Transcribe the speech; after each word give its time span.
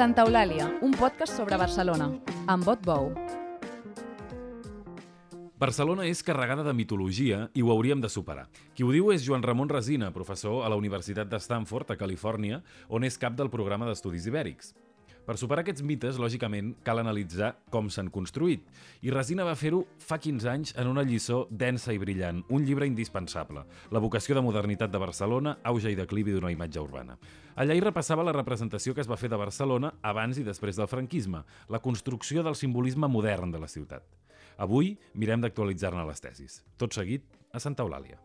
Santa 0.00 0.22
Eulàlia, 0.24 0.64
un 0.80 0.94
podcast 0.96 1.34
sobre 1.36 1.58
Barcelona, 1.60 2.06
amb 2.48 2.64
Bot 2.64 2.86
Bou. 2.88 3.10
Barcelona 5.60 6.06
és 6.08 6.22
carregada 6.24 6.64
de 6.64 6.72
mitologia 6.72 7.42
i 7.52 7.60
ho 7.60 7.68
hauríem 7.74 8.00
de 8.00 8.08
superar. 8.08 8.46
Qui 8.72 8.86
ho 8.86 8.94
diu 8.96 9.10
és 9.12 9.26
Joan 9.26 9.44
Ramon 9.44 9.68
Resina, 9.68 10.08
professor 10.14 10.64
a 10.64 10.70
la 10.72 10.78
Universitat 10.80 11.28
de 11.28 11.36
Stanford, 11.44 11.92
a 11.92 11.98
Califòrnia, 12.00 12.62
on 12.88 13.04
és 13.04 13.20
cap 13.20 13.36
del 13.36 13.52
programa 13.52 13.90
d'estudis 13.90 14.24
ibèrics. 14.32 14.72
Per 15.26 15.36
superar 15.38 15.62
aquests 15.62 15.84
mites, 15.86 16.16
lògicament, 16.18 16.72
cal 16.86 16.98
analitzar 17.02 17.52
com 17.70 17.90
s'han 17.92 18.08
construït. 18.10 18.64
I 19.04 19.12
Resina 19.14 19.44
va 19.46 19.56
fer-ho 19.58 19.82
fa 20.00 20.18
15 20.18 20.48
anys 20.50 20.72
en 20.80 20.88
una 20.90 21.04
lliçó 21.06 21.42
densa 21.50 21.92
i 21.94 22.00
brillant, 22.00 22.40
un 22.48 22.64
llibre 22.64 22.88
indispensable, 22.88 23.64
La 23.90 24.00
vocació 24.00 24.34
de 24.34 24.42
modernitat 24.42 24.90
de 24.90 24.98
Barcelona, 24.98 25.58
auge 25.62 25.90
i 25.90 25.98
declivi 25.98 26.32
d'una 26.32 26.50
imatge 26.50 26.80
urbana. 26.80 27.18
Allà 27.56 27.74
hi 27.74 27.80
repassava 27.80 28.24
la 28.24 28.32
representació 28.32 28.94
que 28.94 29.00
es 29.00 29.10
va 29.10 29.18
fer 29.20 29.28
de 29.28 29.36
Barcelona 29.36 29.92
abans 30.02 30.38
i 30.38 30.44
després 30.44 30.76
del 30.76 30.88
franquisme, 30.88 31.44
la 31.68 31.78
construcció 31.78 32.42
del 32.42 32.56
simbolisme 32.56 33.08
modern 33.08 33.52
de 33.52 33.60
la 33.60 33.68
ciutat. 33.68 34.02
Avui 34.58 34.96
mirem 35.14 35.40
d'actualitzar-ne 35.40 36.06
les 36.08 36.20
tesis. 36.20 36.64
Tot 36.76 36.92
seguit, 36.92 37.24
a 37.52 37.60
Santa 37.60 37.82
Eulàlia. 37.82 38.18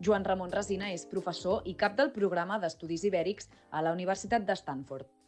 Joan 0.00 0.24
Ramon 0.24 0.52
Resina 0.52 0.90
és 0.94 1.04
professor 1.04 1.62
i 1.68 1.74
cap 1.76 1.96
del 1.96 2.10
programa 2.10 2.58
d'Estudis 2.58 3.04
Ibèrics 3.04 3.50
a 3.70 3.82
la 3.84 3.92
Universitat 3.92 4.46
de 4.48 4.56
Stanford. 4.56 5.19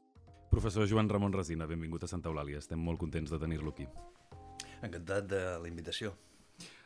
Professor 0.52 0.84
Joan 0.84 1.08
Ramon 1.08 1.32
Resina, 1.32 1.64
benvingut 1.64 2.04
a 2.04 2.10
Santa 2.10 2.28
Eulàlia. 2.28 2.60
Estem 2.60 2.76
molt 2.76 3.00
contents 3.00 3.32
de 3.32 3.38
tenir-lo 3.40 3.72
aquí. 3.72 3.86
Encantat 4.84 5.30
de 5.30 5.40
la 5.62 5.70
invitació. 5.70 6.12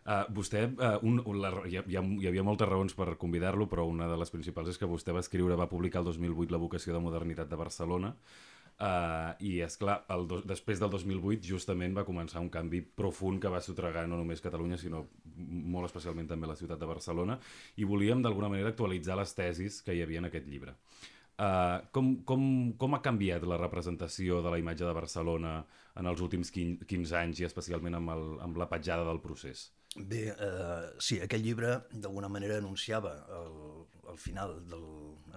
Uh, 0.06 0.22
vostè, 0.30 0.68
uh, 0.70 1.00
un, 1.02 1.18
un, 1.26 1.40
la, 1.42 1.50
hi, 1.66 1.80
ha, 1.80 1.82
hi 1.90 2.28
havia 2.30 2.44
moltes 2.46 2.68
raons 2.70 2.94
per 2.94 3.16
convidar-lo, 3.18 3.66
però 3.66 3.88
una 3.90 4.06
de 4.06 4.20
les 4.20 4.30
principals 4.30 4.70
és 4.70 4.78
que 4.78 4.86
vostè 4.86 5.10
va 5.10 5.24
escriure, 5.24 5.58
va 5.58 5.66
publicar 5.66 6.04
el 6.04 6.12
2008 6.12 6.54
la 6.54 6.62
vocació 6.62 6.94
de 6.94 7.02
modernitat 7.02 7.50
de 7.50 7.58
Barcelona, 7.58 8.14
Uh, 8.76 9.32
I, 9.40 9.54
és 9.64 9.78
clar, 9.80 10.02
el 10.12 10.26
do, 10.28 10.42
després 10.44 10.76
del 10.82 10.90
2008 10.92 11.48
justament 11.48 11.94
va 11.96 12.02
començar 12.04 12.42
un 12.44 12.50
canvi 12.52 12.82
profund 12.84 13.40
que 13.40 13.48
va 13.48 13.62
sotregar 13.64 14.02
no 14.04 14.18
només 14.20 14.44
Catalunya, 14.44 14.76
sinó 14.76 15.06
molt 15.72 15.88
especialment 15.88 16.28
també 16.28 16.50
la 16.50 16.58
ciutat 16.60 16.82
de 16.82 16.88
Barcelona, 16.90 17.38
i 17.80 17.88
volíem 17.88 18.20
d'alguna 18.20 18.50
manera 18.52 18.74
actualitzar 18.74 19.16
les 19.16 19.32
tesis 19.32 19.80
que 19.80 19.96
hi 19.96 20.02
havia 20.04 20.20
en 20.20 20.28
aquest 20.28 20.52
llibre. 20.52 20.76
Uh, 21.36 21.84
com, 21.92 22.14
com, 22.24 22.42
com 22.80 22.96
ha 22.96 23.02
canviat 23.04 23.44
la 23.44 23.58
representació 23.60 24.40
de 24.40 24.52
la 24.54 24.60
imatge 24.62 24.86
de 24.88 24.94
Barcelona 24.96 25.58
en 26.00 26.08
els 26.08 26.22
últims 26.24 26.48
15 26.52 27.18
anys 27.20 27.42
i 27.42 27.48
especialment 27.48 27.98
amb, 27.98 28.12
el, 28.14 28.24
amb 28.46 28.56
la 28.56 28.68
petjada 28.70 29.04
del 29.04 29.20
procés? 29.20 29.70
Bé, 29.96 30.26
eh, 30.28 30.88
sí, 31.00 31.16
aquest 31.24 31.40
llibre 31.40 31.70
d'alguna 31.88 32.28
manera 32.28 32.58
anunciava 32.60 33.14
el, 33.32 33.54
el 34.12 34.18
final 34.20 34.58
del 34.68 34.84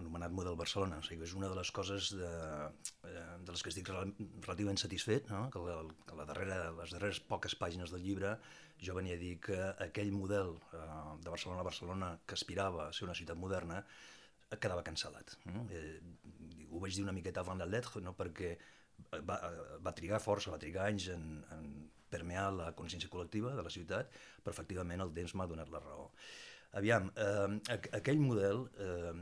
anomenat 0.02 0.34
model 0.36 0.58
Barcelona. 0.60 0.98
O 1.00 1.06
sigui, 1.08 1.24
és 1.24 1.36
una 1.38 1.48
de 1.48 1.56
les 1.56 1.72
coses 1.72 2.10
de, 2.12 2.32
eh, 3.08 3.24
de 3.46 3.56
les 3.56 3.64
que 3.64 3.72
estic 3.72 3.92
relativament 3.94 4.82
satisfet, 4.82 5.32
no? 5.32 5.46
que, 5.54 5.64
la, 5.64 5.78
que 6.10 6.20
la 6.20 6.28
darrera, 6.28 6.60
les 6.76 6.96
darreres 6.96 7.22
poques 7.32 7.56
pàgines 7.60 7.94
del 7.96 8.04
llibre 8.04 8.36
jo 8.84 8.96
venia 8.96 9.16
a 9.16 9.20
dir 9.20 9.38
que 9.44 9.58
aquell 9.88 10.12
model 10.12 10.58
eh, 10.76 10.86
de 11.24 11.32
Barcelona 11.32 11.64
a 11.64 11.70
Barcelona 11.70 12.14
que 12.26 12.36
aspirava 12.36 12.88
a 12.88 12.94
ser 12.96 13.08
una 13.08 13.16
ciutat 13.16 13.40
moderna 13.40 13.84
quedava 14.58 14.84
cancel·lat. 14.86 15.38
No? 15.54 15.68
Eh, 15.70 16.00
ho 16.70 16.82
vaig 16.82 16.96
dir 16.96 17.06
una 17.06 17.16
miqueta 17.16 17.44
avant 17.44 17.60
la 17.62 17.70
lettre, 17.70 18.02
no? 18.02 18.16
perquè 18.18 18.56
va, 19.26 19.40
va 19.86 19.96
trigar 19.96 20.22
força, 20.24 20.52
va 20.54 20.62
trigar 20.62 20.88
anys 20.90 21.10
en, 21.14 21.26
en 21.56 21.66
permear 22.10 22.50
la 22.56 22.70
consciència 22.78 23.10
col·lectiva 23.12 23.54
de 23.56 23.66
la 23.66 23.74
ciutat, 23.74 24.14
però 24.44 24.56
efectivament 24.56 25.04
el 25.06 25.14
temps 25.16 25.36
m'ha 25.38 25.48
donat 25.50 25.70
la 25.74 25.82
raó. 25.84 26.10
Aviam, 26.80 27.10
eh, 27.18 27.80
aquell 27.98 28.22
model 28.22 28.66
eh, 28.78 29.14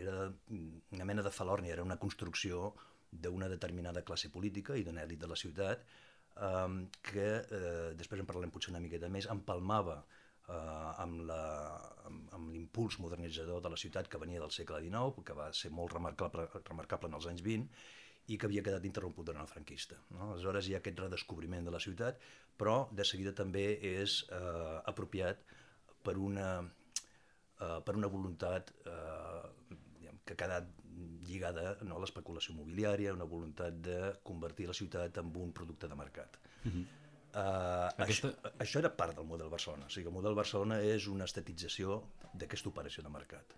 era 0.00 0.26
una 0.50 1.06
mena 1.06 1.22
de 1.22 1.30
falòrnia, 1.34 1.74
era 1.74 1.86
una 1.86 1.98
construcció 2.02 2.72
d'una 3.10 3.48
determinada 3.48 4.02
classe 4.02 4.30
política 4.34 4.76
i 4.76 4.82
d'una 4.84 5.04
èlit 5.06 5.22
de 5.22 5.30
la 5.30 5.38
ciutat 5.38 5.84
eh, 5.86 6.78
que, 7.10 7.28
eh, 7.58 7.92
després 7.98 8.22
en 8.22 8.30
parlarem 8.30 8.54
potser 8.54 8.74
una 8.74 8.82
miqueta 8.82 9.10
més, 9.10 9.30
empalmava 9.30 10.00
eh, 10.48 11.02
amb 11.02 12.48
l'impuls 12.52 12.98
modernitzador 13.02 13.62
de 13.62 13.72
la 13.72 13.80
ciutat 13.80 14.08
que 14.08 14.20
venia 14.22 14.40
del 14.42 14.54
segle 14.54 14.80
XIX, 14.84 15.24
que 15.26 15.36
va 15.36 15.50
ser 15.52 15.72
molt 15.74 15.94
remarcable, 15.96 16.48
remarcable 16.68 17.10
en 17.10 17.18
els 17.18 17.28
anys 17.32 17.44
20, 17.46 17.68
i 18.26 18.38
que 18.38 18.48
havia 18.48 18.64
quedat 18.66 18.86
interromput 18.88 19.28
durant 19.28 19.44
el 19.44 19.50
franquista. 19.50 19.98
No? 20.14 20.32
Aleshores 20.32 20.66
hi 20.66 20.74
ha 20.74 20.80
aquest 20.80 20.98
redescobriment 20.98 21.66
de 21.66 21.74
la 21.74 21.82
ciutat, 21.82 22.18
però 22.58 22.78
de 22.90 23.06
seguida 23.06 23.34
també 23.36 23.66
és 23.86 24.22
eh, 24.34 24.80
apropiat 24.92 25.44
per 26.06 26.16
una, 26.18 26.48
eh, 26.62 27.78
per 27.86 27.94
una 27.94 28.10
voluntat 28.10 28.72
eh, 28.82 29.76
que 30.26 30.34
ha 30.34 30.40
quedat 30.42 30.72
lligada 31.26 31.76
no, 31.84 31.98
a 31.98 32.02
l'especulació 32.02 32.54
immobiliària, 32.54 33.14
una 33.14 33.28
voluntat 33.28 33.78
de 33.84 33.98
convertir 34.26 34.68
la 34.70 34.76
ciutat 34.78 35.18
en 35.22 35.30
un 35.38 35.52
producte 35.52 35.88
de 35.88 35.98
mercat. 35.98 36.38
Uh 36.64 36.72
-huh. 36.72 36.84
Uh, 37.36 37.90
Aquesta... 38.00 38.30
això, 38.32 38.54
això 38.64 38.80
era 38.80 38.90
part 38.96 39.18
del 39.18 39.28
model 39.28 39.50
Barcelona. 39.52 39.90
O 39.90 39.92
sigui, 39.92 40.08
el 40.08 40.16
model 40.16 40.36
Barcelona 40.38 40.80
és 40.80 41.08
una 41.12 41.28
estatització 41.28 42.00
d'aquesta 42.32 42.72
operació 42.72 43.04
de 43.04 43.12
mercat. 43.12 43.56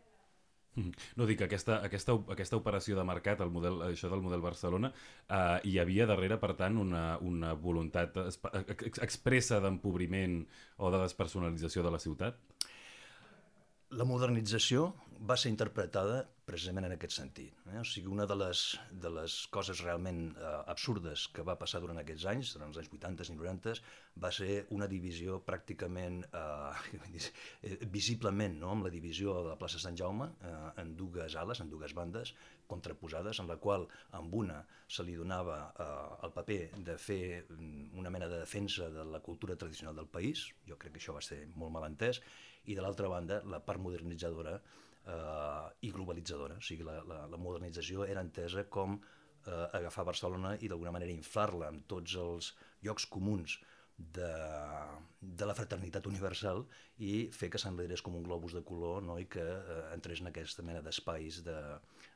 No 1.18 1.26
dic, 1.26 1.42
aquesta, 1.42 1.80
aquesta, 1.86 2.14
aquesta 2.34 2.58
operació 2.58 2.96
de 2.98 3.04
mercat, 3.06 3.40
el 3.42 3.50
model, 3.50 3.80
això 3.88 4.10
del 4.12 4.22
model 4.22 4.42
Barcelona, 4.44 4.92
eh, 5.26 5.56
hi 5.66 5.78
havia 5.82 6.06
darrere, 6.06 6.38
per 6.38 6.52
tant, 6.58 6.78
una, 6.78 7.04
una 7.24 7.54
voluntat 7.58 8.14
expressa 9.02 9.58
d'empobriment 9.64 10.40
o 10.78 10.92
de 10.94 11.02
despersonalització 11.02 11.82
de 11.86 11.94
la 11.94 12.02
ciutat? 12.02 12.38
La 13.96 14.04
modernització 14.04 14.90
va 15.28 15.34
ser 15.40 15.48
interpretada 15.48 16.18
precisament 16.48 16.84
en 16.84 16.92
aquest 16.94 17.14
sentit. 17.16 17.54
Eh? 17.70 17.78
O 17.80 17.84
sigui, 17.88 18.10
una 18.12 18.26
de 18.28 18.34
les, 18.36 18.60
de 19.04 19.08
les 19.12 19.36
coses 19.52 19.80
realment 19.80 20.18
eh, 20.34 20.50
absurdes 20.72 21.24
que 21.32 21.44
va 21.44 21.54
passar 21.60 21.80
durant 21.80 21.96
aquests 22.00 22.26
anys, 22.28 22.50
durant 22.52 22.68
els 22.68 22.80
anys 22.82 22.90
80 22.92 23.24
i 23.32 23.36
90, 23.38 23.74
va 24.24 24.30
ser 24.34 24.66
una 24.76 24.88
divisió 24.90 25.38
pràcticament, 25.46 26.18
eh, 26.28 27.22
visiblement, 27.96 28.58
no? 28.60 28.74
amb 28.74 28.88
la 28.88 28.92
divisió 28.92 29.38
de 29.38 29.54
la 29.54 29.56
plaça 29.60 29.80
Sant 29.80 29.96
Jaume, 29.96 30.28
eh, 30.44 30.52
en 30.84 30.92
dues 31.00 31.36
ales, 31.40 31.64
en 31.64 31.72
dues 31.72 31.96
bandes, 31.96 32.34
contraposades, 32.68 33.40
en 33.40 33.48
la 33.48 33.56
qual 33.56 33.88
amb 34.20 34.36
una 34.36 34.58
se 34.84 35.04
li 35.04 35.16
donava 35.16 35.62
eh, 35.70 35.88
el 36.28 36.36
paper 36.36 36.60
de 36.90 36.98
fer 37.00 37.22
mm, 37.46 37.96
una 37.96 38.12
mena 38.12 38.28
de 38.28 38.44
defensa 38.44 38.92
de 38.92 39.08
la 39.08 39.24
cultura 39.24 39.56
tradicional 39.56 39.96
del 39.96 40.12
país, 40.12 40.44
jo 40.68 40.76
crec 40.76 40.98
que 40.98 41.02
això 41.04 41.16
va 41.16 41.24
ser 41.24 41.46
molt 41.56 41.72
mal 41.72 41.88
entès, 41.88 42.20
i 42.64 42.74
de 42.74 42.82
l'altra 42.82 43.08
banda 43.08 43.42
la 43.44 43.60
part 43.64 43.80
modernitzadora 43.80 44.56
eh, 44.58 45.86
i 45.86 45.92
globalitzadora, 45.92 46.58
o 46.58 46.64
sigui, 46.64 46.84
la, 46.86 47.00
la, 47.08 47.24
la 47.30 47.40
modernització 47.40 48.04
era 48.06 48.24
entesa 48.24 48.66
com 48.68 48.98
eh, 48.98 49.66
agafar 49.80 50.06
Barcelona 50.08 50.56
i 50.60 50.68
d'alguna 50.68 50.94
manera 50.94 51.14
inflar-la 51.14 51.72
amb 51.72 51.86
tots 51.90 52.16
els 52.20 52.52
llocs 52.84 53.06
comuns 53.06 53.58
de, 53.98 54.30
de 55.20 55.46
la 55.46 55.56
fraternitat 55.58 56.06
universal 56.06 56.62
i 57.02 57.12
fer 57.34 57.48
que 57.50 57.58
s'enlairés 57.58 58.02
com 58.06 58.14
un 58.14 58.26
globus 58.26 58.54
de 58.54 58.62
color 58.66 59.02
no? 59.02 59.18
i 59.18 59.26
que 59.26 59.42
eh, 59.42 59.80
entrés 59.96 60.22
en 60.22 60.30
aquesta 60.30 60.62
mena 60.62 60.82
d'espais 60.84 61.42
de, 61.46 61.58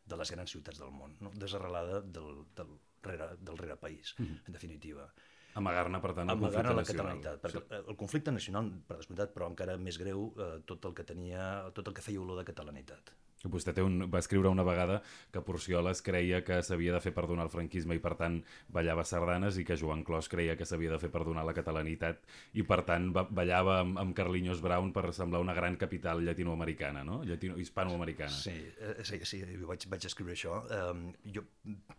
de 0.07 0.19
les 0.21 0.35
grans 0.37 0.55
ciutats 0.55 0.79
del 0.83 0.95
món, 0.95 1.17
no? 1.21 1.35
desarrelada 1.35 2.01
del, 2.03 2.45
del, 2.59 2.77
rere, 3.03 3.33
del 3.41 3.59
rere 3.59 3.77
país, 3.77 4.15
mm 4.19 4.25
-hmm. 4.25 4.41
en 4.47 4.53
definitiva. 4.53 5.13
Amagar-ne, 5.61 6.01
per 6.01 6.15
tant, 6.17 6.31
el 6.31 6.39
Amagar 6.39 6.65
conflicte 6.65 7.03
la 7.03 7.09
nacional. 7.11 7.41
Perquè 7.43 7.65
sí. 7.65 7.83
el 7.83 7.99
conflicte 8.01 8.33
nacional, 8.33 8.71
per 8.89 9.01
descomptat, 9.03 9.35
però 9.35 9.51
encara 9.53 9.77
més 9.81 9.99
greu, 10.01 10.31
eh, 10.39 10.55
tot 10.69 10.89
el 10.89 10.97
que 10.97 11.05
tenia, 11.09 11.51
tot 11.77 11.91
el 11.91 11.99
que 11.99 12.05
feia 12.05 12.23
olor 12.23 12.41
de 12.41 12.47
catalanitat. 12.49 13.13
Vostè 13.51 13.73
té 13.75 13.83
un, 13.83 14.05
va 14.11 14.21
escriure 14.23 14.51
una 14.53 14.63
vegada 14.67 15.01
que 15.35 15.43
Porcioles 15.43 16.03
creia 16.07 16.43
que 16.47 16.61
s'havia 16.63 16.95
de 16.95 17.01
fer 17.03 17.13
perdonar 17.17 17.49
el 17.49 17.51
franquisme 17.51 17.97
i 17.97 18.03
per 18.03 18.15
tant 18.21 18.39
ballava 18.71 19.05
sardanes 19.09 19.59
i 19.59 19.65
que 19.67 19.77
Joan 19.81 20.05
Clos 20.07 20.29
creia 20.31 20.55
que 20.59 20.67
s'havia 20.69 20.93
de 20.95 21.01
fer 21.03 21.11
perdonar 21.11 21.45
la 21.49 21.55
catalanitat 21.57 22.23
i 22.55 22.63
per 22.63 22.83
tant 22.87 23.11
ballava 23.13 23.81
amb, 23.81 23.99
amb 23.99 24.15
Carlinhos 24.15 24.63
Brown 24.63 24.93
per 24.95 25.09
semblar 25.17 25.43
una 25.43 25.57
gran 25.59 25.77
capital 25.81 26.23
llatinoamericana, 26.23 27.03
no? 27.05 27.23
Llatino, 27.27 27.59
hispanoamericana. 27.59 28.31
Sí, 28.31 28.55
eh, 28.79 28.95
sí, 29.03 29.19
sí, 29.27 29.43
vaig, 29.67 29.89
vaig 29.91 30.07
escriure 30.07 30.37
això. 30.37 30.63
Um, 30.79 31.09
jo 31.35 31.45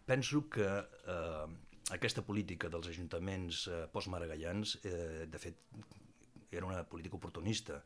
penso 0.08 0.46
que 0.52 0.70
uh, 1.12 1.48
aquesta 1.94 2.24
política 2.26 2.70
dels 2.74 2.90
ajuntaments 2.92 3.68
eh, 3.68 3.84
postmaragallans, 3.94 4.80
eh, 4.84 5.28
de 5.30 5.40
fet, 5.42 5.62
era 6.52 6.66
una 6.66 6.84
política 6.90 7.18
oportunista. 7.18 7.80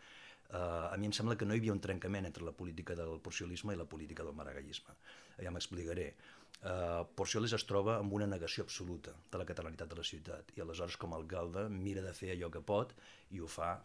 Eh, 0.49 0.57
a 0.57 0.95
mi 0.97 1.09
em 1.09 1.13
sembla 1.15 1.37
que 1.37 1.45
no 1.45 1.55
hi 1.55 1.61
havia 1.61 1.75
un 1.75 1.83
trencament 1.83 2.27
entre 2.29 2.45
la 2.47 2.55
política 2.55 2.95
del 2.95 3.19
porciolisme 3.23 3.75
i 3.75 3.79
la 3.79 3.87
política 3.89 4.23
del 4.23 4.35
maragallisme. 4.37 4.95
Ja 5.43 5.51
m'explicaré. 5.51 6.07
Eh, 6.57 7.03
Porciolis 7.15 7.53
es 7.53 7.67
troba 7.69 7.99
amb 8.01 8.13
una 8.17 8.27
negació 8.29 8.63
absoluta 8.65 9.13
de 9.31 9.37
la 9.37 9.45
catalanitat 9.45 9.91
de 9.91 9.99
la 9.99 10.05
ciutat 10.09 10.55
i 10.55 10.63
aleshores 10.63 10.97
com 10.97 11.13
a 11.13 11.19
alcalde 11.19 11.67
mira 11.69 12.01
de 12.01 12.13
fer 12.17 12.31
allò 12.33 12.49
que 12.49 12.63
pot 12.65 12.95
i 13.29 13.41
ho 13.43 13.49
fa, 13.51 13.75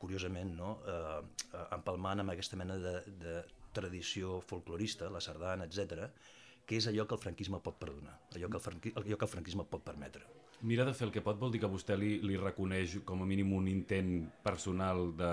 curiosament, 0.00 0.54
no? 0.56 0.78
eh, 0.88 1.58
empalmant 1.76 2.22
amb 2.22 2.32
aquesta 2.32 2.56
mena 2.56 2.78
de, 2.80 2.94
de 3.20 3.34
tradició 3.76 4.40
folclorista, 4.48 5.10
la 5.12 5.20
sardana, 5.20 5.68
etc 5.68 6.08
què 6.66 6.78
és 6.78 6.88
allò 6.90 7.06
que 7.08 7.16
el 7.18 7.22
franquisme 7.22 7.60
pot 7.64 7.78
perdonar, 7.80 8.14
allò 8.36 8.48
que 8.48 8.58
el, 8.60 8.64
franqui, 8.64 8.94
allò 8.96 9.18
que 9.18 9.28
el 9.28 9.34
franquisme 9.34 9.66
pot 9.68 9.84
permetre. 9.84 10.24
Mira 10.62 10.84
de 10.86 10.94
fer 10.94 11.08
el 11.08 11.12
que 11.14 11.24
pot 11.24 11.40
vol 11.40 11.50
dir 11.50 11.58
que 11.62 11.70
vostè 11.70 11.96
li, 11.98 12.20
li 12.22 12.38
reconeix 12.38 13.00
com 13.06 13.24
a 13.24 13.26
mínim 13.26 13.50
un 13.56 13.66
intent 13.66 14.12
personal 14.46 15.08
de, 15.18 15.30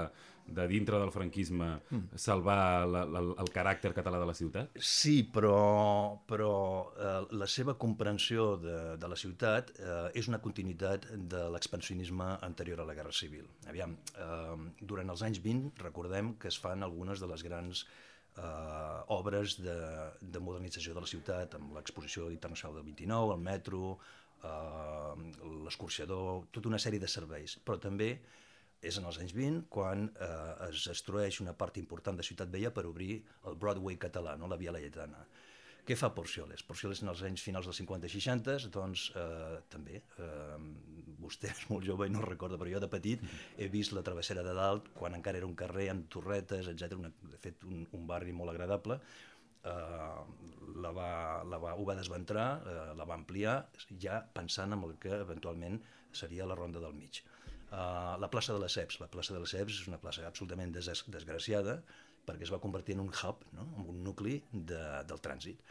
de 0.50 0.66
dintre 0.72 0.98
del 0.98 1.12
franquisme 1.14 1.68
mm. 1.78 2.18
salvar 2.18 2.88
la, 2.90 3.04
la, 3.06 3.22
el 3.44 3.52
caràcter 3.54 3.94
català 3.94 4.18
de 4.24 4.26
la 4.26 4.34
ciutat? 4.34 4.74
Sí, 4.82 5.20
però, 5.30 6.18
però 6.26 6.52
eh, 6.98 7.14
la 7.38 7.46
seva 7.46 7.78
comprensió 7.78 8.56
de, 8.58 8.80
de 8.98 9.14
la 9.14 9.22
ciutat 9.22 9.70
eh, 9.78 10.02
és 10.18 10.32
una 10.34 10.42
continuïtat 10.42 11.12
de 11.14 11.46
l'expansionisme 11.54 12.34
anterior 12.50 12.82
a 12.82 12.90
la 12.90 12.98
Guerra 12.98 13.14
Civil. 13.14 13.46
Aviam, 13.70 14.00
eh, 14.18 14.60
durant 14.82 15.14
els 15.14 15.26
anys 15.30 15.44
20 15.46 15.86
recordem 15.86 16.40
que 16.42 16.50
es 16.50 16.58
fan 16.58 16.82
algunes 16.82 17.22
de 17.22 17.30
les 17.30 17.46
grans 17.46 17.86
eh, 17.86 18.09
obres 19.10 19.58
de, 19.60 19.76
de 20.22 20.40
modernització 20.40 20.94
de 20.94 21.02
la 21.04 21.10
ciutat, 21.10 21.56
amb 21.58 21.74
l'exposició 21.76 22.30
internacional 22.32 22.78
del 22.78 22.86
29, 22.92 23.34
el 23.36 23.42
metro, 23.42 23.98
eh, 24.44 25.32
l'escorxador, 25.66 26.46
tota 26.52 26.70
una 26.72 26.80
sèrie 26.80 27.02
de 27.02 27.10
serveis, 27.12 27.58
però 27.66 27.80
també 27.82 28.14
és 28.80 28.98
en 29.00 29.08
els 29.10 29.20
anys 29.20 29.34
20 29.36 29.66
quan 29.74 30.08
eh, 30.08 30.70
es 30.70 30.86
destrueix 30.88 31.42
una 31.44 31.56
part 31.58 31.78
important 31.82 32.16
de 32.16 32.24
Ciutat 32.24 32.52
Vella 32.54 32.72
per 32.72 32.86
obrir 32.88 33.20
el 33.50 33.58
Broadway 33.60 33.98
català, 34.00 34.38
no? 34.40 34.48
la 34.48 34.60
Via 34.62 34.72
Laietana. 34.72 35.26
Què 35.88 35.96
fa 35.98 36.12
Porcioles? 36.14 36.64
Porcioles 36.68 37.02
en 37.04 37.12
els 37.12 37.22
anys 37.28 37.44
finals 37.46 37.70
dels 37.70 37.80
50 37.82 38.10
i 38.10 38.14
60, 38.14 38.70
doncs 38.74 39.08
eh, 39.18 39.60
també, 39.72 40.02
eh, 40.22 40.58
vostè 41.24 41.50
és 41.54 41.64
molt 41.72 41.88
jove 41.88 42.08
i 42.08 42.14
no 42.14 42.22
recorda, 42.26 42.60
però 42.62 42.72
jo 42.76 42.82
de 42.84 42.92
petit 42.92 43.24
he 43.58 43.70
vist 43.72 43.96
la 43.96 44.04
travessera 44.06 44.44
de 44.46 44.54
dalt 44.58 44.92
quan 44.98 45.18
encara 45.18 45.42
era 45.42 45.50
un 45.50 45.58
carrer 45.60 45.90
amb 45.94 46.10
torretes, 46.14 46.70
etc. 46.72 47.10
De 47.32 47.42
fet, 47.42 47.66
un, 47.70 47.88
un 47.98 48.06
barri 48.10 48.36
molt 48.36 48.54
agradable, 48.54 49.00
eh, 49.64 50.20
la 50.84 50.94
va, 50.96 51.10
la 51.50 51.62
va, 51.62 51.74
ho 51.76 51.88
va 51.88 51.98
desventrar, 52.00 52.50
eh, 52.62 52.78
la 53.00 53.08
va 53.10 53.18
ampliar, 53.18 53.58
ja 54.00 54.22
pensant 54.36 54.78
en 54.78 54.86
el 54.88 54.96
que 55.02 55.16
eventualment 55.18 55.82
seria 56.12 56.48
la 56.50 56.58
ronda 56.58 56.82
del 56.84 56.96
mig. 56.98 57.24
Uh, 57.70 58.18
la 58.18 58.30
plaça 58.34 58.54
de 58.56 58.60
les 58.64 58.74
Ceps. 58.74 58.96
La 58.98 59.08
plaça 59.14 59.36
de 59.36 59.40
les 59.44 59.52
Ceps 59.54 59.76
és 59.84 59.90
una 59.90 60.00
plaça 60.02 60.24
absolutament 60.26 60.72
des 60.74 60.88
desgraciada 61.14 61.76
perquè 62.28 62.48
es 62.48 62.54
va 62.54 62.62
convertir 62.64 62.96
en 62.98 63.04
un 63.06 63.12
hub, 63.14 63.46
no? 63.56 63.68
en 63.78 63.90
un 63.94 64.04
nucli 64.04 64.40
de, 64.52 64.82
del 65.10 65.22
trànsit. 65.24 65.62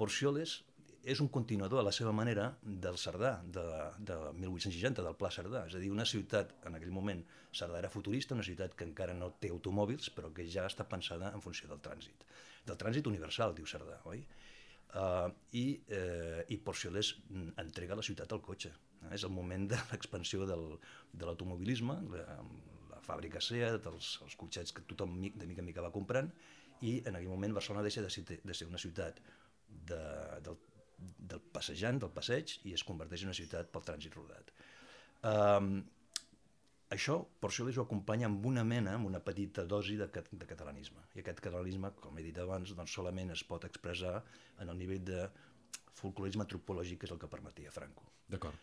Porcioles 0.00 0.60
és 1.02 1.20
un 1.20 1.30
continuador 1.32 1.80
a 1.80 1.84
la 1.86 1.92
seva 1.96 2.12
manera 2.12 2.50
del 2.62 2.98
Cerdà, 3.00 3.38
de, 3.44 3.62
de 4.04 4.16
1860, 4.36 5.04
del 5.06 5.16
Pla 5.16 5.30
Cerdà. 5.32 5.64
És 5.68 5.76
a 5.76 5.80
dir, 5.80 5.90
una 5.92 6.04
ciutat, 6.04 6.52
en 6.68 6.76
aquell 6.76 6.92
moment, 6.92 7.22
Cerdà 7.56 7.78
era 7.80 7.92
futurista, 7.92 8.36
una 8.36 8.44
ciutat 8.44 8.76
que 8.76 8.84
encara 8.84 9.14
no 9.16 9.30
té 9.40 9.50
automòbils, 9.54 10.10
però 10.16 10.32
que 10.36 10.44
ja 10.44 10.66
està 10.68 10.84
pensada 10.88 11.32
en 11.34 11.44
funció 11.44 11.70
del 11.70 11.80
trànsit. 11.84 12.26
Del 12.68 12.78
trànsit 12.80 13.08
universal, 13.08 13.56
diu 13.56 13.68
Cerdà, 13.68 14.00
oi? 14.12 14.22
Uh, 14.90 15.30
i, 15.54 15.64
uh, 15.94 16.40
I 16.50 16.56
Porcioles 16.66 17.14
entrega 17.62 17.96
la 17.96 18.04
ciutat 18.04 18.32
al 18.34 18.42
cotxe. 18.44 18.72
Uh, 19.00 19.14
és 19.16 19.24
el 19.24 19.32
moment 19.32 19.68
de 19.70 19.78
l'expansió 19.92 20.44
de 20.48 20.58
l'automobilisme, 21.24 21.96
la, 22.10 22.26
la 22.26 22.79
fàbrica 23.10 23.42
SEAT, 23.44 23.86
els, 23.90 24.14
els 24.24 24.38
cotxets 24.40 24.74
que 24.76 24.86
tothom 24.94 25.18
de 25.20 25.50
mica 25.50 25.64
en 25.64 25.68
mica 25.68 25.84
va 25.84 25.92
comprant, 25.94 26.30
i 26.80 26.96
en 27.04 27.16
aquell 27.16 27.30
moment 27.34 27.54
Barcelona 27.58 27.84
deixa 27.84 28.02
de 28.04 28.10
ser, 28.12 28.24
de 28.40 28.56
ser 28.56 28.68
una 28.70 28.80
ciutat 28.80 29.20
de, 29.68 30.02
del, 30.46 30.58
del 31.32 31.42
passejant, 31.54 32.00
del 32.02 32.12
passeig, 32.16 32.58
i 32.68 32.74
es 32.76 32.84
converteix 32.86 33.24
en 33.24 33.32
una 33.32 33.38
ciutat 33.38 33.70
pel 33.72 33.84
trànsit 33.86 34.16
rodat. 34.16 34.52
Um, 35.30 35.74
això, 36.96 37.18
per 37.40 37.50
això 37.50 37.66
ho 37.68 37.84
acompanya 37.84 38.30
amb 38.30 38.46
una 38.50 38.64
mena, 38.64 38.96
amb 38.96 39.10
una 39.10 39.20
petita 39.24 39.66
dosi 39.68 39.98
de, 40.00 40.08
de 40.10 40.48
catalanisme. 40.48 41.04
I 41.14 41.24
aquest 41.24 41.44
catalanisme, 41.44 41.92
com 42.00 42.18
he 42.18 42.26
dit 42.26 42.40
abans, 42.40 42.74
doncs 42.76 42.96
solament 42.96 43.34
es 43.36 43.44
pot 43.46 43.66
expressar 43.68 44.20
en 44.58 44.72
el 44.72 44.80
nivell 44.80 45.04
de 45.12 45.26
folclorisme 46.00 46.46
antropològic, 46.46 47.02
que 47.02 47.10
és 47.10 47.14
el 47.14 47.20
que 47.20 47.28
permetia 47.30 47.72
Franco. 47.74 48.08
D'acord. 48.30 48.56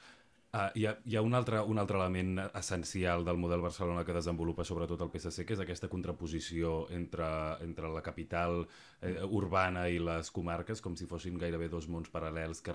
Uh, 0.48 0.70
hi 0.80 0.86
ha, 0.88 0.94
hi 1.04 1.18
ha 1.20 1.22
un, 1.22 1.34
altre, 1.36 1.60
un 1.60 1.76
altre 1.78 1.98
element 2.00 2.38
essencial 2.56 3.26
del 3.28 3.36
model 3.36 3.60
Barcelona 3.60 4.06
que 4.08 4.14
desenvolupa 4.16 4.64
sobretot 4.64 5.02
el 5.04 5.10
PSC, 5.12 5.44
que 5.44 5.58
és 5.58 5.60
aquesta 5.60 5.90
contraposició 5.92 6.86
entre, 6.96 7.28
entre 7.66 7.90
la 7.92 8.00
capital 8.06 8.62
eh, 8.64 9.12
urbana 9.28 9.90
i 9.92 10.00
les 10.00 10.32
comarques, 10.32 10.80
com 10.82 10.96
si 10.96 11.06
fossin 11.10 11.36
gairebé 11.42 11.68
dos 11.68 11.90
mons 11.92 12.08
paral·lels 12.14 12.64
que, 12.64 12.72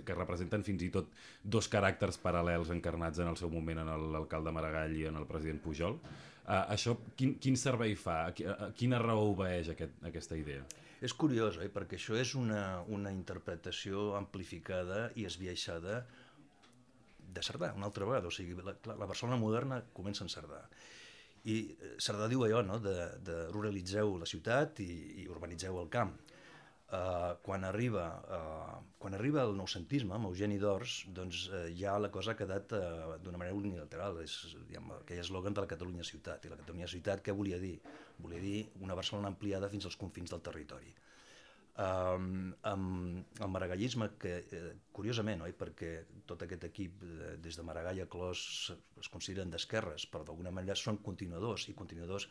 que 0.00 0.16
representen 0.16 0.64
fins 0.64 0.86
i 0.86 0.88
tot 0.94 1.12
dos 1.44 1.68
caràcters 1.68 2.16
paral·lels 2.24 2.72
encarnats 2.72 3.20
en 3.20 3.28
el 3.28 3.36
seu 3.36 3.52
moment 3.52 3.82
en 3.84 3.92
l'alcalde 4.16 4.56
Maragall 4.56 4.96
i 4.96 5.04
en 5.12 5.20
el 5.20 5.28
president 5.28 5.60
Pujol. 5.60 6.00
Uh, 6.00 6.72
això 6.72 6.96
quin, 7.20 7.36
quin 7.36 7.60
servei 7.60 7.98
fa? 8.00 8.22
Quina 8.80 8.98
raó 9.04 9.28
obeeix 9.34 9.68
aquest, 9.76 10.00
aquesta 10.08 10.40
idea? 10.40 10.64
És 11.04 11.12
curiós, 11.12 11.60
oi? 11.60 11.68
perquè 11.72 12.00
això 12.00 12.16
és 12.16 12.34
una, 12.36 12.80
una 12.88 13.12
interpretació 13.12 14.14
amplificada 14.16 15.10
i 15.20 15.28
esbiaixada 15.28 16.02
de 17.34 17.42
Cerdà, 17.46 17.72
una 17.76 17.88
altra 17.90 18.08
vegada. 18.08 18.30
O 18.30 18.34
sigui, 18.34 18.56
la, 18.64 18.74
la 18.90 19.06
Barcelona 19.06 19.38
moderna 19.40 19.80
comença 19.96 20.24
en 20.26 20.32
Cerdà. 20.32 20.64
I 21.48 21.56
eh, 21.72 21.94
Cerdà 22.02 22.28
diu 22.30 22.44
allò, 22.44 22.62
no?, 22.66 22.80
de, 22.82 22.96
de 23.26 23.38
ruralitzeu 23.54 24.16
la 24.20 24.28
ciutat 24.28 24.82
i, 24.84 24.90
i 25.22 25.28
urbanitzeu 25.30 25.80
el 25.80 25.90
camp. 25.92 26.16
Uh, 26.90 27.36
quan, 27.46 27.62
arriba, 27.62 28.04
uh, 28.34 28.78
quan 28.98 29.14
arriba 29.14 29.44
el 29.46 29.52
noucentisme, 29.54 30.10
amb 30.16 30.26
Eugeni 30.26 30.56
d'Ors, 30.58 31.04
doncs 31.14 31.44
uh, 31.52 31.60
ja 31.78 31.92
la 32.02 32.08
cosa 32.10 32.32
ha 32.32 32.38
quedat 32.40 32.74
uh, 32.74 33.12
d'una 33.22 33.38
manera 33.38 33.54
unilateral. 33.54 34.18
És 34.24 34.34
diguem, 34.66 34.90
aquell 34.96 35.22
eslògan 35.22 35.54
de 35.54 35.62
la 35.62 35.70
Catalunya 35.70 36.06
ciutat. 36.08 36.48
I 36.48 36.50
la 36.50 36.58
Catalunya 36.58 36.90
ciutat 36.90 37.22
què 37.22 37.36
volia 37.36 37.62
dir? 37.62 37.76
Volia 38.18 38.42
dir 38.42 38.64
una 38.82 38.98
Barcelona 38.98 39.30
ampliada 39.30 39.70
fins 39.70 39.86
als 39.86 40.00
confins 40.00 40.34
del 40.34 40.42
territori 40.42 40.90
um, 41.80 42.52
amb 42.68 43.40
el 43.40 43.52
maragallisme, 43.52 44.10
que 44.20 44.32
eh, 44.40 44.62
curiosament, 44.96 45.44
oi, 45.46 45.54
perquè 45.56 45.92
tot 46.28 46.44
aquest 46.44 46.66
equip 46.68 47.04
eh, 47.06 47.34
des 47.42 47.56
de 47.56 47.64
Maragall 47.66 48.02
a 48.04 48.08
Clos 48.10 48.42
es 49.00 49.10
consideren 49.12 49.52
d'esquerres, 49.52 50.06
però 50.10 50.24
d'alguna 50.26 50.52
manera 50.54 50.76
són 50.78 51.00
continuadors, 51.04 51.68
i 51.70 51.76
continuadors, 51.78 52.28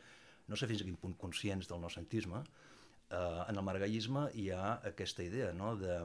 no 0.49 0.57
sé 0.57 0.69
fins 0.69 0.83
a 0.83 0.87
quin 0.87 0.99
punt 1.01 1.15
conscients 1.21 1.69
del 1.69 1.81
noucentisme, 1.81 2.43
eh, 3.09 3.41
en 3.47 3.55
el 3.55 3.65
maragallisme 3.65 4.27
hi 4.35 4.49
ha 4.53 4.75
aquesta 4.91 5.25
idea 5.25 5.51
no, 5.53 5.73
de, 5.79 5.97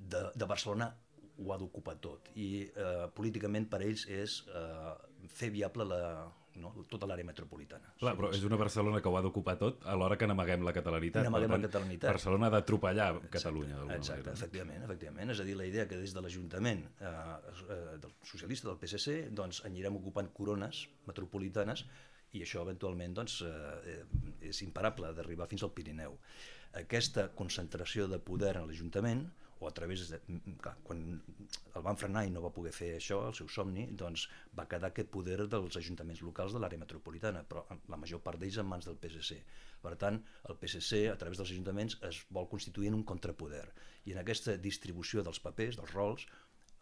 de, 0.00 0.26
de 0.34 0.50
Barcelona 0.50 0.90
ho 1.40 1.54
ha 1.54 1.58
d'ocupar 1.60 1.96
tot. 2.04 2.28
I 2.36 2.66
eh, 2.68 3.06
políticament 3.16 3.68
per 3.70 3.80
ells 3.86 4.04
és 4.12 4.42
eh, 4.50 4.92
fer 5.30 5.48
viable 5.54 5.86
la, 5.88 6.02
no? 6.56 6.72
tota 6.90 7.06
l'àrea 7.06 7.26
metropolitana. 7.26 7.92
Clar, 8.00 8.14
però 8.18 8.30
és 8.34 8.44
una 8.46 8.58
Barcelona 8.60 9.00
que 9.00 9.08
ho 9.10 9.16
ha 9.18 9.22
d'ocupar 9.24 9.56
tot 9.60 9.86
alhora 9.92 10.18
que 10.18 10.28
n'amaguem 10.28 10.64
la 10.66 10.74
catalanitat. 10.76 11.26
N'amaguem 11.26 11.54
la 11.56 11.60
catalanitat. 11.66 12.10
Barcelona 12.10 12.48
ha 12.48 12.54
d'atropellar 12.56 13.10
Catalunya. 13.30 13.80
Exacte, 13.96 14.20
manera. 14.20 14.36
efectivament, 14.36 14.84
efectivament. 14.84 15.34
És 15.34 15.40
a 15.40 15.46
dir, 15.46 15.56
la 15.58 15.66
idea 15.68 15.86
que 15.88 15.98
des 16.00 16.14
de 16.16 16.22
l'Ajuntament 16.24 16.84
eh, 16.86 17.10
eh, 17.10 17.98
del 18.02 18.14
socialista, 18.22 18.70
del 18.70 18.80
PSC, 18.82 19.18
doncs 19.42 19.64
anirem 19.68 20.00
ocupant 20.00 20.30
corones 20.36 20.86
metropolitanes 21.06 21.84
i 22.32 22.44
això 22.44 22.62
eventualment 22.62 23.14
doncs, 23.20 23.40
eh, 23.42 24.00
és 24.50 24.62
imparable 24.66 25.12
d'arribar 25.16 25.48
fins 25.50 25.64
al 25.66 25.74
Pirineu. 25.74 26.18
Aquesta 26.78 27.30
concentració 27.34 28.06
de 28.10 28.20
poder 28.22 28.56
en 28.56 28.68
l'Ajuntament 28.68 29.24
o 29.60 29.68
a 29.68 29.72
través 29.76 30.08
de... 30.08 30.18
Clar, 30.64 30.74
quan 30.84 31.02
el 31.76 31.84
van 31.84 31.98
frenar 32.00 32.24
i 32.26 32.32
no 32.32 32.42
va 32.44 32.52
poder 32.56 32.72
fer 32.74 32.90
això, 32.96 33.20
el 33.28 33.36
seu 33.36 33.48
somni, 33.52 33.86
doncs 34.02 34.26
va 34.56 34.66
quedar 34.70 34.90
aquest 34.90 35.10
poder 35.12 35.36
dels 35.52 35.78
ajuntaments 35.80 36.22
locals 36.26 36.56
de 36.56 36.62
l'àrea 36.62 36.80
metropolitana, 36.80 37.44
però 37.46 37.66
la 37.92 38.00
major 38.00 38.22
part 38.24 38.40
d'ells 38.40 38.60
en 38.62 38.68
mans 38.70 38.88
del 38.88 38.98
PSC. 39.02 39.40
Per 39.84 39.94
tant, 40.00 40.20
el 40.48 40.58
PSC, 40.60 41.06
a 41.12 41.16
través 41.20 41.40
dels 41.40 41.52
ajuntaments, 41.52 41.98
es 42.08 42.22
vol 42.32 42.48
constituir 42.48 42.90
en 42.90 43.00
un 43.00 43.06
contrapoder. 43.12 43.66
I 44.08 44.16
en 44.16 44.22
aquesta 44.24 44.56
distribució 44.56 45.24
dels 45.26 45.40
papers, 45.44 45.78
dels 45.80 45.94
rols, 45.96 46.26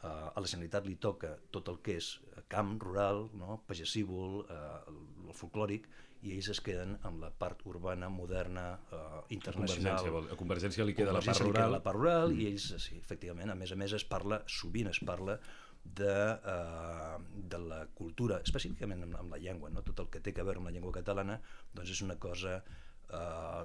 eh, 0.02 0.08
a 0.08 0.40
la 0.40 0.46
Generalitat 0.46 0.86
li 0.86 0.96
toca 0.96 1.34
tot 1.54 1.70
el 1.72 1.80
que 1.84 1.98
és 2.00 2.12
camp, 2.48 2.76
rural, 2.82 3.26
no? 3.38 3.62
pagesívol, 3.68 4.42
eh, 4.48 4.98
el 5.28 5.34
folclòric, 5.36 5.88
i 6.26 6.32
ells 6.34 6.48
es 6.50 6.58
queden 6.64 6.96
amb 7.06 7.22
la 7.22 7.30
part 7.30 7.60
urbana, 7.70 8.08
moderna, 8.10 8.66
eh, 8.90 9.20
internacional. 9.36 9.94
A 9.94 10.02
Convergència, 10.02 10.34
a 10.34 10.40
Convergència 10.40 10.86
li 10.88 10.96
queda 10.98 11.14
la 11.14 11.22
part 11.22 11.44
rural. 11.44 11.76
La 11.76 11.82
part 11.84 12.00
rural 12.00 12.32
mm. 12.32 12.42
i 12.42 12.50
ells, 12.50 12.68
sí, 12.82 12.98
efectivament, 12.98 13.52
a 13.54 13.58
més 13.58 13.74
a 13.74 13.78
més 13.78 13.94
es 13.98 14.06
parla, 14.08 14.42
sovint 14.58 14.90
es 14.90 15.02
parla 15.06 15.38
de, 15.84 16.38
uh, 16.44 17.18
de 17.52 17.58
la 17.62 17.84
cultura, 17.96 18.40
específicament 18.44 19.06
amb, 19.06 19.18
amb 19.22 19.36
la 19.36 19.38
llengua, 19.40 19.70
no? 19.70 19.84
tot 19.86 20.02
el 20.04 20.10
que 20.12 20.20
té 20.24 20.34
a 20.34 20.44
veure 20.44 20.60
amb 20.60 20.68
la 20.68 20.74
llengua 20.74 20.92
catalana, 20.98 21.38
doncs 21.72 21.94
és 21.94 22.02
una 22.04 22.18
cosa 22.20 22.58
uh, 22.58 23.62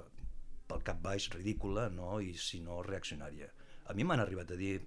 pel 0.70 0.86
cap 0.86 1.02
baix 1.04 1.28
ridícula 1.34 1.88
no? 1.92 2.16
i 2.24 2.32
si 2.38 2.62
no 2.64 2.80
reaccionària. 2.86 3.50
A 3.90 3.96
mi 3.98 4.06
m'han 4.06 4.22
arribat 4.22 4.54
a 4.54 4.56
dir, 4.56 4.78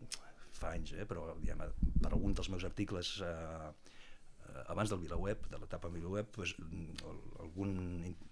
fa 0.60 0.74
anys, 0.76 0.96
eh? 0.98 1.06
però 1.10 1.30
diguem, 1.38 1.64
per 2.02 2.12
algun 2.12 2.34
dels 2.38 2.50
meus 2.54 2.66
articles 2.68 3.18
uh, 3.26 3.70
Eh, 4.58 4.64
abans 4.72 4.90
del 4.90 5.00
VilaWeb, 5.00 5.48
de 5.52 5.60
l'etapa 5.62 5.90
VilaWeb, 5.92 6.30
pues, 6.36 6.54
algun 7.44 7.74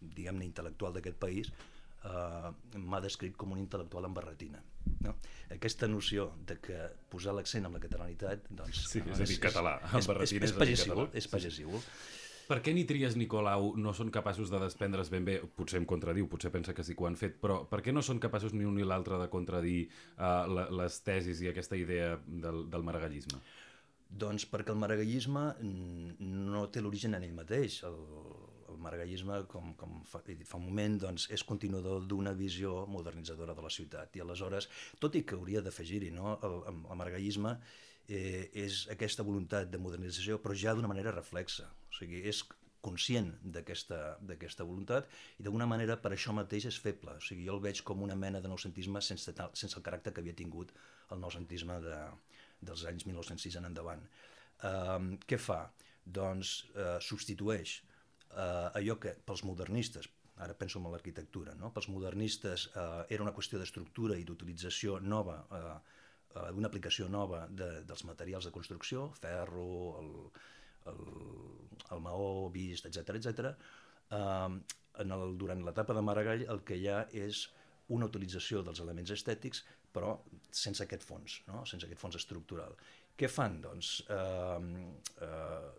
diguem-ne 0.01 0.48
intel·lectual 0.48 0.96
d'aquest 0.96 1.17
país 1.22 1.51
eh, 1.51 2.51
m'ha 2.79 3.01
descrit 3.03 3.36
com 3.39 3.55
un 3.55 3.62
intel·lectual 3.63 4.08
amb 4.08 4.20
barretina. 4.20 4.62
No? 5.05 5.15
Aquesta 5.55 5.89
noció 5.91 6.29
de 6.48 6.60
que 6.62 6.79
posar 7.12 7.36
l'accent 7.38 7.67
en 7.67 7.77
la 7.77 7.84
catalanitat 7.84 8.50
doncs, 8.50 8.86
sí, 8.91 9.03
és 9.03 9.22
a 9.22 9.29
dir, 9.29 9.39
català, 9.44 9.77
amb 9.91 10.01
és, 10.01 10.36
és, 10.36 10.36
és, 10.38 10.55
és, 10.55 10.86
és, 11.22 11.32
és, 11.34 11.50
és, 11.53 12.25
Per 12.46 12.60
què 12.62 12.75
ni 12.78 12.84
Trias 12.86 13.16
ni 13.18 13.25
Colau 13.25 13.72
no 13.82 13.92
són 13.98 14.12
capaços 14.14 14.52
de 14.54 14.60
desprendre's 14.62 15.10
ben 15.10 15.25
bé, 15.25 15.40
potser 15.58 15.80
em 15.82 15.86
contradiu, 15.90 16.28
potser 16.30 16.52
pensa 16.54 16.75
que 16.78 16.84
sí 16.86 16.94
que 16.94 17.02
ho 17.02 17.08
han 17.10 17.18
fet, 17.18 17.40
però 17.42 17.64
per 17.70 17.80
què 17.82 17.94
no 17.94 18.04
són 18.06 18.20
capaços 18.22 18.54
ni 18.54 18.68
un 18.70 18.75
ni 18.78 18.86
l'altre 18.86 19.18
de 19.18 19.30
contradir 19.34 19.80
uh, 19.88 20.46
les 20.78 21.00
tesis 21.08 21.42
i 21.42 21.50
aquesta 21.50 21.80
idea 21.80 22.12
del, 22.28 22.68
del 22.70 22.86
maragallisme? 22.86 23.42
Doncs 24.25 24.46
perquè 24.52 24.75
el 24.75 24.78
maragallisme 24.78 25.48
no 26.22 26.68
té 26.70 26.84
l'origen 26.86 27.18
en 27.18 27.25
ell 27.25 27.34
mateix. 27.34 27.80
El, 27.90 27.98
el 28.70 28.78
maragallisme, 28.84 29.40
com, 29.50 29.74
com 29.80 29.98
fa, 30.06 30.22
fa 30.22 30.60
un 30.60 30.68
moment, 30.68 31.00
doncs, 31.08 31.25
és 31.34 31.44
continuador 31.50 32.06
d'una 32.06 32.36
visió 32.38 32.84
modernitzadora 32.92 33.58
de 33.58 33.66
la 33.66 33.74
ciutat. 33.74 34.14
I 34.14 34.22
aleshores, 34.22 34.70
tot 35.02 35.18
i 35.18 35.25
que 35.25 35.38
hauria 35.40 35.66
d'afegir-hi, 35.66 36.14
no? 36.14 36.38
el, 36.46 36.62
el 36.70 37.02
maragallisme 37.02 37.58
eh, 38.08 38.50
és 38.66 38.86
aquesta 38.94 39.24
voluntat 39.24 39.72
de 39.72 39.82
modernització, 39.82 40.40
però 40.44 40.56
ja 40.58 40.76
d'una 40.76 40.92
manera 40.92 41.14
reflexa. 41.16 41.68
O 41.90 41.98
sigui, 41.98 42.22
és 42.30 42.44
conscient 42.86 43.32
d'aquesta 43.42 44.66
voluntat 44.68 45.10
i 45.40 45.46
d'alguna 45.46 45.66
manera 45.70 45.98
per 46.02 46.12
això 46.14 46.36
mateix 46.38 46.68
és 46.70 46.78
feble. 46.82 47.18
O 47.18 47.24
sigui, 47.24 47.48
jo 47.48 47.56
el 47.58 47.64
veig 47.64 47.82
com 47.88 48.04
una 48.06 48.18
mena 48.20 48.42
de 48.44 48.52
noucentisme 48.52 49.02
sense, 49.02 49.34
sense 49.34 49.80
el 49.80 49.86
caràcter 49.86 50.14
que 50.14 50.22
havia 50.22 50.38
tingut 50.38 50.74
el 51.14 51.22
noucentisme 51.24 51.80
de, 51.82 51.98
dels 52.62 52.86
anys 52.92 53.08
1906 53.10 53.58
en 53.62 53.70
endavant. 53.72 54.06
Uh, 54.66 55.16
què 55.26 55.40
fa? 55.42 55.64
Doncs 56.06 56.54
uh, 56.76 56.98
substitueix 57.02 57.80
uh, 58.36 58.70
allò 58.78 59.00
que 59.02 59.16
pels 59.26 59.44
modernistes, 59.48 60.08
ara 60.46 60.54
penso 60.60 60.80
en 60.80 60.88
l'arquitectura, 60.92 61.56
no? 61.58 61.72
pels 61.74 61.90
modernistes 61.90 62.70
uh, 62.74 63.04
era 63.10 63.26
una 63.26 63.34
qüestió 63.34 63.60
d'estructura 63.60 64.18
i 64.20 64.26
d'utilització 64.28 65.00
nova 65.02 65.40
uh, 65.50 65.78
una 66.56 66.68
aplicació 66.68 67.08
nova 67.10 67.46
de, 67.50 67.70
dels 67.88 68.06
materials 68.08 68.48
de 68.48 68.54
construcció, 68.56 69.10
ferro, 69.22 69.68
el, 70.01 70.10
el, 70.92 71.04
el 71.96 72.01
maó 72.04 72.50
vist, 72.54 72.89
etc 72.89 73.15
etc. 73.20 73.54
Eh, 74.12 74.58
en 75.04 75.12
el, 75.12 75.38
durant 75.38 75.63
l'etapa 75.65 75.96
de 75.96 76.04
Maragall 76.06 76.46
el 76.51 76.63
que 76.68 76.77
hi 76.80 76.89
ha 76.92 77.06
és 77.25 77.46
una 77.96 78.08
utilització 78.10 78.63
dels 78.65 78.82
elements 78.82 79.12
estètics, 79.13 79.63
però 79.94 80.15
sense 80.50 80.84
aquest 80.84 81.06
fons, 81.06 81.39
no? 81.48 81.63
sense 81.70 81.88
aquest 81.88 82.01
fons 82.01 82.18
estructural. 82.20 82.75
Què 83.15 83.30
fan? 83.32 83.60
Doncs 83.63 83.92
eh, 84.12 84.88
eh, 85.27 85.70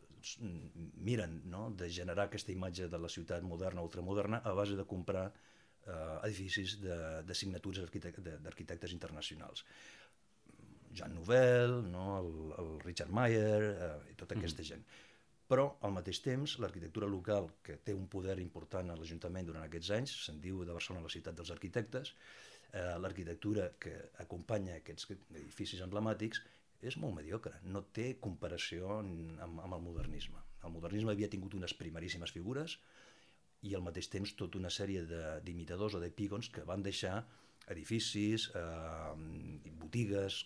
miren 1.08 1.40
no? 1.50 1.68
de 1.76 1.90
generar 1.92 2.28
aquesta 2.28 2.54
imatge 2.54 2.88
de 2.92 3.00
la 3.02 3.10
ciutat 3.12 3.44
moderna, 3.44 3.84
ultramoderna, 3.84 4.40
a 4.44 4.54
base 4.56 4.78
de 4.78 4.86
comprar 4.88 5.26
eh, 5.28 6.16
edificis 6.28 6.78
de, 6.82 6.96
de 7.26 7.34
signatures 7.34 7.84
d'arquitectes 7.84 8.94
internacionals. 8.96 9.66
Jean 10.96 11.14
Nouvel, 11.14 11.76
no? 11.92 12.06
el, 12.20 12.32
el 12.62 12.72
Richard 12.84 13.12
Mayer 13.14 13.60
eh, 13.72 13.90
i 14.12 14.16
tota 14.16 14.34
mm. 14.34 14.42
aquesta 14.42 14.62
mm. 14.64 14.70
gent. 14.70 14.86
Però, 15.46 15.68
al 15.86 15.92
mateix 15.94 16.18
temps, 16.24 16.56
l'arquitectura 16.62 17.06
local, 17.06 17.52
que 17.62 17.76
té 17.86 17.94
un 17.94 18.08
poder 18.10 18.34
important 18.42 18.90
a 18.90 18.96
l'Ajuntament 18.98 19.46
durant 19.46 19.62
aquests 19.66 19.92
anys, 19.94 20.14
se'n 20.26 20.40
diu 20.42 20.64
de 20.66 20.74
Barcelona 20.74 21.06
la 21.06 21.12
ciutat 21.12 21.38
dels 21.38 21.52
arquitectes, 21.54 22.12
eh, 22.72 22.96
l'arquitectura 23.02 23.68
que 23.78 23.94
acompanya 24.24 24.80
aquests 24.80 25.12
edificis 25.14 25.84
emblemàtics 25.86 26.42
és 26.82 26.98
molt 27.00 27.14
mediocre, 27.16 27.54
no 27.64 27.84
té 27.98 28.16
comparació 28.22 28.98
amb, 28.98 29.38
amb 29.46 29.78
el 29.78 29.84
modernisme. 29.86 30.42
El 30.66 30.74
modernisme 30.74 31.14
havia 31.14 31.30
tingut 31.30 31.54
unes 31.54 31.74
primeríssimes 31.78 32.34
figures 32.34 32.76
i 33.66 33.74
al 33.74 33.84
mateix 33.86 34.10
temps 34.12 34.34
tota 34.38 34.58
una 34.58 34.70
sèrie 34.70 35.04
d'imitadors 35.46 35.96
o 35.96 36.02
d'epígons 36.02 36.50
que 36.52 36.66
van 36.68 36.82
deixar 36.82 37.20
edificis, 37.72 38.50
eh, 38.54 39.72
botigues, 39.80 40.42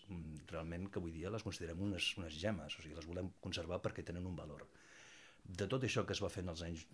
realment 0.50 0.89
que 0.89 1.00
avui 1.00 1.12
dia 1.12 1.33
les 1.33 1.45
considerem 1.45 1.83
unes, 1.89 2.15
unes 2.21 2.39
gemes, 2.41 2.79
o 2.79 2.83
sigui, 2.83 2.97
les 2.97 3.09
volem 3.09 3.31
conservar 3.45 3.81
perquè 3.85 4.05
tenen 4.07 4.27
un 4.27 4.37
valor. 4.37 4.67
De 5.45 5.69
tot 5.69 5.85
això 5.85 6.07
que 6.07 6.17
es 6.17 6.23
va 6.23 6.33
en 6.41 6.53
els 6.55 6.65
anys 6.67 6.87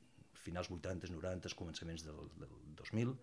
finals 0.47 0.71
80, 0.71 1.11
90, 1.13 1.55
començaments 1.59 2.05
del, 2.07 2.21
del 2.39 2.53
2000, 2.79 3.15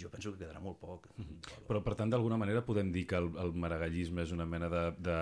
jo 0.00 0.10
penso 0.10 0.32
que 0.32 0.44
quedarà 0.44 0.60
molt 0.62 0.78
poc. 0.78 1.08
Mm. 1.18 1.40
Però, 1.66 1.82
per 1.82 1.96
tant, 1.98 2.10
d'alguna 2.12 2.38
manera 2.38 2.62
podem 2.66 2.92
dir 2.94 3.06
que 3.10 3.18
el, 3.18 3.30
el 3.42 3.52
maragallisme 3.58 4.22
és 4.22 4.34
una 4.34 4.46
mena 4.46 4.70
de, 4.70 4.84
de 5.02 5.18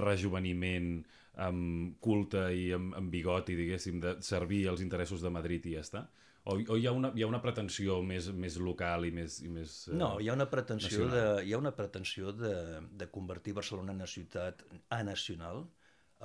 rejuveniment 0.00 0.96
amb 1.38 1.98
culte 2.02 2.48
i 2.54 2.72
amb, 2.74 2.96
amb 2.98 3.12
bigoti, 3.14 3.54
diguéssim, 3.58 4.00
de 4.02 4.16
servir 4.26 4.64
els 4.72 4.82
interessos 4.82 5.22
de 5.22 5.30
Madrid 5.30 5.68
i 5.70 5.76
ja 5.76 5.84
està? 5.86 6.08
O, 6.48 6.54
o 6.56 6.76
hi, 6.80 6.86
ha 6.88 6.92
una, 6.96 7.10
hi 7.14 7.24
ha 7.24 7.28
una 7.28 7.42
pretensió 7.44 7.98
més, 8.00 8.30
més 8.32 8.56
local 8.56 9.04
i 9.04 9.10
més... 9.12 9.40
I 9.44 9.50
més 9.52 9.80
eh, 9.90 9.96
no, 10.00 10.14
hi 10.22 10.30
ha 10.30 10.36
una 10.38 10.48
pretensió, 10.48 11.08
de, 11.12 11.24
hi 11.44 11.52
ha 11.52 11.60
una 11.60 11.74
pretensió 11.76 12.32
de, 12.32 12.54
de 13.02 13.08
convertir 13.12 13.52
Barcelona 13.58 13.92
en 13.92 14.00
una 14.00 14.08
ciutat 14.08 14.64
anacional 14.96 15.66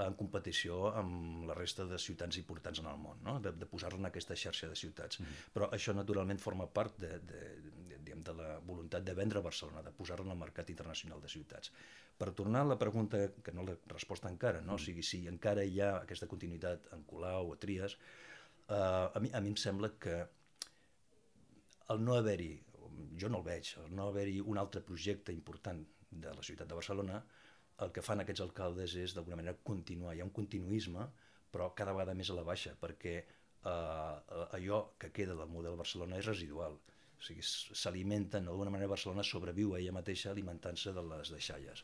en 0.02 0.16
competició 0.18 0.88
amb 0.98 1.44
la 1.46 1.54
resta 1.58 1.86
de 1.86 2.00
ciutats 2.02 2.40
importants 2.40 2.80
en 2.82 2.88
el 2.90 2.98
món, 2.98 3.20
no? 3.26 3.36
de, 3.44 3.52
de 3.60 3.68
posar-la 3.70 4.00
en 4.02 4.10
aquesta 4.10 4.38
xarxa 4.44 4.70
de 4.72 4.80
ciutats. 4.80 5.20
Mm 5.20 5.26
-hmm. 5.26 5.52
Però 5.54 5.70
això 5.78 5.94
naturalment 5.94 6.40
forma 6.40 6.68
part 6.68 6.98
de, 6.98 7.20
de, 7.20 7.42
de, 7.90 8.00
de, 8.08 8.16
de 8.16 8.34
la 8.34 8.58
voluntat 8.60 9.04
de 9.04 9.14
vendre 9.14 9.42
Barcelona, 9.42 9.84
de 9.84 9.92
posar-la 9.92 10.26
en 10.26 10.32
el 10.32 10.38
mercat 10.46 10.70
internacional 10.70 11.22
de 11.22 11.30
ciutats. 11.30 11.72
Per 12.18 12.32
tornar 12.32 12.62
a 12.62 12.72
la 12.74 12.80
pregunta, 12.80 13.18
que 13.44 13.52
no 13.52 13.64
l'he 13.64 13.78
respost 13.88 14.26
encara, 14.26 14.62
no? 14.62 14.64
Mm 14.64 14.70
-hmm. 14.70 14.82
o 14.82 14.86
sigui, 14.86 15.04
si 15.04 15.28
encara 15.28 15.64
hi 15.64 15.82
ha 15.82 15.98
aquesta 15.98 16.28
continuïtat 16.28 16.94
en 16.94 17.04
Colau 17.04 17.52
o 17.52 17.58
Trias, 17.58 17.98
Uh, 18.70 19.10
a, 19.12 19.20
mi, 19.20 19.32
a 19.36 19.42
mi 19.44 19.52
em 19.52 19.58
sembla 19.60 19.90
que 20.00 20.16
el 21.94 22.04
no 22.04 22.16
haver-hi, 22.16 22.54
jo 23.20 23.30
no 23.30 23.42
el 23.42 23.48
veig, 23.48 23.74
el 23.84 23.92
no 23.96 24.08
haver-hi 24.12 24.40
un 24.40 24.60
altre 24.62 24.82
projecte 24.86 25.36
important 25.36 25.84
de 26.10 26.32
la 26.34 26.46
ciutat 26.46 26.70
de 26.70 26.78
Barcelona, 26.78 27.20
el 27.84 27.92
que 27.92 28.04
fan 28.06 28.24
aquests 28.24 28.44
alcaldes 28.46 28.96
és 29.02 29.16
d'alguna 29.16 29.40
manera 29.40 29.58
continuar, 29.70 30.16
hi 30.16 30.22
ha 30.22 30.28
un 30.28 30.34
continuisme, 30.36 31.08
però 31.54 31.72
cada 31.78 31.94
vegada 31.94 32.16
més 32.18 32.32
a 32.32 32.38
la 32.38 32.46
baixa, 32.48 32.74
perquè 32.80 33.18
uh, 33.20 34.48
allò 34.58 34.80
que 35.02 35.12
queda 35.12 35.36
del 35.38 35.52
model 35.52 35.78
Barcelona 35.80 36.20
és 36.22 36.30
residual. 36.30 36.80
O 37.18 37.26
sigui, 37.26 37.44
s'alimenten, 37.44 38.48
d'alguna 38.48 38.74
manera 38.74 38.92
Barcelona 38.92 39.26
sobreviu 39.28 39.74
a 39.74 39.82
ella 39.82 39.96
mateixa 39.96 40.32
alimentant-se 40.32 40.94
de 40.96 41.04
les 41.12 41.34
deixalles. 41.34 41.84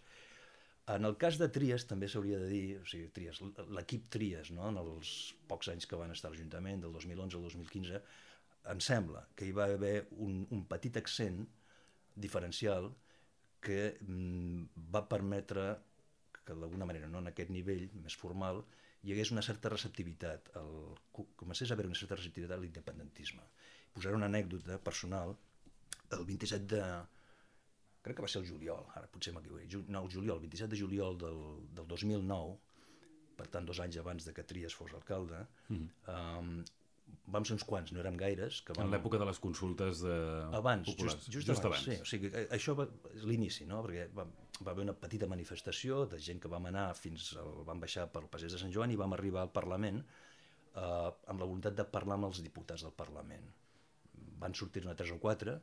En 0.89 1.05
el 1.05 1.15
cas 1.21 1.37
de 1.37 1.47
Trias 1.53 1.85
també 1.85 2.07
s'hauria 2.09 2.39
de 2.41 2.47
dir, 2.49 2.63
o 2.81 2.85
sigui, 2.89 3.11
Trias, 3.13 3.41
l'equip 3.77 4.07
Trias, 4.15 4.49
no? 4.55 4.71
en 4.71 4.79
els 4.81 5.11
pocs 5.51 5.69
anys 5.73 5.85
que 5.89 5.99
van 5.99 6.13
estar 6.15 6.31
a 6.31 6.33
l'Ajuntament, 6.33 6.81
del 6.81 6.95
2011 6.95 7.37
al 7.37 7.45
2015, 7.45 8.01
em 8.73 8.81
sembla 8.81 9.21
que 9.37 9.45
hi 9.45 9.53
va 9.55 9.67
haver 9.69 10.07
un, 10.25 10.41
un 10.55 10.63
petit 10.71 10.97
accent 10.97 11.43
diferencial 12.25 12.89
que 13.61 13.79
mm, 14.01 14.89
va 14.95 15.05
permetre 15.11 15.67
que 16.45 16.57
d'alguna 16.57 16.87
manera, 16.89 17.07
no 17.11 17.21
en 17.21 17.29
aquest 17.29 17.53
nivell 17.53 17.85
més 18.01 18.17
formal, 18.17 18.63
hi 19.05 19.13
hagués 19.13 19.31
una 19.35 19.43
certa 19.45 19.69
receptivitat, 19.71 20.49
el, 20.59 20.73
comencés 21.39 21.69
a 21.69 21.77
haver 21.77 21.85
una 21.87 21.99
certa 21.99 22.17
receptivitat 22.17 22.57
a 22.57 22.61
l'independentisme. 22.63 23.45
Posaré 23.93 24.17
una 24.17 24.29
anècdota 24.31 24.79
personal, 24.81 25.35
el 26.17 26.25
27 26.25 26.65
de, 26.73 26.81
crec 28.09 28.19
que 28.19 28.25
va 28.25 28.31
ser 28.31 28.41
el 28.41 28.49
juliol, 28.49 28.89
ara 28.97 29.07
potser 29.13 29.35
m'equivoco, 29.35 29.85
no, 29.93 30.03
el 30.03 30.11
juliol, 30.15 30.39
el 30.39 30.43
27 30.47 30.73
de 30.73 30.81
juliol 30.81 31.17
del, 31.21 31.39
del 31.77 31.87
2009, 31.93 32.57
per 33.39 33.47
tant 33.53 33.69
dos 33.69 33.79
anys 33.79 34.01
abans 34.01 34.25
de 34.27 34.35
que 34.35 34.43
Trias 34.43 34.75
fos 34.75 34.93
alcalde, 34.97 35.45
mm 35.69 35.77
-hmm. 35.77 35.89
um, 36.15 36.63
vam 37.33 37.45
ser 37.45 37.55
uns 37.55 37.65
quants, 37.67 37.91
no 37.93 38.01
érem 38.03 38.17
gaires. 38.17 38.61
Que 38.65 38.75
vam... 38.75 38.87
En 38.87 38.93
l'època 38.95 39.19
de 39.21 39.27
les 39.29 39.39
consultes 39.39 40.01
de... 40.05 40.15
abans, 40.59 40.89
populars. 40.89 41.15
Just, 41.15 41.31
just, 41.31 41.47
just 41.47 41.65
abans. 41.65 41.87
abans. 41.87 41.97
Sí, 41.97 42.01
o 42.01 42.09
sigui, 42.11 42.31
això 42.57 42.75
va, 42.79 42.87
és 43.15 43.25
l'inici, 43.29 43.65
no? 43.69 43.81
perquè 43.85 44.07
va, 44.17 44.25
va 44.65 44.73
haver 44.73 44.85
una 44.87 44.95
petita 45.05 45.29
manifestació 45.31 46.05
de 46.11 46.19
gent 46.19 46.41
que 46.43 46.51
vam 46.51 46.69
anar 46.71 46.87
fins, 46.99 47.31
al, 47.41 47.63
vam 47.69 47.79
baixar 47.79 48.07
pel 48.13 48.27
Passeig 48.33 48.51
de 48.55 48.61
Sant 48.61 48.73
Joan 48.75 48.91
i 48.91 48.99
vam 48.99 49.13
arribar 49.17 49.45
al 49.45 49.53
Parlament 49.55 50.01
eh, 50.01 51.09
amb 51.31 51.39
la 51.39 51.45
voluntat 51.45 51.77
de 51.77 51.85
parlar 51.97 52.19
amb 52.19 52.29
els 52.31 52.41
diputats 52.45 52.85
del 52.87 52.95
Parlament. 53.03 53.45
Van 54.39 54.55
sortir-ne 54.55 54.95
tres 54.95 55.13
o 55.15 55.19
quatre, 55.21 55.59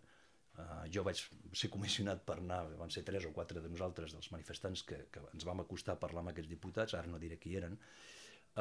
Uh, 0.57 0.87
jo 0.89 1.03
vaig 1.05 1.21
ser 1.53 1.69
comissionat 1.69 2.23
per 2.25 2.39
anar, 2.41 2.63
van 2.81 2.93
ser 2.93 3.03
tres 3.05 3.27
o 3.29 3.33
quatre 3.37 3.61
de 3.61 3.69
nosaltres, 3.69 4.15
dels 4.17 4.31
manifestants, 4.33 4.87
que, 4.89 5.03
que 5.13 5.21
ens 5.35 5.45
vam 5.45 5.61
acostar 5.61 5.97
a 5.97 6.01
parlar 6.01 6.23
amb 6.23 6.33
aquests 6.33 6.49
diputats, 6.49 6.95
ara 6.97 7.11
no 7.13 7.21
diré 7.21 7.37
qui 7.43 7.53
eren, 7.61 7.77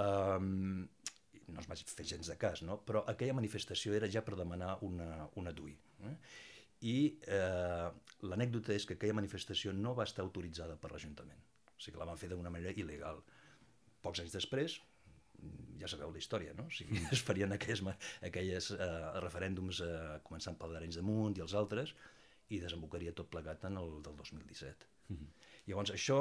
um, 0.04 0.84
no 1.54 1.62
es 1.62 1.70
vaig 1.70 1.84
fer 1.88 2.06
gens 2.10 2.30
de 2.32 2.36
cas, 2.42 2.64
no? 2.68 2.80
però 2.88 3.04
aquella 3.12 3.36
manifestació 3.38 3.94
era 3.96 4.10
ja 4.12 4.24
per 4.26 4.38
demanar 4.40 4.76
una, 4.88 5.28
una 5.40 5.54
DUI. 5.56 5.76
Eh? 6.10 6.16
I 6.86 6.96
eh, 7.32 7.88
l'anècdota 8.28 8.74
és 8.76 8.86
que 8.86 8.98
aquella 8.98 9.16
manifestació 9.18 9.74
no 9.74 9.94
va 9.98 10.08
estar 10.10 10.26
autoritzada 10.26 10.76
per 10.82 10.92
l'Ajuntament, 10.92 11.40
o 11.72 11.78
sigui 11.80 11.96
que 11.96 12.02
la 12.02 12.10
van 12.10 12.20
fer 12.20 12.30
d'una 12.34 12.52
manera 12.54 12.76
il·legal. 12.76 13.22
Pocs 14.06 14.22
anys 14.26 14.36
després, 14.36 14.80
ja 15.80 15.90
sabeu 15.92 16.12
la 16.12 16.22
història, 16.22 16.54
no? 16.58 16.68
O 16.70 16.74
sigui, 16.74 17.00
es 17.16 17.24
farien 17.28 17.56
aquelles, 17.56 17.82
aquelles 18.30 18.72
eh, 18.76 18.92
referèndums 19.24 19.82
eh, 19.86 19.96
començant 20.28 20.58
pel 20.60 20.76
d'Arenys 20.76 21.00
de 21.00 21.06
Munt 21.06 21.38
i 21.38 21.46
els 21.46 21.56
altres 21.62 21.96
i 22.54 22.62
desembocaria 22.62 23.14
tot 23.18 23.30
plegat 23.32 23.66
en 23.70 23.80
el 23.82 23.98
del 24.06 24.16
2017. 24.22 24.92
Mm 25.10 25.18
-hmm. 25.18 25.50
Llavors 25.68 25.92
això 25.92 26.20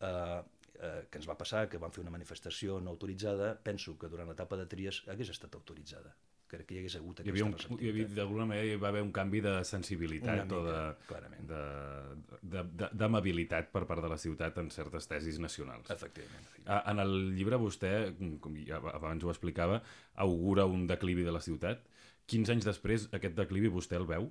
eh, 0.00 0.42
eh, 0.80 1.06
que 1.10 1.18
ens 1.18 1.28
va 1.28 1.38
passar, 1.38 1.68
que 1.68 1.78
vam 1.78 1.92
fer 1.92 2.02
una 2.02 2.10
manifestació 2.10 2.80
no 2.80 2.90
autoritzada, 2.90 3.54
penso 3.62 3.98
que 3.98 4.08
durant 4.08 4.28
l'etapa 4.28 4.56
de 4.56 4.66
Tries 4.66 5.02
hagués 5.08 5.30
estat 5.30 5.54
autoritzada 5.54 6.14
crec 6.52 6.66
que 6.68 6.74
hi 6.76 6.80
hagués 6.82 6.96
hagut 7.00 7.20
hi 7.24 7.30
havia 7.32 7.46
aquesta 7.48 7.72
un, 7.72 7.80
hi 7.80 7.88
havia, 7.88 7.92
receptivitat. 8.04 8.16
d'alguna 8.20 8.46
manera 8.50 8.68
hi 8.68 8.76
va 8.82 8.88
haver 8.92 9.02
un 9.06 9.12
canvi 9.16 9.40
de 9.44 9.54
sensibilitat 9.68 10.44
Una 10.46 10.58
o 10.58 10.62
de, 10.66 10.74
mica, 10.76 11.06
clarament. 11.08 11.48
de- 11.48 12.88
d'amabilitat 13.02 13.70
per 13.72 13.84
part 13.88 14.02
de 14.04 14.10
la 14.12 14.18
ciutat 14.20 14.58
en 14.62 14.70
certes 14.70 15.08
tesis 15.08 15.38
nacionals. 15.42 15.90
Efectivament. 15.90 16.48
Ah, 16.66 16.82
En 16.92 16.98
el 17.02 17.14
llibre 17.36 17.56
vostè, 17.60 17.92
com 18.40 18.56
ja 18.66 18.80
abans 18.94 19.24
ho 19.24 19.30
explicava, 19.32 19.82
augura 20.14 20.66
un 20.66 20.86
declivi 20.86 21.24
de 21.24 21.32
la 21.32 21.40
ciutat. 21.40 21.86
15 22.26 22.52
anys 22.52 22.64
després, 22.68 23.08
aquest 23.12 23.34
declivi 23.34 23.68
vostè 23.68 23.96
el 23.98 24.06
veu? 24.06 24.28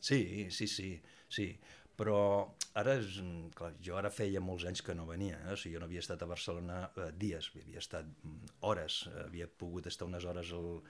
Sí, 0.00 0.46
sí, 0.50 0.66
sí, 0.66 1.00
sí. 1.28 1.50
Però 1.96 2.16
ara, 2.76 2.94
és, 3.00 3.18
clar, 3.56 3.70
jo 3.80 3.96
ara 3.96 4.10
feia 4.12 4.40
molts 4.44 4.66
anys 4.68 4.82
que 4.84 4.94
no 4.94 5.06
venia, 5.08 5.38
eh? 5.48 5.52
o 5.54 5.56
sigui, 5.56 5.74
jo 5.74 5.80
no 5.80 5.86
havia 5.88 6.02
estat 6.04 6.20
a 6.22 6.26
Barcelona 6.28 6.90
eh, 6.96 7.06
dies, 7.16 7.48
havia 7.56 7.78
estat 7.80 8.04
mm, 8.22 8.50
hores, 8.68 8.98
havia 9.24 9.46
pogut 9.48 9.86
estar 9.88 10.04
unes 10.06 10.24
hores 10.28 10.50
el, 10.52 10.82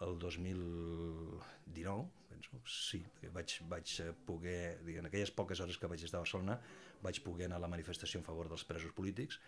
el 0.00 0.18
2019, 0.18 2.08
penso, 2.30 2.60
sí, 2.64 3.02
vaig, 3.34 3.56
vaig 3.68 3.94
eh, 4.00 4.12
poder, 4.26 4.80
en 4.96 5.06
aquelles 5.10 5.32
poques 5.36 5.60
hores 5.60 5.76
que 5.78 5.90
vaig 5.90 6.02
estar 6.04 6.18
a 6.18 6.24
Barcelona, 6.24 6.56
vaig 7.04 7.20
poder 7.24 7.46
anar 7.50 7.58
a 7.60 7.64
la 7.66 7.72
manifestació 7.72 8.20
en 8.20 8.24
favor 8.24 8.48
dels 8.48 8.64
presos 8.64 8.92
polítics, 8.96 9.40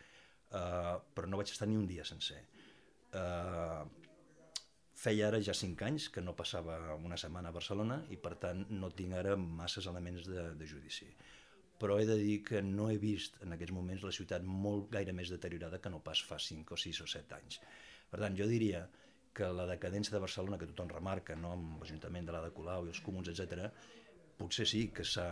eh, 0.52 0.97
però 1.16 1.26
no 1.28 1.40
vaig 1.40 1.50
estar 1.52 1.68
ni 1.68 1.76
un 1.80 1.87
dia 1.88 2.04
sencer. 2.04 2.42
Eh, 3.16 3.82
feia 5.02 5.28
ara 5.30 5.40
ja 5.42 5.54
cinc 5.56 5.82
anys 5.88 6.11
que 6.12 6.23
no 6.23 6.37
passava 6.37 6.76
una 6.94 7.16
setmana 7.18 7.49
a 7.49 7.56
Barcelona 7.56 8.02
i 8.12 8.18
per 8.21 8.35
tant 8.42 8.66
no 8.71 8.92
tinc 8.92 9.16
ara 9.18 9.37
masses 9.40 9.88
elements 9.90 10.28
de, 10.28 10.50
de 10.59 10.66
judici. 10.68 11.09
Però 11.80 11.97
he 11.99 12.04
de 12.06 12.18
dir 12.21 12.42
que 12.47 12.61
no 12.62 12.90
he 12.92 12.99
vist 13.02 13.40
en 13.42 13.56
aquests 13.56 13.75
moments 13.75 14.04
la 14.06 14.12
ciutat 14.14 14.44
molt 14.44 14.92
gaire 14.92 15.16
més 15.16 15.32
deteriorada 15.32 15.80
que 15.82 15.90
no 15.90 16.04
pas 16.04 16.21
fa 16.23 16.38
5 16.38 16.76
o 16.76 16.78
6 16.78 17.00
o 17.02 17.09
7 17.11 17.38
anys. 17.40 17.59
Per 18.12 18.21
tant, 18.21 18.37
jo 18.38 18.47
diria 18.47 18.85
que 19.37 19.49
la 19.57 19.67
decadència 19.69 20.15
de 20.15 20.21
Barcelona, 20.23 20.59
que 20.61 20.69
tothom 20.71 20.91
remarca, 20.93 21.37
no, 21.39 21.55
amb 21.57 21.83
l'Ajuntament 21.83 22.29
de 22.29 22.35
l'Ada 22.35 22.53
Colau 22.57 22.87
i 22.87 22.93
els 22.93 23.01
comuns, 23.05 23.31
etc, 23.33 23.69
potser 24.39 24.67
sí 24.69 24.87
que 24.95 25.05
s'ha 25.09 25.29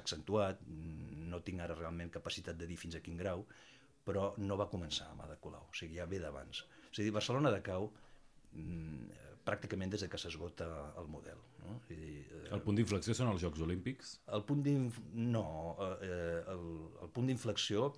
accentuat, 0.00 0.64
no 0.66 1.40
tinc 1.46 1.62
ara 1.64 1.78
realment 1.78 2.12
capacitat 2.12 2.58
de 2.58 2.68
dir 2.68 2.78
fins 2.80 2.98
a 2.98 3.02
quin 3.04 3.16
grau, 3.20 3.46
però 4.06 4.28
no 4.38 4.58
va 4.60 4.68
començar 4.70 5.08
amb 5.10 5.24
Ada 5.24 5.38
Colau, 5.42 5.68
o 5.70 5.74
sigui, 5.76 5.98
ja 5.98 6.06
ve 6.10 6.20
d'abans. 6.22 6.62
És 6.92 7.00
a 7.00 7.02
dir, 7.02 7.14
Barcelona 7.14 7.50
decau 7.54 7.88
mm, 8.52 9.25
pràcticament 9.46 9.92
des 9.92 10.02
de 10.02 10.08
que 10.10 10.18
s'esgota 10.18 10.66
el 11.00 11.06
model. 11.10 11.38
No? 11.62 11.76
Dir, 11.88 12.26
eh, 12.26 12.42
El 12.54 12.62
punt 12.64 12.78
d'inflexió 12.78 13.14
són 13.14 13.30
els 13.32 13.42
Jocs 13.42 13.62
Olímpics? 13.62 14.16
el 14.36 14.42
punt. 14.46 14.66
No, 15.14 15.46
eh, 16.02 16.42
el, 16.52 16.64
el 17.06 17.10
punt 17.14 17.30
d'inflexió 17.30 17.92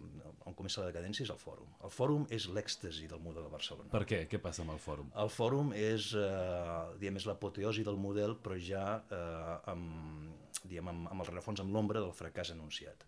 on 0.49 0.57
comença 0.57 0.83
la 0.83 0.91
decadència 0.93 1.25
és 1.25 1.33
el 1.33 1.41
fòrum. 1.41 1.69
El 1.85 1.93
fòrum 1.93 2.27
és 2.35 2.49
l'èxtasi 2.53 3.09
del 3.11 3.21
model 3.25 3.49
de 3.49 3.53
Barcelona. 3.53 3.91
Per 3.93 4.05
què? 4.09 4.23
Què 4.31 4.41
passa 4.45 4.65
amb 4.65 4.75
el 4.77 4.81
fòrum? 4.83 5.11
El 5.25 5.33
fòrum 5.33 5.73
és, 5.77 6.13
eh, 6.17 6.99
diguem, 7.01 7.21
és 7.21 7.29
l'apoteosi 7.29 7.85
del 7.85 8.01
model, 8.01 8.37
però 8.45 8.59
ja 8.61 8.87
eh, 9.11 9.71
amb, 9.73 10.33
diguem, 10.65 10.93
amb, 10.95 11.13
amb 11.13 11.25
el 11.25 11.31
rerefons, 11.33 11.65
amb 11.65 11.73
l'ombra 11.75 12.05
del 12.05 12.15
fracàs 12.17 12.53
anunciat. 12.57 13.05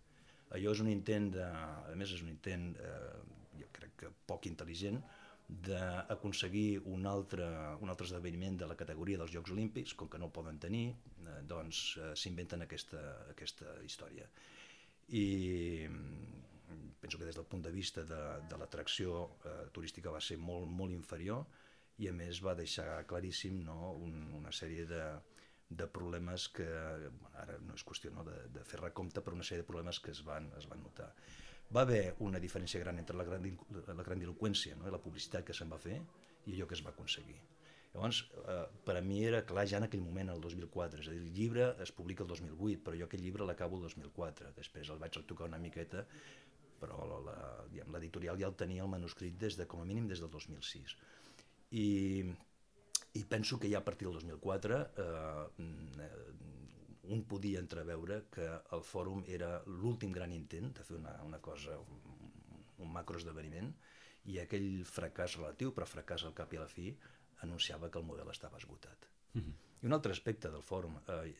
Allò 0.51 0.73
és 0.75 0.81
un 0.83 0.89
intent, 0.91 1.31
de, 1.37 1.45
a 1.47 1.95
més 1.95 2.11
és 2.11 2.21
un 2.25 2.29
intent, 2.33 2.71
eh, 2.75 3.41
jo 3.61 3.69
crec 3.71 3.95
que 4.01 4.13
poc 4.27 4.49
intel·ligent, 4.49 4.99
d'aconseguir 5.51 6.81
un 6.87 7.05
altre, 7.05 7.45
un 7.83 7.91
altre 7.91 8.07
esdeveniment 8.07 8.55
de 8.61 8.67
la 8.69 8.77
categoria 8.79 9.19
dels 9.19 9.33
Jocs 9.33 9.51
Olímpics, 9.51 9.93
com 9.99 10.07
que 10.07 10.19
no 10.21 10.29
ho 10.29 10.35
poden 10.35 10.59
tenir, 10.63 10.85
eh, 11.25 11.41
doncs 11.47 11.81
eh, 11.99 12.13
s'inventen 12.15 12.63
aquesta, 12.63 13.01
aquesta 13.33 13.75
història. 13.83 14.29
I 15.11 15.25
mm, 15.89 16.95
penso 17.01 17.19
que 17.19 17.27
des 17.27 17.35
del 17.35 17.49
punt 17.51 17.65
de 17.65 17.73
vista 17.75 18.05
de, 18.07 18.21
de 18.47 18.61
l'atracció 18.61 19.25
eh, 19.43 19.57
turística 19.75 20.13
va 20.13 20.23
ser 20.23 20.39
molt, 20.39 20.71
molt 20.71 20.95
inferior 20.95 21.43
i 21.99 22.07
a 22.07 22.15
més 22.15 22.39
va 22.45 22.55
deixar 22.55 23.03
claríssim 23.09 23.59
no, 23.65 23.91
un, 23.99 24.15
una 24.39 24.55
sèrie 24.55 24.87
de, 24.87 25.03
de 25.69 25.87
problemes 25.87 26.47
que, 26.55 26.67
ara 27.43 27.59
no 27.65 27.75
és 27.75 27.83
qüestió 27.87 28.11
no, 28.15 28.23
de, 28.27 28.37
de 28.55 28.63
fer 28.67 28.79
recompte, 28.79 29.21
però 29.21 29.35
una 29.35 29.47
sèrie 29.47 29.65
de 29.65 29.67
problemes 29.67 29.99
que 29.99 30.15
es 30.15 30.23
van, 30.27 30.47
es 30.57 30.67
van 30.71 30.81
notar. 30.83 31.11
Va 31.75 31.85
haver 31.85 32.15
una 32.19 32.39
diferència 32.43 32.81
gran 32.81 32.99
entre 32.99 33.15
la, 33.17 33.23
gran, 33.27 33.47
la 33.87 34.03
grandiloquència 34.03 34.75
no, 34.75 34.87
i 34.87 34.91
la 34.93 34.99
publicitat 35.01 35.45
que 35.47 35.55
se'n 35.55 35.71
va 35.71 35.79
fer 35.79 35.97
i 35.97 36.55
allò 36.55 36.67
que 36.67 36.75
es 36.75 36.83
va 36.83 36.91
aconseguir. 36.91 37.37
Llavors, 37.93 38.21
eh, 38.47 38.65
per 38.85 38.95
a 38.97 39.01
mi 39.03 39.19
era 39.27 39.41
clar 39.47 39.65
ja 39.67 39.79
en 39.81 39.85
aquell 39.87 40.03
moment, 40.03 40.29
el 40.31 40.43
2004, 40.43 41.01
és 41.03 41.09
a 41.09 41.15
dir, 41.15 41.23
el 41.25 41.33
llibre 41.35 41.65
es 41.83 41.91
publica 41.95 42.23
el 42.23 42.29
2008, 42.29 42.83
però 42.85 42.95
jo 42.99 43.07
aquest 43.07 43.23
llibre 43.23 43.47
l'acabo 43.47 43.79
el 43.79 43.87
2004, 43.89 44.53
després 44.55 44.91
el 44.93 45.01
vaig 45.01 45.19
retocar 45.19 45.49
una 45.49 45.59
miqueta, 45.59 46.05
però 46.81 47.01
l'editorial 47.93 48.39
ja 48.39 48.47
el 48.47 48.55
tenia 48.57 48.85
el 48.85 48.91
manuscrit 48.91 49.35
des 49.39 49.59
de, 49.59 49.67
com 49.69 49.83
a 49.83 49.89
mínim 49.89 50.07
des 50.09 50.23
del 50.23 50.31
2006. 50.31 50.95
I, 51.81 51.89
i 53.19 53.25
penso 53.27 53.59
que 53.59 53.69
ja 53.69 53.83
a 53.83 53.85
partir 53.85 54.07
del 54.07 54.17
2004 54.19 54.79
eh, 54.79 55.45
mm, 55.57 56.01
eh, 56.07 56.80
un 57.11 57.23
podia 57.27 57.59
entreveure 57.59 58.21
que 58.33 58.47
el 58.75 58.83
fòrum 58.87 59.23
era 59.37 59.55
l'últim 59.67 60.13
gran 60.15 60.31
intent 60.35 60.71
de 60.77 60.85
fer 60.87 60.97
una, 60.97 61.15
una 61.27 61.39
cosa, 61.43 61.77
un, 61.79 62.29
un 62.85 62.93
macroesdeveniment, 62.95 63.71
i 64.31 64.37
aquell 64.41 64.83
fracàs 64.85 65.37
relatiu, 65.39 65.73
però 65.75 65.87
fracàs 65.89 66.25
al 66.27 66.35
cap 66.37 66.53
i 66.53 66.59
a 66.59 66.63
la 66.63 66.69
fi, 66.71 66.91
anunciava 67.45 67.89
que 67.89 67.99
el 67.99 68.07
model 68.07 68.29
estava 68.31 68.59
esgotat. 68.61 69.07
I 69.81 69.89
un 69.89 69.97
altre 69.97 70.13
aspecte 70.13 70.51
del 70.53 70.61
fòrum, 70.61 70.99
eh, 71.09 71.33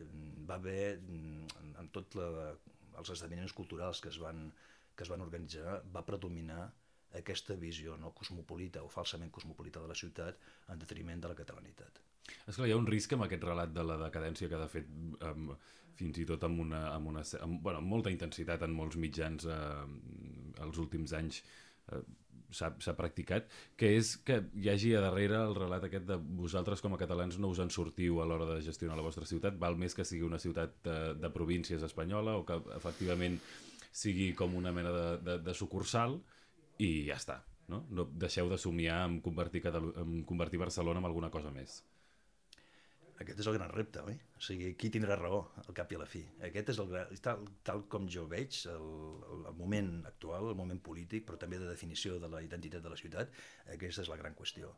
va 0.50 0.56
haver, 0.56 1.00
mm, 1.00 1.76
en 1.80 1.90
tots 1.94 2.18
els 2.18 3.10
esdeveniments 3.10 3.54
culturals 3.54 4.02
que 4.02 4.10
es, 4.10 4.18
van, 4.20 4.52
que 4.96 5.04
es 5.04 5.10
van 5.10 5.22
organitzar, 5.22 5.82
va 5.94 6.06
predominar 6.06 6.72
aquesta 7.20 7.58
visió 7.60 7.98
no, 8.00 8.14
cosmopolita 8.16 8.84
o 8.86 8.90
falsament 8.92 9.32
cosmopolita 9.34 9.84
de 9.84 9.92
la 9.92 9.98
ciutat 9.98 10.40
en 10.72 10.80
detriment 10.80 11.22
de 11.22 11.32
la 11.32 11.38
catalanitat. 11.38 12.02
És 12.48 12.56
clar, 12.56 12.70
hi 12.70 12.74
ha 12.76 12.80
un 12.80 12.88
risc 12.88 13.14
amb 13.16 13.26
aquest 13.28 13.44
relat 13.44 13.74
de 13.76 13.84
la 13.84 13.98
decadència 14.06 14.50
que 14.52 14.62
de 14.62 14.70
fet 14.72 14.90
um, 15.28 15.52
fins 16.00 16.22
i 16.22 16.26
tot 16.28 16.44
amb, 16.48 16.62
una, 16.64 16.86
amb, 16.96 17.12
una, 17.12 17.26
amb, 17.42 17.60
bueno, 17.62 17.82
amb 17.82 17.92
molta 17.92 18.14
intensitat 18.14 18.64
en 18.66 18.74
molts 18.74 18.98
mitjans 19.02 19.46
eh, 19.46 19.60
els 20.66 20.80
últims 20.82 21.14
anys 21.18 21.42
eh, 21.92 22.02
s'ha 22.52 22.96
practicat, 22.98 23.48
que 23.80 23.94
és 23.96 24.16
que 24.28 24.42
hi 24.60 24.68
hagi 24.72 24.92
a 24.96 25.04
darrere 25.06 25.38
el 25.40 25.54
relat 25.56 25.86
aquest 25.88 26.04
de 26.10 26.18
vosaltres 26.40 26.84
com 26.84 26.96
a 26.96 27.00
catalans 27.00 27.38
no 27.40 27.52
us 27.54 27.62
en 27.64 27.72
sortiu 27.72 28.20
a 28.20 28.26
l'hora 28.28 28.48
de 28.50 28.58
gestionar 28.66 28.98
la 29.00 29.06
vostra 29.06 29.28
ciutat, 29.28 29.56
val 29.60 29.78
més 29.80 29.96
que 29.96 30.06
sigui 30.08 30.28
una 30.28 30.40
ciutat 30.42 30.76
de, 30.84 30.98
de 31.22 31.32
províncies 31.32 31.84
espanyola 31.88 32.36
o 32.40 32.44
que 32.48 32.60
efectivament 32.76 33.40
sigui 33.92 34.32
com 34.36 34.56
una 34.56 34.74
mena 34.76 34.92
de, 34.96 35.08
de, 35.24 35.38
de 35.48 35.56
sucursal 35.56 36.20
i 36.82 36.92
ja 37.08 37.18
està. 37.22 37.42
No? 37.72 37.86
no 37.96 38.04
deixeu 38.20 38.50
de 38.52 38.58
somiar 38.60 39.06
en 39.08 39.22
convertir, 39.24 39.62
Catalu 39.64 39.94
en 40.02 40.24
convertir 40.28 40.60
Barcelona 40.60 41.00
en 41.00 41.08
alguna 41.08 41.30
cosa 41.32 41.54
més. 41.56 41.78
Aquest 43.22 43.44
és 43.44 43.48
el 43.52 43.56
gran 43.56 43.70
repte, 43.70 44.02
oi? 44.02 44.16
O 44.40 44.42
sigui, 44.42 44.72
qui 44.82 44.90
tindrà 44.94 45.16
raó 45.20 45.44
al 45.62 45.76
cap 45.78 45.92
i 45.94 45.98
a 45.98 46.02
la 46.02 46.08
fi? 46.10 46.24
Aquest 46.48 46.72
és 46.74 46.80
el 46.82 46.90
gran... 46.90 47.12
Tal, 47.22 47.46
tal 47.68 47.84
com 47.94 48.08
jo 48.10 48.26
veig 48.30 48.64
el, 48.72 48.88
el, 49.30 49.46
moment 49.60 49.92
actual, 50.10 50.50
el 50.50 50.58
moment 50.58 50.82
polític, 50.82 51.28
però 51.28 51.38
també 51.40 51.60
de 51.62 51.70
definició 51.70 52.18
de 52.20 52.32
la 52.34 52.42
identitat 52.42 52.82
de 52.82 52.92
la 52.92 52.98
ciutat, 52.98 53.38
aquesta 53.76 54.02
és 54.02 54.10
la 54.10 54.18
gran 54.18 54.34
qüestió. 54.38 54.74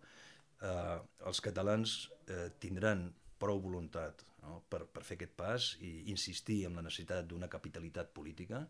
Eh, 0.60 0.98
els 1.32 1.42
catalans 1.46 1.96
eh, 2.28 2.50
tindran 2.60 3.08
prou 3.40 3.64
voluntat 3.64 4.26
no? 4.44 4.60
per, 4.70 4.84
per 4.92 5.06
fer 5.08 5.18
aquest 5.18 5.38
pas 5.40 5.72
i 5.84 5.94
insistir 6.12 6.66
en 6.68 6.76
la 6.78 6.84
necessitat 6.84 7.30
d'una 7.32 7.50
capitalitat 7.52 8.12
política 8.16 8.66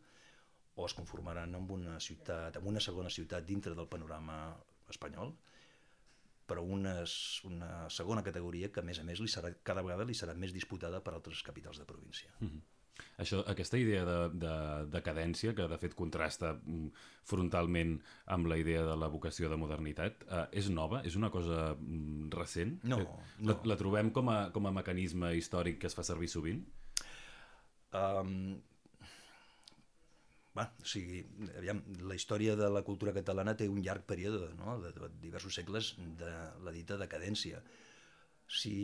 o 0.75 0.86
es 0.88 0.95
conformaran 0.97 1.53
amb 1.55 1.71
una 1.75 1.99
ciutat, 2.01 2.57
amb 2.57 2.69
una 2.71 2.81
segona 2.81 3.12
ciutat 3.13 3.45
dintre 3.45 3.75
del 3.77 3.89
panorama 3.89 4.38
espanyol, 4.89 5.33
però 6.49 6.63
una, 6.65 6.95
una 7.47 7.71
segona 7.89 8.23
categoria 8.25 8.69
que, 8.71 8.81
a 8.81 8.88
més 8.88 8.99
a 8.99 9.07
més, 9.07 9.21
li 9.23 9.31
serà, 9.31 9.53
cada 9.63 9.83
vegada 9.86 10.05
li 10.07 10.15
serà 10.17 10.36
més 10.36 10.53
disputada 10.55 10.99
per 11.03 11.13
altres 11.15 11.43
capitals 11.45 11.79
de 11.79 11.88
província. 11.88 12.33
Mm. 12.41 12.63
Això, 13.21 13.39
aquesta 13.49 13.77
idea 13.81 14.03
de, 14.05 14.17
de 14.41 14.53
decadència, 14.93 15.53
que 15.57 15.65
de 15.69 15.77
fet 15.81 15.95
contrasta 15.97 16.53
mm, 16.55 16.91
frontalment 17.29 17.95
amb 18.36 18.49
la 18.51 18.57
idea 18.62 18.83
de 18.86 18.97
la 18.99 19.09
vocació 19.09 19.49
de 19.49 19.57
modernitat, 19.57 20.25
eh, 20.27 20.43
és 20.62 20.69
nova? 20.73 21.01
És 21.07 21.17
una 21.17 21.31
cosa 21.33 21.71
mm, 21.73 22.29
recent? 22.36 22.75
No, 22.89 22.99
Que 23.01 23.47
La, 23.47 23.55
no. 23.55 23.57
la 23.71 23.79
trobem 23.79 24.12
com 24.13 24.29
a, 24.29 24.38
com 24.53 24.69
a 24.69 24.75
mecanisme 24.75 25.33
històric 25.38 25.81
que 25.81 25.89
es 25.89 25.97
fa 25.97 26.05
servir 26.05 26.29
sovint? 26.29 26.62
Um, 27.93 28.62
va, 30.57 30.67
o 30.81 30.87
sigui, 30.87 31.23
aviam, 31.57 31.81
la 32.05 32.17
història 32.17 32.55
de 32.59 32.69
la 32.69 32.83
cultura 32.85 33.13
catalana 33.15 33.55
té 33.57 33.67
un 33.69 33.81
llarg 33.81 34.05
període, 34.09 34.51
no? 34.59 34.77
de, 34.83 34.91
de 34.97 35.09
diversos 35.23 35.57
segles 35.57 35.93
de 36.19 36.33
la 36.65 36.73
dita 36.75 36.97
decadència. 37.01 37.61
Si 38.47 38.75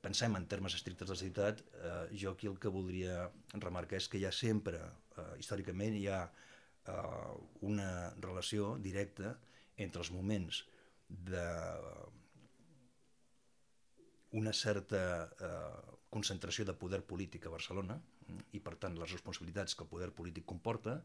pensem 0.00 0.36
en 0.38 0.46
termes 0.48 0.76
estrictes 0.78 1.08
de 1.08 1.16
la 1.16 1.20
ciutat, 1.22 1.60
eh, 1.60 2.04
jo 2.22 2.34
aquí 2.34 2.48
el 2.48 2.58
que 2.62 2.72
voldria 2.72 3.26
remarcar 3.52 3.98
és 3.98 4.08
que 4.08 4.20
hi 4.20 4.26
ha 4.28 4.32
sempre, 4.32 4.80
eh, 5.16 5.32
històricament, 5.42 5.98
hi 5.98 6.06
ha 6.08 6.22
eh, 6.24 7.34
una 7.66 7.90
relació 8.20 8.76
directa 8.78 9.34
entre 9.76 10.04
els 10.04 10.12
moments 10.14 10.64
de 11.08 11.44
una 14.38 14.52
certa 14.54 15.02
eh, 15.26 15.96
concentració 16.10 16.64
de 16.64 16.74
poder 16.78 17.02
polític 17.06 17.46
a 17.46 17.54
Barcelona 17.54 17.98
i, 18.52 18.60
per 18.60 18.76
tant, 18.82 18.96
les 18.98 19.12
responsabilitats 19.12 19.76
que 19.76 19.86
el 19.86 19.90
poder 19.90 20.10
polític 20.16 20.46
comporta 20.48 21.00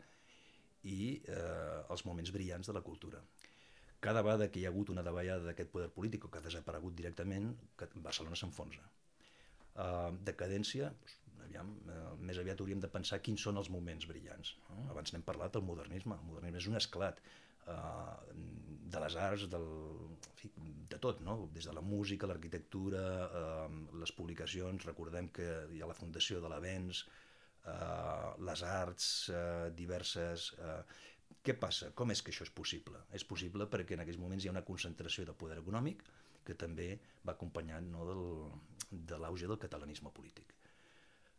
i 0.85 1.17
eh, 1.17 1.81
els 1.89 2.05
moments 2.05 2.31
brillants 2.35 2.69
de 2.69 2.77
la 2.77 2.85
cultura. 2.85 3.21
cada 4.05 4.21
vegada 4.21 4.45
que 4.53 4.59
hi 4.59 4.65
ha 4.67 4.69
hagut 4.69 4.91
una 4.93 5.01
davallada 5.05 5.47
d'aquest 5.47 5.71
poder 5.73 5.87
polític 5.93 6.25
o 6.25 6.29
que 6.29 6.37
ha 6.37 6.45
desaparegut 6.45 6.93
directament, 6.97 7.47
que 7.79 7.87
Barcelona 8.07 8.37
s'enfonsa. 8.37 8.83
Uh, 9.75 10.11
decadència, 10.27 10.91
doncs, 10.99 11.15
aviam, 11.45 11.71
uh, 11.89 12.11
més 12.27 12.37
aviat 12.37 12.61
hauríem 12.61 12.83
de 12.83 12.91
pensar 12.91 13.19
quins 13.25 13.41
són 13.47 13.57
els 13.61 13.71
moments 13.73 14.05
brillants. 14.11 14.53
No? 14.67 14.85
Abans 14.93 15.13
n'hem 15.13 15.25
parlat 15.25 15.57
del 15.57 15.65
modernisme. 15.65 16.19
El 16.19 16.29
modernisme 16.29 16.61
és 16.61 16.69
un 16.69 16.77
esclat 16.81 17.23
uh, 17.65 18.13
de 18.93 19.01
les 19.05 19.17
arts, 19.25 19.47
del, 19.55 19.67
fi, 20.39 20.51
de 20.89 20.99
tot, 21.01 21.21
no? 21.25 21.37
des 21.53 21.67
de 21.69 21.73
la 21.75 21.83
música, 21.85 22.27
l'arquitectura, 22.29 23.03
uh, 23.25 23.79
les 24.01 24.13
publicacions, 24.15 24.87
recordem 24.87 25.29
que 25.35 25.47
hi 25.73 25.81
ha 25.81 25.89
la 25.89 25.97
fundació 25.97 26.41
de 26.43 26.51
l'Avenç, 26.51 27.05
uh, 27.65 28.35
les 28.49 28.65
arts 28.75 29.11
uh, 29.33 29.39
diverses... 29.75 30.53
Uh, 30.59 30.79
què 31.45 31.53
passa? 31.57 31.91
Com 31.97 32.09
és 32.13 32.21
que 32.25 32.31
això 32.33 32.45
és 32.45 32.51
possible? 32.53 32.99
És 33.13 33.25
possible 33.25 33.67
perquè 33.69 33.93
en 33.93 34.01
aquells 34.01 34.17
moments 34.21 34.45
hi 34.45 34.49
ha 34.49 34.53
una 34.53 34.65
concentració 34.65 35.25
de 35.25 35.33
poder 35.37 35.59
econòmic 35.61 36.01
que 36.45 36.55
també 36.57 36.87
va 37.25 37.33
acompanyant 37.33 37.89
no, 37.93 38.05
del, 38.09 38.23
de 39.11 39.19
l'auge 39.21 39.49
del 39.49 39.61
catalanisme 39.61 40.13
polític. 40.13 40.53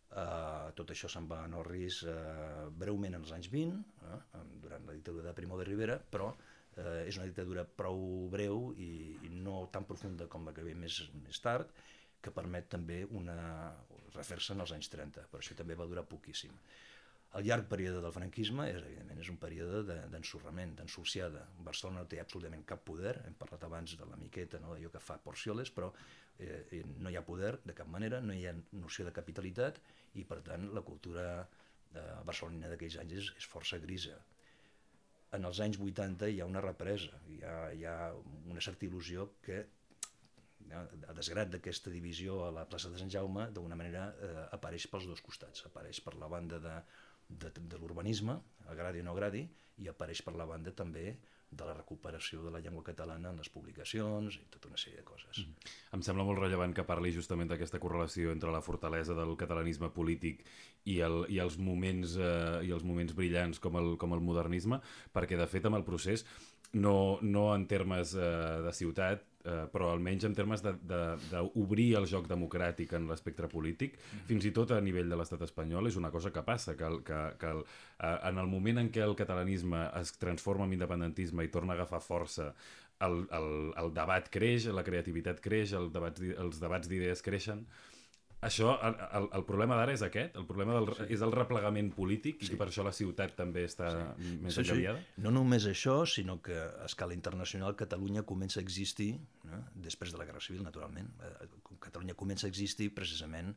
Uh, 0.07 0.71
tot 0.79 0.93
això 0.95 1.11
se'n 1.11 1.27
va 1.31 1.41
en 1.45 1.57
risc 1.67 2.07
uh, 2.07 2.69
breument 2.83 3.19
als 3.19 3.33
anys 3.35 3.51
20, 3.53 3.81
uh, 4.07 4.19
eh, 4.39 4.45
durant 4.63 4.87
la 4.87 4.95
dictadura 4.95 5.27
de 5.29 5.35
Primo 5.35 5.59
de 5.59 5.67
Rivera, 5.67 5.99
però 5.99 6.31
uh, 6.31 6.56
és 6.77 7.17
una 7.17 7.27
dictadura 7.29 7.65
prou 7.65 8.01
breu 8.33 8.73
i, 8.77 8.91
i 9.25 9.31
no 9.33 9.63
tan 9.73 9.87
profunda 9.89 10.27
com 10.33 10.45
la 10.45 10.53
que 10.57 10.65
ve 10.67 10.75
més, 10.77 10.99
més 11.23 11.41
tard, 11.41 11.71
que 12.21 12.33
permet 12.35 12.69
també 12.73 13.05
una 13.17 13.39
refer-se 14.17 14.55
en 14.55 14.65
els 14.65 14.75
anys 14.77 14.91
30, 14.93 15.29
però 15.31 15.43
això 15.43 15.57
també 15.57 15.77
va 15.79 15.87
durar 15.89 16.07
poquíssim. 16.09 16.53
El 17.37 17.45
llarg 17.45 17.67
període 17.69 18.01
del 18.01 18.15
franquisme 18.15 18.65
és, 18.71 18.79
evidentment, 18.81 19.19
és 19.21 19.29
un 19.29 19.37
període 19.41 19.97
d'ensorrament, 20.13 20.73
de, 20.73 20.81
d'ensorciada. 20.81 21.43
Barcelona 21.67 22.05
no 22.05 22.09
té 22.09 22.21
absolutament 22.23 22.63
cap 22.69 22.85
poder, 22.87 23.13
hem 23.27 23.35
parlat 23.41 23.67
abans 23.67 23.97
de 24.01 24.09
la 24.09 24.17
miqueta, 24.21 24.61
no, 24.63 24.73
d'allò 24.73 24.93
que 24.95 25.03
fa 25.03 25.19
Porcioles, 25.25 25.73
però 25.75 25.91
eh, 26.39 26.81
no 27.03 27.13
hi 27.13 27.19
ha 27.19 27.25
poder 27.27 27.57
de 27.65 27.75
cap 27.77 27.91
manera, 27.93 28.23
no 28.25 28.37
hi 28.37 28.47
ha 28.49 28.55
noció 28.79 29.05
de 29.09 29.13
capitalitat 29.19 29.83
i, 30.15 30.25
per 30.25 30.41
tant, 30.47 30.71
la 30.77 30.85
cultura 30.87 31.27
eh, 31.43 32.07
barcelonina 32.25 32.73
d'aquells 32.73 32.97
anys 33.05 33.19
és, 33.21 33.31
és 33.43 33.51
força 33.53 33.83
grisa. 33.85 34.17
En 35.37 35.45
els 35.49 35.61
anys 35.65 35.79
80 35.83 36.31
hi 36.33 36.41
ha 36.41 36.49
una 36.49 36.63
represa, 36.65 37.19
hi 37.33 37.43
ha, 37.45 37.57
hi 37.77 37.85
ha 37.85 37.97
una 38.51 38.63
certa 38.65 38.87
il·lusió 38.89 39.31
que 39.45 39.65
a 40.75 41.15
desgrat 41.15 41.51
d'aquesta 41.53 41.93
divisió 41.93 42.41
a 42.47 42.51
la 42.55 42.65
plaça 42.69 42.91
de 42.91 42.99
Sant 42.99 43.13
Jaume, 43.13 43.47
d'alguna 43.55 43.79
manera 43.79 44.09
eh, 44.11 44.33
apareix 44.57 44.89
pels 44.91 45.07
dos 45.11 45.23
costats. 45.23 45.63
Apareix 45.69 46.01
per 46.03 46.17
la 46.19 46.31
banda 46.33 46.59
de, 46.63 46.75
de, 47.29 47.53
de 47.57 47.81
l'urbanisme, 47.81 48.39
agradi 48.73 49.05
o 49.05 49.07
no 49.07 49.15
agradi, 49.15 49.45
i 49.83 49.91
apareix 49.93 50.25
per 50.27 50.35
la 50.41 50.49
banda 50.49 50.73
també 50.75 51.13
de 51.51 51.65
la 51.65 51.75
recuperació 51.75 52.43
de 52.43 52.51
la 52.51 52.61
llengua 52.61 52.83
catalana 52.85 53.31
en 53.31 53.39
les 53.41 53.49
publicacions 53.53 54.39
i 54.41 54.47
tota 54.51 54.69
una 54.71 54.81
sèrie 54.81 54.99
de 54.99 55.07
coses. 55.07 55.43
Mm. 55.43 55.71
Em 55.99 56.03
sembla 56.03 56.27
molt 56.27 56.41
rellevant 56.43 56.75
que 56.75 56.87
parli 56.89 57.13
justament 57.15 57.51
d'aquesta 57.53 57.81
correlació 57.83 58.33
entre 58.35 58.53
la 58.53 58.63
fortalesa 58.65 59.15
del 59.19 59.37
catalanisme 59.39 59.93
polític 59.95 60.43
i, 60.85 60.99
el, 61.07 61.23
i, 61.33 61.39
els, 61.43 61.59
moments, 61.59 62.17
eh, 62.19 62.67
i 62.67 62.75
els 62.75 62.85
moments 62.85 63.15
brillants 63.17 63.63
com 63.63 63.79
el, 63.81 63.95
com 64.01 64.17
el 64.17 64.25
modernisme, 64.25 64.81
perquè 65.15 65.39
de 65.39 65.49
fet 65.51 65.71
amb 65.71 65.79
el 65.79 65.87
procés, 65.87 66.27
no, 66.75 67.19
no 67.23 67.49
en 67.55 67.67
termes 67.71 68.17
eh, 68.19 68.29
de 68.67 68.75
ciutat, 68.75 69.25
eh, 69.47 69.65
però 69.73 69.91
almenys 69.93 70.27
en 70.29 70.35
termes 70.37 70.63
d'obrir 70.65 71.89
el 72.01 72.09
joc 72.11 72.29
democràtic 72.31 72.97
en 72.99 73.09
l'espectre 73.11 73.49
polític, 73.53 73.97
mm. 73.97 74.27
fins 74.31 74.49
i 74.49 74.53
tot 74.57 74.75
a 74.75 74.81
nivell 74.83 75.09
de 75.13 75.19
l'estat 75.19 75.47
espanyol, 75.47 75.89
és 75.91 75.99
una 76.01 76.11
cosa 76.15 76.33
que 76.35 76.45
passa, 76.47 76.77
que, 76.77 76.87
el, 76.87 77.03
que, 77.07 77.21
que 77.41 77.53
el, 77.55 77.63
eh, 77.99 78.17
en 78.31 78.43
el 78.43 78.51
moment 78.51 78.83
en 78.83 78.91
què 78.95 79.05
el 79.07 79.17
catalanisme 79.19 79.87
es 80.01 80.17
transforma 80.21 80.67
en 80.67 80.77
independentisme 80.77 81.47
i 81.47 81.53
torna 81.55 81.75
a 81.75 81.81
agafar 81.81 82.03
força, 82.05 82.53
el, 83.07 83.27
el, 83.37 83.51
el 83.77 83.93
debat 83.97 84.31
creix, 84.33 84.71
la 84.73 84.85
creativitat 84.85 85.43
creix, 85.45 85.75
el 85.77 85.91
debat, 85.93 86.19
els 86.21 86.61
debats 86.63 86.89
d'idees 86.89 87.23
creixen, 87.25 87.67
això, 88.45 88.75
el, 88.85 89.29
el 89.33 89.45
problema 89.49 89.79
d'ara 89.79 89.95
és 89.97 90.03
aquest? 90.05 90.37
El 90.37 90.47
problema 90.49 90.77
del, 90.77 90.91
sí. 90.99 91.07
és 91.17 91.23
el 91.25 91.33
replegament 91.35 91.89
polític 91.97 92.45
sí. 92.45 92.53
i 92.53 92.59
per 92.61 92.69
això 92.69 92.85
la 92.87 92.93
ciutat 92.97 93.37
també 93.39 93.65
està 93.69 93.89
sí. 93.95 94.37
més 94.45 94.59
sí, 94.59 94.63
engaviada? 94.65 95.01
Sí. 95.01 95.25
No 95.25 95.33
només 95.35 95.67
això, 95.71 95.99
sinó 96.11 96.39
que 96.45 96.59
a 96.59 96.85
escala 96.89 97.17
internacional 97.17 97.77
Catalunya 97.79 98.27
comença 98.29 98.61
a 98.61 98.65
existir, 98.65 99.15
no? 99.49 99.63
després 99.89 100.13
de 100.13 100.21
la 100.21 100.29
Guerra 100.29 100.45
Civil, 100.45 100.63
naturalment, 100.67 101.11
eh, 101.25 101.51
Catalunya 101.89 102.17
comença 102.19 102.47
a 102.47 102.53
existir 102.53 102.93
precisament 102.95 103.55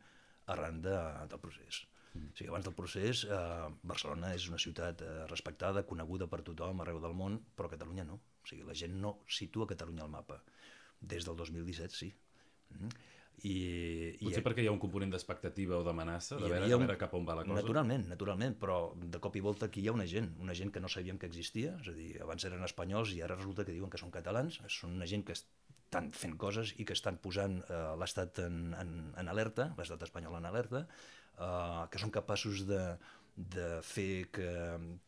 arran 0.49 0.81
de, 0.81 0.95
del 1.29 1.41
procés. 1.43 1.83
Mm. 2.13 2.31
O 2.31 2.37
sigui, 2.37 2.49
abans 2.49 2.65
del 2.65 2.75
procés, 2.77 3.25
eh, 3.29 3.67
Barcelona 3.83 4.33
és 4.37 4.47
una 4.49 4.59
ciutat 4.61 5.03
eh, 5.05 5.11
respectada, 5.29 5.85
coneguda 5.85 6.29
per 6.31 6.41
tothom 6.45 6.81
arreu 6.81 7.01
del 7.03 7.15
món, 7.17 7.37
però 7.55 7.69
Catalunya 7.71 8.07
no. 8.07 8.17
O 8.41 8.49
sigui, 8.49 8.65
la 8.65 8.77
gent 8.77 8.97
no 9.03 9.19
situa 9.27 9.67
Catalunya 9.69 10.05
al 10.07 10.13
mapa. 10.13 10.39
Des 10.99 11.27
del 11.27 11.37
2017, 11.37 11.95
sí. 11.95 12.09
Mm. 12.73 12.89
I, 13.47 14.17
Potser 14.19 14.41
i, 14.41 14.45
perquè 14.45 14.63
hi 14.63 14.67
ha 14.67 14.73
un 14.73 14.81
component 14.81 15.13
d'expectativa 15.13 15.77
o 15.77 15.83
d'amenaça, 15.85 16.37
de 16.41 16.49
veure, 16.49 16.65
un... 16.65 16.83
veure 16.83 16.97
cap 16.99 17.13
on 17.15 17.27
va 17.27 17.37
la 17.39 17.45
cosa? 17.47 17.61
Naturalment, 17.61 18.07
naturalment, 18.11 18.57
però 18.59 18.79
de 18.99 19.21
cop 19.23 19.37
i 19.39 19.43
volta 19.45 19.69
aquí 19.69 19.83
hi 19.83 19.87
ha 19.91 19.95
una 19.95 20.07
gent, 20.09 20.31
una 20.43 20.55
gent 20.57 20.73
que 20.75 20.81
no 20.83 20.91
sabíem 20.91 21.19
que 21.21 21.29
existia, 21.29 21.77
és 21.79 21.91
a 21.91 21.95
dir, 21.95 22.09
abans 22.25 22.45
eren 22.49 22.65
espanyols 22.67 23.13
i 23.15 23.23
ara 23.25 23.37
resulta 23.39 23.63
que 23.67 23.75
diuen 23.75 23.93
que 23.93 24.01
són 24.01 24.11
catalans, 24.11 24.59
són 24.73 24.97
una 24.97 25.07
gent 25.09 25.23
que 25.27 25.37
estan 25.37 26.11
fent 26.13 26.35
coses 26.41 26.75
i 26.77 26.85
que 26.85 26.97
estan 26.97 27.21
posant 27.23 27.61
eh, 27.63 27.79
l'Estat 28.01 28.43
en, 28.43 28.59
en, 28.77 28.93
en 29.17 29.31
alerta, 29.31 29.71
l'Estat 29.79 30.03
espanyol 30.09 30.35
en 30.41 30.49
alerta, 30.49 30.85
eh, 31.39 31.87
que 31.89 32.03
són 32.03 32.11
capaços 32.13 32.65
de, 32.69 32.83
de 33.39 33.67
fer 33.87 34.27
que 34.35 34.51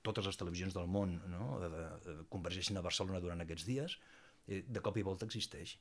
totes 0.07 0.29
les 0.29 0.39
televisions 0.39 0.75
del 0.77 0.87
món 0.87 1.19
no, 1.29 1.53
eh, 1.59 1.71
eh 1.75 2.19
convergeixin 2.31 2.79
a 2.79 2.85
Barcelona 2.85 3.19
durant 3.19 3.43
aquests 3.43 3.67
dies, 3.67 3.97
eh, 4.47 4.63
de 4.67 4.83
cop 4.83 4.97
i 4.97 5.03
volta 5.03 5.27
existeix. 5.27 5.75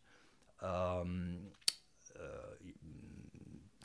Um, 0.60 1.12
eh, 1.46 1.79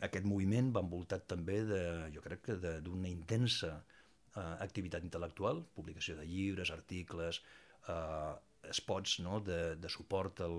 aquest 0.06 0.26
moviment 0.28 0.72
va 0.76 0.84
envoltat 0.86 1.28
també 1.32 1.62
de, 1.68 1.82
jo 2.14 2.24
crec 2.26 2.44
que 2.50 2.58
d'una 2.86 3.10
intensa 3.10 3.72
eh, 3.78 4.56
activitat 4.66 5.06
intel·lectual, 5.08 5.64
publicació 5.78 6.18
de 6.20 6.26
llibres, 6.30 6.72
articles, 6.76 7.42
eh, 7.90 8.34
spots 8.76 9.20
no, 9.26 9.40
de, 9.46 9.76
de 9.78 9.92
suport 9.92 10.42
al, 10.46 10.58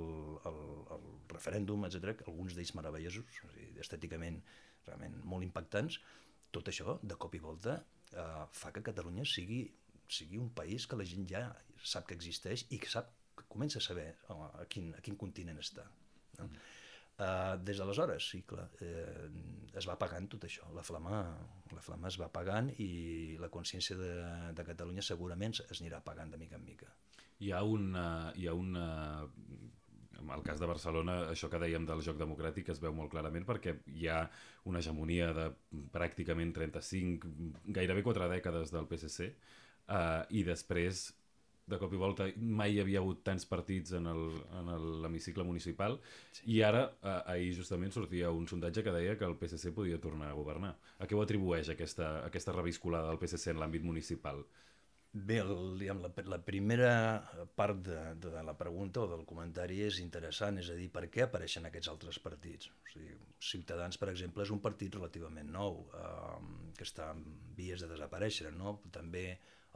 al, 0.48 0.60
al 0.96 1.08
referèndum, 1.32 1.86
etc. 1.88 2.22
alguns 2.26 2.54
d'ells 2.56 2.74
meravellosos, 2.78 3.26
o 3.26 3.50
sigui, 3.50 3.72
estèticament 3.82 4.40
realment 4.86 5.18
molt 5.24 5.46
impactants. 5.46 6.00
Tot 6.54 6.70
això, 6.70 6.96
de 7.02 7.18
cop 7.20 7.34
i 7.34 7.42
volta, 7.42 7.80
eh, 8.12 8.46
fa 8.60 8.72
que 8.72 8.84
Catalunya 8.86 9.26
sigui, 9.28 9.64
sigui 10.08 10.38
un 10.38 10.52
país 10.54 10.86
que 10.86 10.98
la 10.98 11.06
gent 11.08 11.26
ja 11.28 11.48
sap 11.82 12.06
que 12.08 12.16
existeix 12.16 12.66
i 12.70 12.80
que 12.82 12.90
sap 12.90 13.10
que 13.36 13.44
comença 13.52 13.82
a 13.82 13.84
saber 13.84 14.06
a, 14.32 14.36
a, 14.62 14.64
quin, 14.70 14.94
a 14.96 15.02
quin 15.04 15.18
continent 15.20 15.58
està. 15.60 15.84
No? 16.38 16.46
Mm. 16.46 16.66
Uh, 17.16 17.56
des 17.64 17.78
d'aleshores, 17.80 18.26
sí, 18.28 18.42
clar, 18.44 18.66
eh, 18.84 19.28
es 19.72 19.86
va 19.88 19.94
apagant 19.94 20.26
tot 20.28 20.42
això. 20.44 20.66
La 20.76 20.82
flama, 20.84 21.22
la 21.72 21.80
flama 21.80 22.10
es 22.10 22.18
va 22.20 22.26
apagant 22.28 22.68
i 22.76 23.38
la 23.40 23.48
consciència 23.52 23.96
de, 23.96 24.10
de 24.52 24.66
Catalunya 24.68 25.04
segurament 25.04 25.56
es 25.56 25.80
anirà 25.80 26.02
apagant 26.02 26.34
de 26.34 26.40
mica 26.42 26.60
en 26.60 26.66
mica. 26.66 26.92
Hi 27.40 27.52
ha 27.52 27.62
una... 27.64 28.06
Hi 28.36 28.50
ha 28.50 28.54
una 28.56 28.86
en 30.16 30.30
el 30.32 30.42
cas 30.42 30.60
de 30.60 30.66
Barcelona, 30.68 31.16
això 31.30 31.48
que 31.52 31.60
dèiem 31.60 31.84
del 31.86 32.00
joc 32.04 32.16
democràtic 32.16 32.70
es 32.72 32.80
veu 32.80 32.94
molt 32.96 33.12
clarament 33.12 33.44
perquè 33.46 33.74
hi 33.92 34.08
ha 34.08 34.22
una 34.68 34.80
hegemonia 34.80 35.28
de 35.36 35.50
pràcticament 35.92 36.54
35, 36.56 37.30
gairebé 37.76 38.02
4 38.06 38.28
dècades 38.32 38.72
del 38.72 38.88
PSC 38.88 39.28
eh, 39.28 40.22
i 40.30 40.42
després 40.48 41.10
de 41.66 41.78
cop 41.82 41.94
i 41.94 41.98
volta 41.98 42.26
mai 42.38 42.76
hi 42.76 42.80
havia 42.82 43.00
hagut 43.02 43.24
tants 43.26 43.46
partits 43.50 43.94
en 43.98 44.06
l'hemicicle 45.02 45.42
municipal 45.46 45.96
sí. 46.30 46.44
i 46.54 46.60
ara, 46.62 46.84
eh, 47.02 47.16
ahir 47.32 47.56
justament 47.56 47.94
sortia 47.94 48.30
un 48.30 48.46
sondatge 48.46 48.84
que 48.86 48.94
deia 48.94 49.16
que 49.18 49.26
el 49.26 49.34
PSC 49.40 49.72
podia 49.74 49.98
tornar 50.02 50.30
a 50.30 50.36
governar. 50.38 50.76
A 51.02 51.08
què 51.10 51.18
ho 51.18 51.24
atribueix 51.24 51.72
aquesta, 51.72 52.20
aquesta 52.28 52.54
reviscolada 52.54 53.10
del 53.10 53.18
PSC 53.18 53.50
en 53.50 53.58
l'àmbit 53.62 53.82
municipal? 53.82 54.44
Bé, 55.16 55.40
el, 55.40 55.78
diguem, 55.80 56.04
la, 56.04 56.10
la 56.28 56.38
primera 56.44 56.92
part 57.58 57.78
de, 57.88 57.98
de 58.20 58.46
la 58.46 58.54
pregunta 58.58 59.02
o 59.02 59.10
del 59.10 59.24
comentari 59.26 59.80
és 59.86 59.98
interessant, 60.02 60.60
és 60.60 60.70
a 60.70 60.76
dir, 60.78 60.90
per 60.92 61.06
què 61.10 61.24
apareixen 61.24 61.66
aquests 61.66 61.90
altres 61.90 62.20
partits? 62.22 62.68
O 62.68 62.90
sigui, 62.92 63.16
Ciutadans, 63.42 63.98
per 63.98 64.10
exemple, 64.12 64.44
és 64.44 64.52
un 64.52 64.60
partit 64.62 64.94
relativament 64.94 65.50
nou, 65.52 65.82
eh, 65.98 66.70
que 66.76 66.86
està 66.86 67.10
en 67.16 67.24
vies 67.56 67.82
de 67.82 67.90
desaparèixer, 67.90 68.52
no? 68.54 68.78
També 68.92 69.26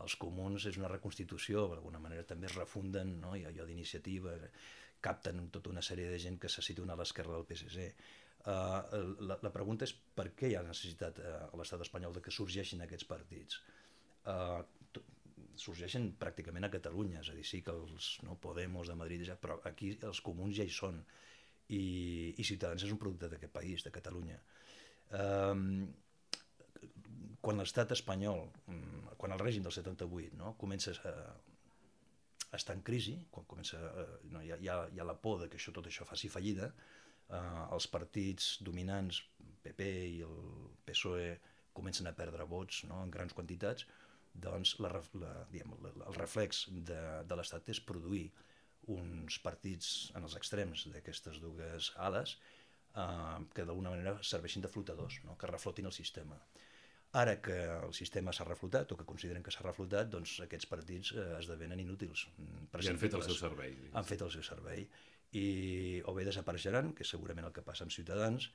els 0.05 0.17
comuns 0.21 0.67
és 0.71 0.79
una 0.81 0.91
reconstitució, 0.91 1.67
d'alguna 1.71 2.01
manera 2.03 2.27
també 2.29 2.49
es 2.49 2.57
refunden, 2.59 3.19
no? 3.23 3.35
hi 3.37 3.45
ha 3.45 3.53
allò 3.53 3.67
d'iniciativa, 3.69 4.37
capten 5.01 5.47
tota 5.55 5.73
una 5.73 5.85
sèrie 5.85 6.11
de 6.11 6.19
gent 6.21 6.39
que 6.41 6.51
se 6.53 6.65
situen 6.65 6.91
a 6.91 6.99
l'esquerra 7.01 7.37
del 7.37 7.47
PSC. 7.49 7.87
Uh, 8.41 8.51
eh, 8.51 9.01
la, 9.29 9.37
la 9.45 9.53
pregunta 9.53 9.85
és 9.85 9.93
per 9.93 10.31
què 10.37 10.49
hi 10.49 10.57
ha 10.57 10.65
necessitat 10.65 11.19
uh, 11.21 11.33
a 11.51 11.61
l'estat 11.61 11.83
espanyol 11.85 12.15
de 12.17 12.23
que 12.25 12.33
sorgeixin 12.33 12.85
aquests 12.85 13.09
partits. 13.09 13.61
Uh, 14.25 14.63
sorgeixen 15.61 16.11
pràcticament 16.21 16.65
a 16.65 16.73
Catalunya, 16.73 17.21
és 17.21 17.33
a 17.33 17.37
dir, 17.37 17.45
sí 17.45 17.61
que 17.65 17.75
els 17.75 18.15
no, 18.25 18.37
Podemos 18.41 18.89
de 18.89 18.97
Madrid, 18.97 19.27
ja, 19.29 19.37
però 19.41 19.59
aquí 19.69 19.93
els 20.09 20.23
comuns 20.25 20.57
ja 20.57 20.65
hi 20.65 20.73
són 20.73 21.03
i, 21.69 21.83
i 22.37 22.47
Ciutadans 22.47 22.87
és 22.87 22.95
un 22.95 23.01
producte 23.03 23.29
d'aquest 23.29 23.53
país, 23.53 23.85
de 23.85 23.93
Catalunya. 23.95 24.39
Um, 25.21 25.91
quan 27.41 27.61
l'estat 27.61 27.93
espanyol, 27.97 28.47
mm, 28.67 29.17
quan 29.21 29.33
el 29.33 29.41
règim 29.41 29.65
del 29.65 29.73
78 29.73 30.37
no, 30.37 30.55
comença 30.61 30.93
a, 31.09 31.15
està 32.57 32.75
en 32.75 32.83
crisi, 32.83 33.17
quan 33.31 33.47
comença, 33.47 33.79
no, 34.33 34.43
hi, 34.43 34.53
ha, 34.53 34.81
hi 34.91 35.01
ha 35.01 35.07
la 35.07 35.17
por 35.17 35.41
de 35.43 35.49
que 35.49 35.59
això, 35.61 35.73
tot 35.73 35.87
això 35.87 36.07
faci 36.09 36.29
fallida, 36.33 36.71
eh, 37.31 37.65
els 37.71 37.87
partits 37.93 38.57
dominants, 38.67 39.23
PP 39.63 39.89
i 40.17 40.21
el 40.27 40.37
PSOE, 40.87 41.33
comencen 41.77 42.09
a 42.11 42.15
perdre 42.17 42.47
vots 42.51 42.85
no, 42.89 43.03
en 43.05 43.11
grans 43.15 43.35
quantitats, 43.37 43.87
doncs 44.35 44.77
la, 44.83 44.91
la, 45.21 45.33
diguem, 45.51 45.75
la, 45.85 45.93
el 46.09 46.17
reflex 46.19 46.67
de, 46.71 47.01
de 47.27 47.39
l'Estat 47.39 47.71
és 47.73 47.83
produir 47.83 48.29
uns 48.91 49.39
partits 49.45 50.11
en 50.19 50.27
els 50.27 50.35
extrems 50.39 50.87
d'aquestes 50.91 51.39
dues 51.43 51.93
ales 52.09 52.37
eh, 52.97 53.39
que 53.55 53.67
d'alguna 53.67 53.95
manera 53.95 54.17
serveixin 54.27 54.65
de 54.65 54.73
flotadors, 54.73 55.21
no? 55.27 55.39
que 55.39 55.51
reflotin 55.51 55.91
el 55.91 55.97
sistema. 55.97 56.39
Ara 57.13 57.41
que 57.43 57.55
el 57.75 57.93
sistema 57.97 58.31
s'ha 58.31 58.45
reflotat, 58.47 58.93
o 58.95 58.97
que 58.99 59.07
consideren 59.07 59.43
que 59.43 59.51
s'ha 59.51 59.65
reflotat, 59.67 60.11
doncs 60.13 60.37
aquests 60.45 60.69
partits 60.71 61.15
eh, 61.17 61.25
esdevenen 61.41 61.81
inútils. 61.83 62.29
I 62.79 62.91
han 62.93 63.01
fet 63.03 63.17
el 63.19 63.25
seu 63.27 63.35
servei. 63.39 63.75
Han 63.99 64.07
fet 64.07 64.23
el 64.23 64.31
seu 64.31 64.45
servei. 64.47 64.85
I 65.35 65.47
o 66.07 66.15
bé 66.15 66.27
desapareixeran, 66.27 66.93
que 66.95 67.07
és 67.07 67.11
segurament 67.11 67.49
el 67.49 67.55
que 67.57 67.65
passa 67.67 67.83
amb 67.87 67.95
Ciutadans, 67.95 68.47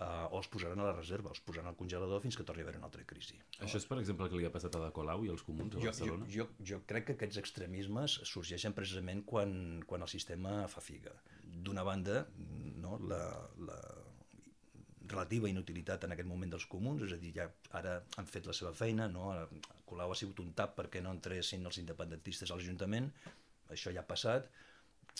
eh, 0.00 0.26
o 0.30 0.40
es 0.40 0.50
posaran 0.50 0.82
a 0.82 0.88
la 0.88 0.96
reserva, 0.96 1.30
es 1.30 1.42
posaran 1.46 1.70
al 1.70 1.78
congelador 1.78 2.22
fins 2.26 2.34
que 2.34 2.46
torni 2.48 2.64
a 2.64 2.66
haver 2.66 2.80
una 2.80 2.90
altra 2.90 3.06
crisi. 3.06 3.38
Això 3.60 3.78
és, 3.78 3.86
per 3.86 4.00
exemple, 4.02 4.26
el 4.26 4.34
que 4.34 4.42
li 4.42 4.50
ha 4.50 4.52
passat 4.58 4.74
a 4.74 4.82
la 4.82 4.90
Colau 4.96 5.22
i 5.26 5.30
als 5.30 5.46
comuns 5.46 5.78
a 5.78 5.84
Barcelona? 5.86 6.26
Jo, 6.26 6.48
jo, 6.50 6.66
jo 6.72 6.82
crec 6.90 7.12
que 7.12 7.18
aquests 7.18 7.38
extremismes 7.44 8.20
sorgeixen 8.32 8.74
precisament 8.74 9.22
quan, 9.22 9.54
quan 9.86 10.02
el 10.02 10.10
sistema 10.10 10.64
fa 10.72 10.82
figa. 10.82 11.14
D'una 11.46 11.86
banda, 11.86 12.24
no, 12.82 12.98
la, 13.06 13.22
la, 13.70 13.78
relativa 15.12 15.48
inutilitat 15.50 16.04
en 16.06 16.14
aquest 16.14 16.28
moment 16.28 16.52
dels 16.54 16.66
comuns, 16.70 17.04
és 17.06 17.14
a 17.16 17.20
dir, 17.20 17.32
ja 17.36 17.46
ara 17.78 17.98
han 18.18 18.28
fet 18.30 18.48
la 18.48 18.56
seva 18.56 18.72
feina, 18.76 19.08
no? 19.12 19.30
Colau 19.88 20.12
ha 20.12 20.18
sigut 20.18 20.42
un 20.44 20.52
tap 20.56 20.76
perquè 20.78 21.02
no 21.04 21.14
entressin 21.16 21.66
els 21.66 21.80
independentistes 21.82 22.50
a 22.50 22.58
l'Ajuntament, 22.58 23.10
això 23.74 23.92
ja 23.94 24.04
ha 24.04 24.08
passat, 24.08 24.50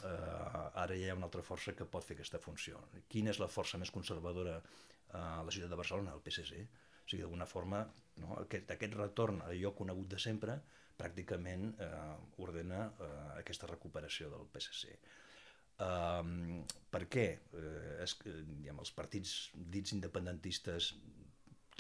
uh, 0.03 0.83
ara 0.83 0.96
ja 0.96 1.07
hi 1.07 1.11
ha 1.11 1.18
una 1.18 1.29
altra 1.31 1.44
força 1.46 1.74
que 1.76 1.87
pot 1.87 2.07
fer 2.07 2.16
aquesta 2.18 2.42
funció. 2.42 2.83
Quina 3.11 3.35
és 3.35 3.40
la 3.42 3.50
força 3.50 3.79
més 3.79 3.92
conservadora 3.94 4.61
a 5.18 5.42
la 5.42 5.50
ciutat 5.55 5.70
de 5.70 5.79
Barcelona? 5.79 6.14
El 6.14 6.22
PSC. 6.24 6.66
O 7.05 7.11
sigui, 7.11 7.24
d'alguna 7.24 7.46
forma, 7.50 7.85
no? 8.22 8.37
aquest, 8.44 8.70
aquest 8.70 8.94
retorn 8.98 9.40
a 9.42 9.50
allò 9.50 9.74
conegut 9.74 10.12
de 10.12 10.20
sempre 10.22 10.61
pràcticament 11.00 11.70
eh, 11.81 11.88
ordena 12.44 12.85
eh, 12.90 13.11
aquesta 13.40 13.68
recuperació 13.70 14.29
del 14.33 14.46
PSC. 14.53 14.94
Um, 15.81 16.61
per 16.93 17.07
què? 17.12 17.27
Uh, 17.57 18.03
és, 18.05 18.16
diguem, 18.27 18.81
els 18.83 18.93
partits 18.97 19.35
dits 19.73 19.95
independentistes 19.97 20.93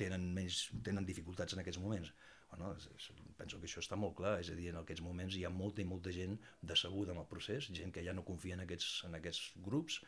tenen, 0.00 0.30
més, 0.36 0.66
tenen 0.86 1.08
dificultats 1.08 1.56
en 1.56 1.62
aquests 1.62 1.82
moments? 1.82 2.12
Bueno, 2.50 2.72
és, 2.78 2.88
és, 2.96 3.10
penso 3.38 3.60
que 3.60 3.68
això 3.68 3.82
està 3.84 3.98
molt 4.00 4.16
clar, 4.18 4.38
és 4.42 4.50
a 4.50 4.56
dir, 4.58 4.70
en 4.72 4.80
aquests 4.80 5.04
moments 5.04 5.36
hi 5.36 5.44
ha 5.46 5.52
molta 5.52 5.84
i 5.84 5.88
molta 5.88 6.14
gent 6.14 6.38
decebuda 6.72 7.14
amb 7.14 7.22
el 7.22 7.28
procés, 7.30 7.68
gent 7.76 7.92
que 7.94 8.04
ja 8.06 8.16
no 8.16 8.26
confia 8.26 8.56
en 8.56 8.64
aquests, 8.64 9.04
en 9.08 9.20
aquests 9.20 9.52
grups 9.68 10.00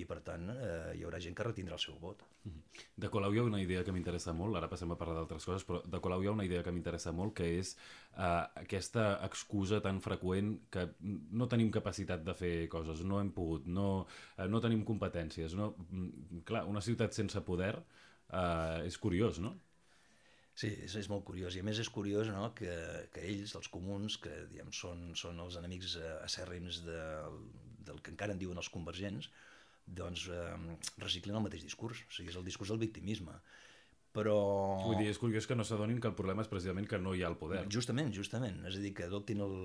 i 0.00 0.04
per 0.08 0.18
tant 0.26 0.48
eh, 0.50 0.94
hi 0.98 1.04
haurà 1.06 1.20
gent 1.22 1.36
que 1.38 1.46
retindrà 1.46 1.76
el 1.76 1.82
seu 1.82 1.96
vot. 2.02 2.22
Mhm. 2.44 2.62
De 3.04 3.10
Colau 3.12 3.34
hi 3.34 3.40
ha 3.40 3.46
una 3.46 3.60
idea 3.62 3.84
que 3.84 3.92
m'interessa 3.94 4.34
molt, 4.36 4.56
ara 4.58 4.68
passem 4.70 4.90
a 4.90 4.98
parlar 5.00 5.16
d'altres 5.20 5.46
coses, 5.46 5.66
però 5.68 5.82
de 5.84 6.00
Colau 6.00 6.22
hi 6.22 6.30
ha 6.30 6.36
una 6.36 6.46
idea 6.46 6.62
que 6.62 6.72
m'interessa 6.74 7.12
molt, 7.12 7.34
que 7.38 7.46
és 7.58 7.74
eh, 7.76 8.44
aquesta 8.64 9.06
excusa 9.26 9.80
tan 9.84 10.00
freqüent 10.04 10.56
que 10.70 10.88
no 11.00 11.48
tenim 11.48 11.70
capacitat 11.70 12.24
de 12.24 12.34
fer 12.34 12.54
coses, 12.72 13.04
no 13.04 13.20
hem 13.20 13.30
pogut, 13.36 13.66
no, 13.66 14.06
eh, 14.36 14.48
no 14.48 14.62
tenim 14.64 14.84
competències. 14.84 15.54
No? 15.54 15.74
Mm, 15.90 16.42
clar, 16.48 16.66
una 16.70 16.82
ciutat 16.82 17.14
sense 17.14 17.40
poder 17.46 17.76
eh, 17.76 18.80
és 18.88 18.98
curiós, 18.98 19.38
no? 19.38 19.54
Sí, 20.54 20.68
és, 20.86 20.92
és 21.00 21.08
molt 21.10 21.24
curiós, 21.26 21.56
i 21.56 21.62
a 21.64 21.66
més 21.66 21.80
és 21.82 21.88
curiós 21.90 22.28
no, 22.30 22.44
que, 22.54 22.74
que 23.14 23.22
ells, 23.26 23.56
els 23.58 23.70
comuns, 23.74 24.20
que 24.22 24.30
diguem, 24.52 24.70
són, 24.70 25.08
són 25.18 25.40
els 25.42 25.56
enemics 25.58 25.96
eh, 25.98 26.12
acèrrims 26.22 26.84
de, 26.86 27.00
del 27.88 27.98
que 28.00 28.12
encara 28.14 28.36
en 28.36 28.42
diuen 28.42 28.60
els 28.62 28.70
convergents, 28.70 29.30
doncs 29.86 30.28
eh, 30.32 30.76
reciclen 31.02 31.36
el 31.36 31.44
mateix 31.44 31.64
discurs, 31.66 32.04
o 32.08 32.16
sigui, 32.16 32.32
és 32.32 32.40
el 32.40 32.46
discurs 32.46 32.72
del 32.72 32.82
victimisme. 32.82 33.36
Però... 34.14 34.34
Vull 34.84 35.00
dir, 35.00 35.08
és 35.10 35.18
curiós 35.18 35.48
que 35.50 35.56
no 35.58 35.66
s'adonin 35.66 35.98
que 36.00 36.06
el 36.06 36.14
problema 36.14 36.44
és 36.44 36.50
precisament 36.50 36.86
que 36.90 37.00
no 37.02 37.16
hi 37.16 37.24
ha 37.24 37.30
el 37.32 37.38
poder. 37.40 37.64
Justament, 37.74 38.12
justament. 38.14 38.60
És 38.68 38.78
a 38.78 38.82
dir, 38.82 38.92
que 38.94 39.08
adoptin 39.08 39.42
el, 39.42 39.56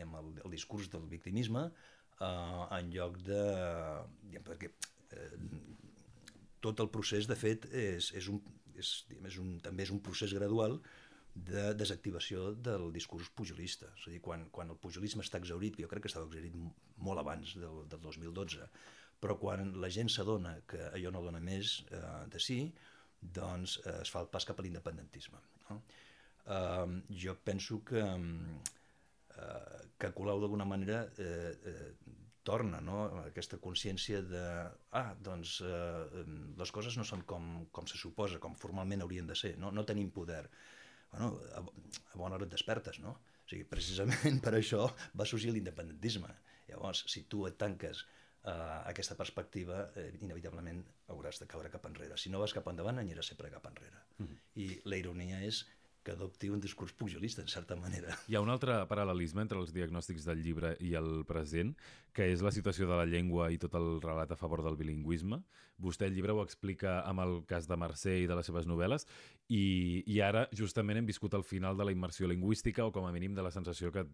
el, 0.00 0.30
el 0.44 0.54
discurs 0.54 0.88
del 0.94 1.04
victimisme 1.10 1.66
eh, 1.68 2.62
en 2.78 2.94
lloc 2.94 3.18
de... 3.26 3.42
Diguem, 4.22 4.46
perquè 4.46 4.72
eh, 5.12 5.34
tot 6.64 6.80
el 6.80 6.88
procés, 6.94 7.28
de 7.28 7.36
fet, 7.38 7.68
és, 7.68 8.08
és 8.16 8.30
un, 8.32 8.40
és, 8.80 8.94
diguem, 9.10 9.28
és 9.28 9.38
un, 9.42 9.52
també 9.64 9.84
és 9.84 9.92
un 9.94 10.00
procés 10.04 10.32
gradual 10.34 10.80
de 11.38 11.68
desactivació 11.78 12.52
del 12.56 12.88
discurs 12.94 13.28
pujolista. 13.36 13.92
És 14.00 14.08
a 14.08 14.14
dir, 14.14 14.22
quan, 14.24 14.48
quan 14.54 14.72
el 14.72 14.80
pujolisme 14.80 15.22
està 15.22 15.38
exaurit, 15.38 15.76
que 15.76 15.84
jo 15.84 15.90
crec 15.92 16.06
que 16.06 16.10
estava 16.10 16.26
exaurit 16.26 16.56
molt 16.96 17.22
abans 17.22 17.54
del, 17.60 17.84
del 17.92 18.02
2012, 18.08 18.72
però 19.20 19.38
quan 19.38 19.74
la 19.82 19.90
gent 19.90 20.10
s'adona 20.12 20.54
que 20.70 20.80
allò 20.92 21.12
no 21.14 21.24
dona 21.24 21.40
més 21.42 21.78
eh, 21.90 22.02
de 22.30 22.40
sí, 22.42 22.60
doncs 23.20 23.78
eh, 23.84 24.00
es 24.02 24.12
fa 24.14 24.22
el 24.22 24.30
pas 24.32 24.46
cap 24.46 24.60
a 24.60 24.64
l'independentisme. 24.66 25.40
No? 25.68 25.80
Eh, 26.46 27.00
jo 27.24 27.34
penso 27.44 27.82
que, 27.84 28.04
eh, 28.04 29.82
que 29.98 30.12
Colau 30.14 30.40
d'alguna 30.40 30.68
manera 30.68 31.02
eh, 31.18 31.52
eh, 31.72 32.16
torna 32.48 32.80
no? 32.80 33.00
aquesta 33.26 33.58
consciència 33.60 34.22
de 34.24 34.44
ah, 34.96 35.08
doncs 35.20 35.58
eh, 35.66 36.24
les 36.56 36.72
coses 36.72 36.96
no 36.96 37.04
són 37.04 37.26
com, 37.28 37.48
com 37.74 37.88
se 37.90 37.98
suposa, 38.00 38.40
com 38.40 38.56
formalment 38.56 39.04
haurien 39.04 39.26
de 39.28 39.36
ser, 39.36 39.56
no, 39.60 39.72
no 39.74 39.84
tenim 39.88 40.12
poder. 40.14 40.46
Bueno, 41.10 41.34
a, 41.56 41.64
a 41.64 42.20
bona 42.20 42.36
hora 42.36 42.46
et 42.46 42.52
despertes, 42.52 43.00
no? 43.00 43.16
O 43.42 43.50
sigui, 43.50 43.64
precisament 43.68 44.40
per 44.44 44.54
això 44.56 44.86
va 45.16 45.26
sorgir 45.28 45.52
l'independentisme. 45.54 46.30
Llavors, 46.68 47.04
si 47.08 47.24
tu 47.32 47.46
et 47.48 47.56
tanques 47.60 48.04
eh, 48.44 48.82
aquesta 48.90 49.16
perspectiva, 49.18 49.88
eh, 49.96 50.10
inevitablement 50.20 50.84
hauràs 51.14 51.40
de 51.42 51.48
caure 51.50 51.70
cap 51.70 51.86
enrere. 51.90 52.16
Si 52.16 52.30
no 52.30 52.40
vas 52.42 52.54
cap 52.56 52.68
endavant, 52.70 52.98
aniràs 52.98 53.32
sempre 53.32 53.50
cap 53.50 53.66
enrere. 53.66 54.04
Mm 54.18 54.26
-hmm. 54.26 54.38
I 54.54 54.80
la 54.84 54.96
ironia 54.96 55.42
és 55.42 55.66
que 56.08 56.14
adopti 56.16 56.48
un 56.48 56.60
discurs 56.60 56.94
pujolista, 56.96 57.42
en 57.42 57.48
certa 57.48 57.76
manera. 57.76 58.14
Hi 58.28 58.36
ha 58.38 58.40
un 58.40 58.48
altre 58.48 58.78
paral·lelisme 58.88 59.42
entre 59.44 59.58
els 59.60 59.74
diagnòstics 59.76 60.24
del 60.24 60.40
llibre 60.40 60.70
i 60.80 60.94
el 60.96 61.24
present, 61.28 61.74
que 62.16 62.30
és 62.32 62.40
la 62.40 62.52
situació 62.54 62.88
de 62.88 62.96
la 62.96 63.04
llengua 63.04 63.50
i 63.52 63.58
tot 63.60 63.76
el 63.76 63.98
relat 64.00 64.32
a 64.32 64.38
favor 64.40 64.62
del 64.64 64.78
bilingüisme. 64.80 65.42
Vostè 65.84 66.08
el 66.08 66.16
llibre 66.16 66.32
ho 66.32 66.40
explica 66.40 67.02
amb 67.04 67.20
el 67.26 67.34
cas 67.50 67.68
de 67.68 67.76
Mercè 67.76 68.14
i 68.22 68.30
de 68.30 68.38
les 68.38 68.48
seves 68.48 68.66
novel·les, 68.70 69.04
i, 69.52 69.66
i 70.08 70.16
ara 70.24 70.46
justament 70.56 70.96
hem 70.96 71.10
viscut 71.10 71.36
el 71.36 71.44
final 71.44 71.76
de 71.76 71.84
la 71.84 71.92
immersió 71.92 72.30
lingüística, 72.30 72.86
o 72.88 72.94
com 72.94 73.04
a 73.04 73.12
mínim 73.12 73.36
de 73.36 73.44
la 73.44 73.52
sensació 73.52 73.92
que, 73.92 74.06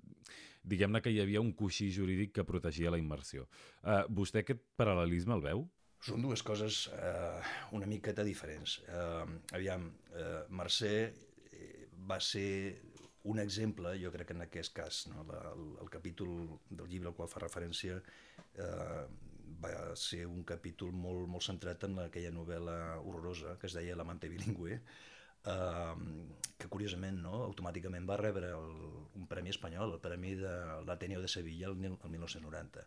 diguem-ne 0.66 1.00
que 1.00 1.14
hi 1.14 1.22
havia 1.22 1.44
un 1.44 1.54
coixí 1.54 1.92
jurídic 1.94 2.34
que 2.34 2.48
protegia 2.48 2.90
la 2.90 2.98
immersió. 2.98 3.46
Uh, 3.86 4.02
vostè 4.10 4.42
aquest 4.42 4.66
paral·lelisme 4.74 5.38
el 5.38 5.46
veu? 5.46 5.66
Són 6.04 6.20
dues 6.20 6.42
coses 6.44 6.82
eh, 6.92 7.38
una 7.72 7.86
miqueta 7.88 8.20
diferents. 8.26 8.74
Eh, 8.84 9.22
aviam, 9.56 9.86
eh, 10.12 10.42
Mercè 10.52 10.90
va 12.10 12.20
ser 12.20 12.80
un 13.24 13.40
exemple, 13.40 13.94
jo 14.00 14.12
crec 14.12 14.28
que 14.28 14.36
en 14.36 14.44
aquest 14.44 14.74
cas, 14.76 15.04
no? 15.08 15.24
la, 15.28 15.40
el, 15.54 15.68
el 15.80 15.90
capítol 15.90 16.58
del 16.68 16.90
llibre 16.90 17.08
al 17.08 17.16
qual 17.16 17.30
fa 17.32 17.40
referència 17.40 17.96
eh, 17.96 19.04
va 19.64 19.72
ser 19.96 20.26
un 20.28 20.44
capítol 20.44 20.92
molt, 20.92 21.24
molt 21.30 21.46
centrat 21.46 21.86
en 21.88 21.98
aquella 22.04 22.32
novel·la 22.34 22.76
horrorosa 23.00 23.56
que 23.60 23.70
es 23.70 23.76
deia 23.78 23.96
L'amante 23.96 24.28
bilingüe, 24.28 24.76
eh, 24.76 25.94
que 26.60 26.70
curiosament 26.72 27.22
no, 27.24 27.34
automàticament 27.46 28.08
va 28.08 28.20
rebre 28.20 28.52
el, 28.58 28.70
un 29.20 29.28
premi 29.30 29.54
espanyol, 29.54 29.96
el 29.96 30.04
premi 30.04 30.34
de 30.40 30.54
l'Ateneo 30.84 31.24
de 31.24 31.30
Sevilla 31.32 31.70
el, 31.72 31.80
el 31.94 32.14
1990. 32.16 32.84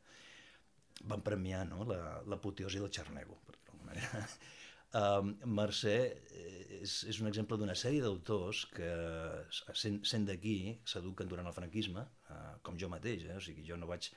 Van 1.09 1.25
premiar 1.25 1.63
no, 1.69 1.83
l'apoteosi 1.85 2.77
la, 2.77 2.85
del 2.85 2.93
Xarnego, 2.93 3.41
per 3.45 3.57
dir-ho 3.57 3.81
manera. 3.85 4.23
Um, 4.97 5.33
Mercè 5.57 5.95
eh, 6.33 6.79
és, 6.79 6.93
és 7.11 7.17
un 7.21 7.27
exemple 7.29 7.57
d'una 7.59 7.75
sèrie 7.77 8.01
d'autors 8.01 8.63
que, 8.73 8.87
sent, 9.75 9.99
sent 10.07 10.25
d'aquí, 10.29 10.77
s'eduquen 10.87 11.29
durant 11.29 11.49
el 11.49 11.55
franquisme, 11.55 12.05
uh, 12.31 12.53
com 12.65 12.79
jo 12.81 12.89
mateix, 12.89 13.27
eh? 13.27 13.35
o 13.37 13.43
sigui, 13.43 13.65
jo 13.67 13.77
no 13.77 13.89
vaig, 13.89 14.07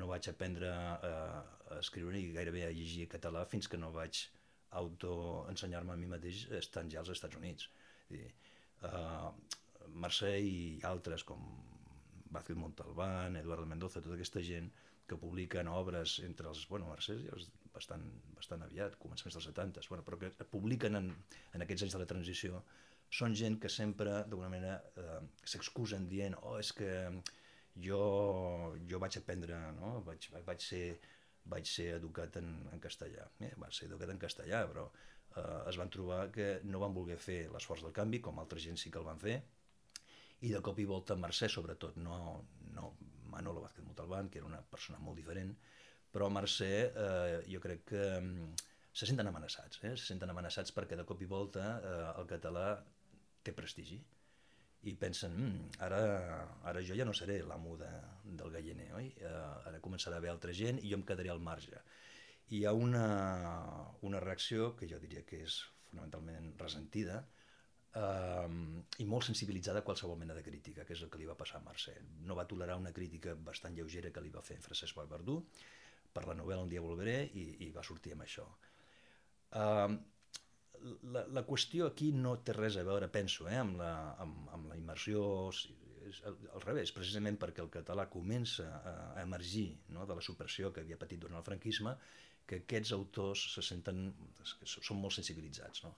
no 0.00 0.08
vaig 0.10 0.28
aprendre 0.28 0.72
uh, 0.72 1.38
a 1.70 1.78
escriure 1.78 2.16
ni 2.16 2.34
gairebé 2.34 2.66
a 2.66 2.74
llegir 2.74 3.06
català 3.14 3.46
fins 3.48 3.70
que 3.70 3.80
no 3.80 3.92
vaig 3.94 4.24
autoensenyar-me 4.82 5.94
a 5.94 6.00
mi 6.00 6.10
mateix 6.10 6.44
estant 6.58 6.90
ja 6.92 7.00
als 7.00 7.14
Estats 7.14 7.38
Units. 7.38 7.70
I, 8.12 8.24
uh, 8.90 9.30
Mercè 10.02 10.34
i 10.44 10.58
altres 10.84 11.24
com 11.24 11.46
Vázquez 12.34 12.58
Montalbán, 12.60 13.38
Eduardo 13.40 13.64
Mendoza, 13.70 14.02
tota 14.04 14.18
aquesta 14.18 14.44
gent 14.44 14.68
que 15.08 15.16
publiquen 15.16 15.70
obres 15.72 16.18
entre 16.26 16.50
els, 16.50 16.66
bueno, 16.68 16.90
Mercè 16.92 17.16
i 17.16 17.30
els 17.32 17.48
bastant, 17.74 18.04
bastant 18.36 18.62
aviat, 18.66 18.96
començaments 19.02 19.38
dels 19.38 19.48
70, 19.50 19.86
bueno, 19.90 20.04
però 20.06 20.18
que 20.20 20.48
publiquen 20.52 20.98
en, 21.00 21.10
en 21.54 21.64
aquests 21.64 21.86
anys 21.86 21.96
de 21.96 22.02
la 22.02 22.08
transició, 22.10 22.62
són 23.20 23.34
gent 23.40 23.58
que 23.62 23.70
sempre, 23.72 24.22
d'alguna 24.28 24.50
manera, 24.52 24.78
eh, 25.00 25.20
s'excusen 25.52 26.08
dient 26.10 26.36
oh, 26.42 26.58
és 26.60 26.72
que 26.76 26.90
jo, 27.84 28.00
jo 28.90 29.00
vaig 29.00 29.18
aprendre, 29.20 29.60
no? 29.78 29.98
vaig, 30.06 30.28
vaig, 30.46 30.64
ser, 30.64 30.82
vaig 31.48 31.68
ser 31.68 31.92
educat 31.96 32.36
en, 32.40 32.50
en 32.72 32.82
castellà. 32.82 33.28
Eh, 33.40 33.54
va 33.60 33.70
ser 33.72 33.88
educat 33.88 34.12
en 34.12 34.20
castellà, 34.20 34.64
però 34.68 34.88
eh, 34.90 35.60
es 35.70 35.78
van 35.80 35.92
trobar 35.94 36.26
que 36.34 36.50
no 36.68 36.82
van 36.84 36.96
voler 36.96 37.16
fer 37.22 37.46
l'esforç 37.52 37.86
del 37.86 37.96
canvi, 37.96 38.20
com 38.24 38.42
altra 38.42 38.60
gent 38.60 38.80
sí 38.80 38.92
que 38.92 39.00
el 39.00 39.08
van 39.08 39.22
fer, 39.22 39.38
i 40.46 40.52
de 40.54 40.60
cop 40.62 40.78
i 40.78 40.86
volta 40.86 41.16
Mercè, 41.18 41.48
sobretot, 41.50 41.96
no, 42.02 42.18
no, 42.76 42.92
Manolo 43.32 43.64
Vázquez 43.64 43.84
Montalbán, 43.86 44.28
que 44.28 44.38
era 44.38 44.46
una 44.46 44.60
persona 44.62 45.00
molt 45.02 45.18
diferent, 45.18 45.54
però 46.12 46.28
Mercè 46.32 46.72
eh, 46.88 47.40
jo 47.52 47.60
crec 47.60 47.84
que 47.92 48.04
mm, 48.20 48.52
se 48.92 49.06
senten 49.06 49.28
amenaçats, 49.30 49.82
eh? 49.84 49.96
se 49.96 50.06
senten 50.08 50.30
amenaçats 50.32 50.72
perquè 50.74 50.96
de 50.98 51.06
cop 51.08 51.20
i 51.22 51.28
volta 51.30 51.66
eh, 51.78 51.98
el 52.20 52.28
català 52.30 52.70
té 53.44 53.54
prestigi 53.54 53.98
i 54.88 54.94
pensen, 54.94 55.34
mm, 55.34 55.80
ara, 55.84 56.02
ara 56.70 56.82
jo 56.86 56.96
ja 56.98 57.06
no 57.06 57.14
seré 57.16 57.40
l'amo 57.42 57.76
de, 57.80 57.90
del 58.24 58.52
gallener, 58.54 58.92
oi? 58.98 59.08
Eh, 59.18 59.32
ara 59.70 59.80
començarà 59.84 60.18
a 60.18 60.22
haver 60.22 60.30
altra 60.32 60.54
gent 60.54 60.78
i 60.82 60.92
jo 60.92 61.00
em 61.00 61.06
quedaré 61.06 61.32
al 61.32 61.42
marge. 61.42 61.82
I 62.48 62.60
hi 62.60 62.64
ha 62.64 62.72
una, 62.72 63.08
una 64.08 64.20
reacció 64.24 64.74
que 64.76 64.88
jo 64.88 65.00
diria 65.02 65.24
que 65.26 65.42
és 65.44 65.58
fonamentalment 65.90 66.54
resentida, 66.62 67.24
eh, 67.98 68.46
i 69.02 69.08
molt 69.08 69.26
sensibilitzada 69.26 69.82
a 69.82 69.88
qualsevol 69.88 70.18
mena 70.20 70.36
de 70.38 70.44
crítica, 70.46 70.86
que 70.86 70.94
és 70.94 71.02
el 71.02 71.10
que 71.10 71.20
li 71.20 71.28
va 71.28 71.36
passar 71.36 71.58
a 71.60 71.66
Mercè. 71.66 71.96
No 72.28 72.38
va 72.38 72.46
tolerar 72.46 72.78
una 72.78 72.94
crítica 72.94 73.34
bastant 73.34 73.76
lleugera 73.76 74.14
que 74.14 74.22
li 74.24 74.32
va 74.34 74.44
fer 74.46 74.60
Francesc 74.62 74.96
Vallverdú 74.96 75.42
per 76.14 76.26
la 76.28 76.36
novel·la 76.38 76.64
Un 76.66 76.70
dia 76.72 76.84
volveré 76.84 77.18
i, 77.34 77.48
i 77.66 77.70
va 77.74 77.84
sortir 77.86 78.14
amb 78.14 78.24
això. 78.26 78.46
Uh, 79.58 79.96
la, 81.14 81.24
la 81.34 81.44
qüestió 81.46 81.88
aquí 81.88 82.12
no 82.14 82.36
té 82.44 82.54
res 82.56 82.78
a 82.78 82.84
veure, 82.86 83.08
penso, 83.12 83.48
eh, 83.50 83.58
amb, 83.58 83.78
la, 83.80 83.92
amb, 84.22 84.48
amb 84.54 84.72
la 84.72 84.78
immersió, 84.78 85.22
és 86.08 86.20
al, 86.28 86.36
al 86.54 86.64
revés, 86.64 86.92
precisament 86.96 87.38
perquè 87.40 87.62
el 87.64 87.70
català 87.72 88.06
comença 88.12 88.68
a, 88.78 88.94
a 89.18 89.24
emergir 89.24 89.68
no, 89.94 90.06
de 90.08 90.16
la 90.18 90.24
supressió 90.24 90.72
que 90.72 90.84
havia 90.84 91.00
patit 91.00 91.20
durant 91.20 91.40
el 91.40 91.46
franquisme, 91.46 91.96
que 92.48 92.62
aquests 92.62 92.94
autors 92.96 93.42
se 93.54 93.64
senten, 93.64 94.06
que 94.38 94.68
són 94.68 95.02
molt 95.02 95.18
sensibilitzats. 95.18 95.84
No? 95.84 95.92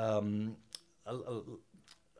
Um, 0.00 0.54
el, 1.10 1.20
el, 1.32 1.42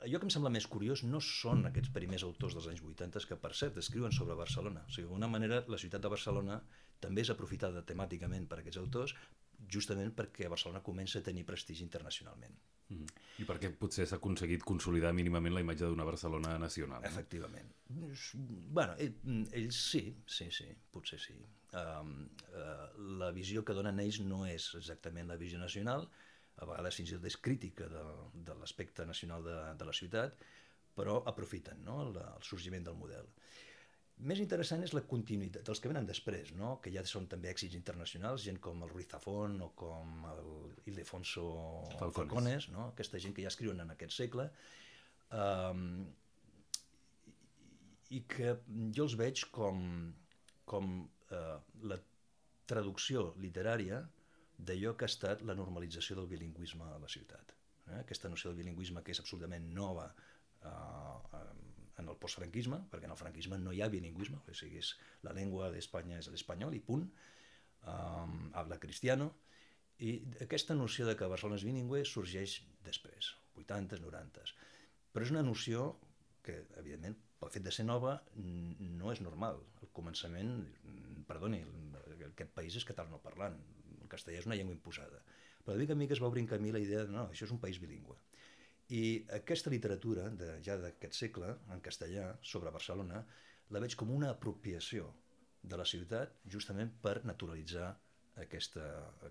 allò 0.05 0.21
que 0.21 0.29
em 0.29 0.35
sembla 0.35 0.53
més 0.53 0.67
curiós 0.69 1.05
no 1.07 1.23
són 1.25 1.65
aquests 1.71 1.93
primers 1.95 2.27
autors 2.27 2.57
dels 2.57 2.69
anys 2.73 2.85
80 2.85 3.25
que, 3.31 3.39
per 3.41 3.55
cert, 3.57 3.79
escriuen 3.81 4.13
sobre 4.17 4.37
Barcelona. 4.37 4.85
O 4.87 4.93
sigui, 4.93 5.07
d'alguna 5.07 5.31
manera, 5.33 5.63
la 5.73 5.81
ciutat 5.81 6.05
de 6.05 6.13
Barcelona 6.13 6.61
també 7.01 7.25
és 7.25 7.31
aprofitada 7.33 7.85
temàticament 7.87 8.49
per 8.49 8.61
aquests 8.61 8.81
autors, 8.81 9.15
justament 9.69 10.13
perquè 10.17 10.49
Barcelona 10.49 10.83
comença 10.85 11.21
a 11.21 11.25
tenir 11.25 11.45
prestigi 11.49 11.85
internacionalment. 11.85 12.55
Mm. 12.91 13.19
I 13.43 13.47
perquè 13.47 13.71
potser 13.79 14.07
s'ha 14.09 14.19
aconseguit 14.19 14.65
consolidar 14.67 15.13
mínimament 15.15 15.55
la 15.55 15.63
imatge 15.63 15.87
d'una 15.87 16.07
Barcelona 16.09 16.57
nacional. 16.59 17.03
No? 17.03 17.09
Efectivament. 17.09 17.75
bueno, 18.79 18.97
ells, 18.99 19.77
sí, 19.77 20.03
sí, 20.27 20.51
sí, 20.51 20.67
potser 20.91 21.21
sí. 21.23 21.37
Um, 21.79 22.17
uh, 22.51 22.89
la 23.21 23.31
visió 23.37 23.63
que 23.65 23.77
donen 23.77 24.01
ells 24.03 24.21
no 24.27 24.43
és 24.49 24.73
exactament 24.79 25.29
la 25.31 25.39
visió 25.39 25.61
nacional, 25.61 26.09
a 26.61 26.67
vegades 26.67 26.99
fins 26.99 27.13
i 27.13 27.19
tot 27.19 27.29
és 27.31 27.39
crítica 27.41 27.87
de, 27.89 28.03
de 28.49 28.57
l'aspecte 28.59 29.07
nacional 29.07 29.45
de, 29.47 29.59
de 29.79 29.87
la 29.87 29.95
ciutat, 29.97 30.35
però 30.97 31.21
aprofiten 31.31 31.85
no? 31.87 32.01
el, 32.05 32.17
el 32.21 32.43
sorgiment 32.45 32.85
del 32.89 32.99
model. 32.99 33.31
Més 34.21 34.41
interessant 34.43 34.83
és 34.85 34.93
la 34.93 35.01
continuïtat 35.09 35.65
dels 35.65 35.81
que 35.81 35.89
venen 35.89 36.07
després, 36.09 36.51
no? 36.59 36.75
que 36.85 36.93
ja 36.93 37.05
són 37.09 37.29
també 37.31 37.49
èxits 37.53 37.77
internacionals, 37.79 38.45
gent 38.45 38.59
com 38.61 38.83
el 38.85 38.91
Ruiz 38.93 39.09
Zafón 39.13 39.57
o 39.65 39.71
com 39.83 40.27
el 40.29 40.51
Ildefonso 40.93 41.45
Falcones, 41.95 42.17
Falcones 42.19 42.69
no? 42.75 42.91
aquesta 42.93 43.21
gent 43.23 43.37
que 43.37 43.47
ja 43.47 43.53
escriuen 43.53 43.81
en 43.81 43.95
aquest 43.95 44.17
segle, 44.19 44.51
um, 45.33 45.87
i 48.11 48.21
que 48.29 48.57
jo 48.97 49.07
els 49.07 49.17
veig 49.17 49.47
com, 49.55 49.81
com 50.69 50.93
uh, 51.07 51.57
la 51.89 52.01
traducció 52.71 53.31
literària 53.43 54.03
d'allò 54.61 54.93
que 54.99 55.07
ha 55.07 55.13
estat 55.15 55.47
la 55.49 55.57
normalització 55.57 56.19
del 56.19 56.29
bilingüisme 56.31 56.85
a 56.87 56.99
la 57.01 57.09
ciutat. 57.09 57.55
Eh? 57.87 58.03
Aquesta 58.03 58.29
noció 58.29 58.51
del 58.51 58.61
bilingüisme 58.61 59.03
que 59.07 59.15
és 59.15 59.23
absolutament 59.23 59.71
nova 59.75 60.11
eh, 60.11 61.41
en 62.01 62.09
el 62.13 62.19
postfranquisme, 62.21 62.81
perquè 62.93 63.09
en 63.09 63.15
el 63.15 63.21
franquisme 63.21 63.59
no 63.61 63.75
hi 63.75 63.83
ha 63.83 63.91
bilingüisme, 63.93 64.41
o 64.41 64.57
sigui, 64.57 64.81
és, 64.83 64.95
la 65.27 65.35
llengua 65.37 65.71
d'Espanya 65.75 66.19
és 66.21 66.31
l'espanyol 66.33 66.77
i 66.77 66.83
punt, 66.85 67.07
um, 67.93 68.37
habla 68.59 68.81
cristiano, 68.83 69.31
i 70.01 70.15
aquesta 70.41 70.75
noció 70.75 71.07
de 71.07 71.17
que 71.17 71.29
Barcelona 71.29 71.59
és 71.61 71.67
bilingüe 71.69 72.05
sorgeix 72.09 72.61
després, 72.87 73.35
80s, 73.61 74.01
90s. 74.01 74.55
Però 75.13 75.27
és 75.27 75.33
una 75.35 75.45
noció 75.45 75.91
que, 76.45 76.63
evidentment, 76.81 77.19
pel 77.41 77.53
fet 77.53 77.65
de 77.67 77.73
ser 77.75 77.85
nova, 77.85 78.15
no 78.37 79.13
és 79.13 79.21
normal. 79.25 79.61
Al 79.81 79.93
començament, 79.97 80.55
perdoni, 81.29 81.61
aquest 82.31 82.53
país 82.57 82.77
és 82.81 82.87
catalanoparlant, 82.89 83.59
castellà 84.11 84.41
és 84.41 84.49
una 84.49 84.57
llengua 84.59 84.77
imposada. 84.77 85.23
Però 85.65 85.77
de 85.77 85.83
mica 85.83 85.95
en 85.95 86.01
mica 86.03 86.17
es 86.17 86.23
va 86.23 86.29
obrint 86.31 86.49
camí 86.51 86.73
la 86.75 86.83
idea 86.83 87.05
de 87.07 87.15
no, 87.15 87.29
això 87.31 87.47
és 87.47 87.55
un 87.55 87.61
país 87.63 87.79
bilingüe. 87.83 88.17
I 88.90 89.03
aquesta 89.37 89.70
literatura, 89.70 90.29
de, 90.35 90.57
ja 90.66 90.76
d'aquest 90.81 91.14
segle, 91.14 91.53
en 91.70 91.83
castellà, 91.85 92.26
sobre 92.42 92.72
Barcelona, 92.74 93.22
la 93.70 93.83
veig 93.83 93.94
com 93.98 94.11
una 94.11 94.33
apropiació 94.35 95.12
de 95.62 95.79
la 95.79 95.87
ciutat 95.87 96.40
justament 96.50 96.90
per 97.05 97.20
naturalitzar 97.29 97.92
aquesta, 98.42 98.87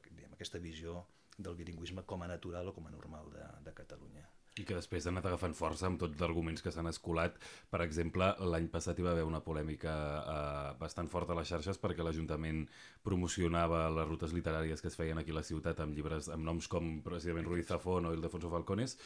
diguem, 0.08 0.36
aquesta 0.38 0.62
visió 0.64 1.04
del 1.38 1.60
bilingüisme 1.60 2.06
com 2.08 2.24
a 2.24 2.32
natural 2.32 2.72
o 2.72 2.76
com 2.76 2.88
a 2.88 2.94
normal 2.94 3.32
de, 3.36 3.48
de 3.66 3.76
Catalunya 3.76 4.28
i 4.60 4.66
que 4.68 4.76
després 4.76 5.06
ha 5.08 5.14
anat 5.14 5.28
agafant 5.30 5.56
força 5.56 5.88
amb 5.88 6.00
tots 6.02 6.18
els 6.18 6.26
arguments 6.26 6.64
que 6.64 6.72
s'han 6.74 6.90
escolat. 6.92 7.38
Per 7.72 7.80
exemple, 7.86 8.28
l'any 8.52 8.68
passat 8.74 9.00
hi 9.00 9.06
va 9.06 9.14
haver 9.16 9.26
una 9.28 9.42
polèmica 9.46 9.94
eh, 10.20 10.74
bastant 10.82 11.10
forta 11.12 11.34
a 11.34 11.40
les 11.40 11.50
xarxes 11.50 11.80
perquè 11.82 12.04
l'Ajuntament 12.04 12.66
promocionava 13.06 13.86
les 13.96 14.08
rutes 14.10 14.36
literàries 14.36 14.84
que 14.84 14.92
es 14.92 14.98
feien 15.00 15.22
aquí 15.22 15.32
a 15.32 15.40
la 15.40 15.46
ciutat 15.48 15.80
amb 15.84 15.96
llibres 15.96 16.30
amb 16.34 16.46
noms 16.46 16.68
com 16.72 16.98
precisament 17.06 17.48
Ruiz 17.48 17.70
Zafón 17.72 18.10
o 18.10 18.14
Ildefonso 18.16 18.52
Falcones 18.52 18.98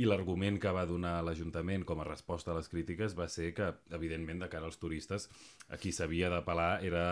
i 0.00 0.08
l'argument 0.08 0.58
que 0.62 0.72
va 0.72 0.86
donar 0.88 1.18
l'Ajuntament 1.26 1.84
com 1.88 2.00
a 2.00 2.08
resposta 2.08 2.52
a 2.52 2.56
les 2.58 2.70
crítiques 2.72 3.16
va 3.18 3.28
ser 3.28 3.52
que, 3.56 3.68
evidentment, 3.92 4.40
de 4.42 4.48
cara 4.52 4.68
als 4.70 4.80
turistes, 4.80 5.28
a 5.68 5.76
qui 5.80 5.92
s'havia 5.92 6.32
d'apel·lar 6.32 6.72
era 6.88 7.04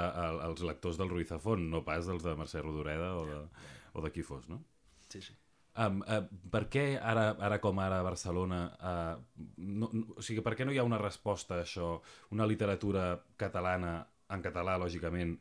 als 0.46 0.64
lectors 0.64 1.00
del 1.00 1.12
Ruiz 1.12 1.28
Zafón, 1.28 1.68
no 1.70 1.84
pas 1.84 2.08
els 2.08 2.24
de 2.24 2.36
Mercè 2.38 2.64
Rodoreda 2.64 3.14
o 3.20 3.28
de, 3.28 3.44
o 3.92 4.06
de 4.06 4.14
qui 4.14 4.24
fos, 4.24 4.48
no? 4.48 4.62
Sí, 5.10 5.20
sí. 5.20 5.39
Um, 5.78 6.00
uh, 6.02 6.24
per 6.50 6.64
què 6.72 6.82
ara, 6.98 7.28
ara 7.38 7.60
com 7.62 7.78
ara 7.78 8.00
a 8.00 8.04
Barcelona, 8.04 8.58
uh, 8.82 9.44
no, 9.62 9.88
no, 9.94 10.16
o 10.18 10.24
sigui, 10.24 10.42
per 10.42 10.56
què 10.58 10.66
no 10.66 10.74
hi 10.74 10.80
ha 10.82 10.86
una 10.86 10.98
resposta 10.98 11.60
a 11.60 11.62
això, 11.62 11.92
una 12.34 12.48
literatura 12.50 13.12
catalana, 13.38 14.00
en 14.34 14.42
català, 14.42 14.76
lògicament, 14.82 15.36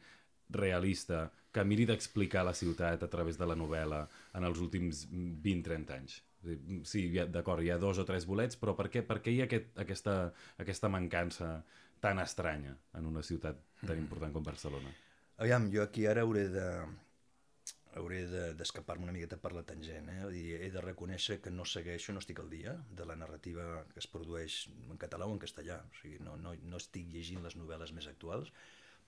realista, 0.54 1.28
que 1.54 1.66
miri 1.66 1.86
d'explicar 1.90 2.44
la 2.46 2.54
ciutat 2.54 3.04
a 3.04 3.10
través 3.10 3.38
de 3.42 3.48
la 3.50 3.58
novel·la 3.58 4.04
en 4.38 4.46
els 4.46 4.62
últims 4.62 5.08
20-30 5.10 5.98
anys? 5.98 6.22
Sí, 6.88 7.10
d'acord, 7.34 7.66
hi 7.66 7.74
ha 7.74 7.82
dos 7.82 8.00
o 8.00 8.06
tres 8.08 8.26
bolets, 8.30 8.58
però 8.60 8.76
per 8.78 8.88
què, 8.94 9.04
per 9.06 9.20
què 9.26 9.34
hi 9.34 9.42
ha 9.42 9.50
aquest, 9.50 9.74
aquesta, 9.82 10.16
aquesta 10.62 10.92
mancança 10.94 11.52
tan 12.00 12.22
estranya 12.24 12.78
en 12.96 13.10
una 13.10 13.26
ciutat 13.26 13.60
tan 13.82 13.98
mm. 13.98 14.04
important 14.06 14.36
com 14.36 14.46
Barcelona? 14.46 14.94
Aviam, 15.40 15.68
jo 15.74 15.84
aquí 15.84 16.06
ara 16.08 16.24
hauré 16.24 16.46
de, 16.54 16.68
hauré 18.00 18.24
d'escapar-me 18.58 19.06
de, 19.06 19.10
una 19.10 19.16
miqueta 19.16 19.38
per 19.42 19.52
la 19.56 19.64
tangent. 19.68 20.10
Eh? 20.14 20.20
Dir, 20.34 20.46
he 20.64 20.70
de 20.74 20.84
reconèixer 20.84 21.40
que 21.44 21.54
no 21.54 21.66
segueixo, 21.68 22.16
no 22.16 22.24
estic 22.24 22.42
al 22.44 22.50
dia 22.52 22.76
de 22.92 23.08
la 23.08 23.18
narrativa 23.20 23.86
que 23.94 24.02
es 24.02 24.08
produeix 24.12 24.62
en 24.90 25.00
català 25.02 25.28
o 25.28 25.36
en 25.36 25.42
castellà. 25.44 25.82
O 25.86 26.00
sigui, 26.02 26.20
no, 26.26 26.38
no, 26.38 26.56
no 26.72 26.82
estic 26.82 27.12
llegint 27.14 27.44
les 27.46 27.58
novel·les 27.60 27.94
més 27.98 28.10
actuals, 28.12 28.54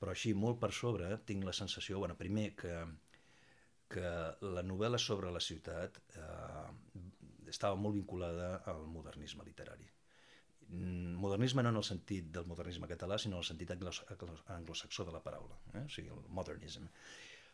però 0.02 0.16
així, 0.16 0.34
molt 0.34 0.60
per 0.62 0.72
sobre, 0.74 1.10
tinc 1.30 1.46
la 1.46 1.54
sensació, 1.54 2.00
bueno, 2.02 2.18
primer, 2.18 2.52
que, 2.58 2.76
que 3.92 4.12
la 4.56 4.64
novel·la 4.66 5.00
sobre 5.02 5.32
la 5.34 5.42
ciutat 5.44 6.00
eh, 6.18 6.68
estava 7.52 7.78
molt 7.78 7.98
vinculada 8.00 8.56
al 8.72 8.88
modernisme 8.90 9.46
literari. 9.46 9.90
Modernisme 10.72 11.64
no 11.66 11.74
en 11.74 11.82
el 11.82 11.84
sentit 11.84 12.30
del 12.32 12.48
modernisme 12.48 12.88
català, 12.88 13.18
sinó 13.20 13.38
en 13.38 13.44
el 13.44 13.48
sentit 13.48 13.74
anglosaxó 13.76 15.06
de 15.06 15.12
la 15.12 15.22
paraula, 15.24 15.58
eh? 15.76 15.84
o 15.84 15.92
sigui, 15.92 16.14
el 16.16 16.24
modernism. 16.40 16.88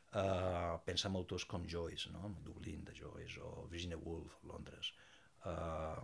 Uh, 0.08 0.80
pensa 0.88 1.10
en 1.10 1.18
autors 1.20 1.44
com 1.46 1.66
Joyce, 1.68 2.10
no? 2.14 2.30
Dublín 2.46 2.86
de 2.88 2.94
Joyce, 2.96 3.42
o 3.44 3.68
Virginia 3.68 3.98
Woolf, 3.98 4.38
Londres. 4.48 4.94
Uh, 5.44 6.00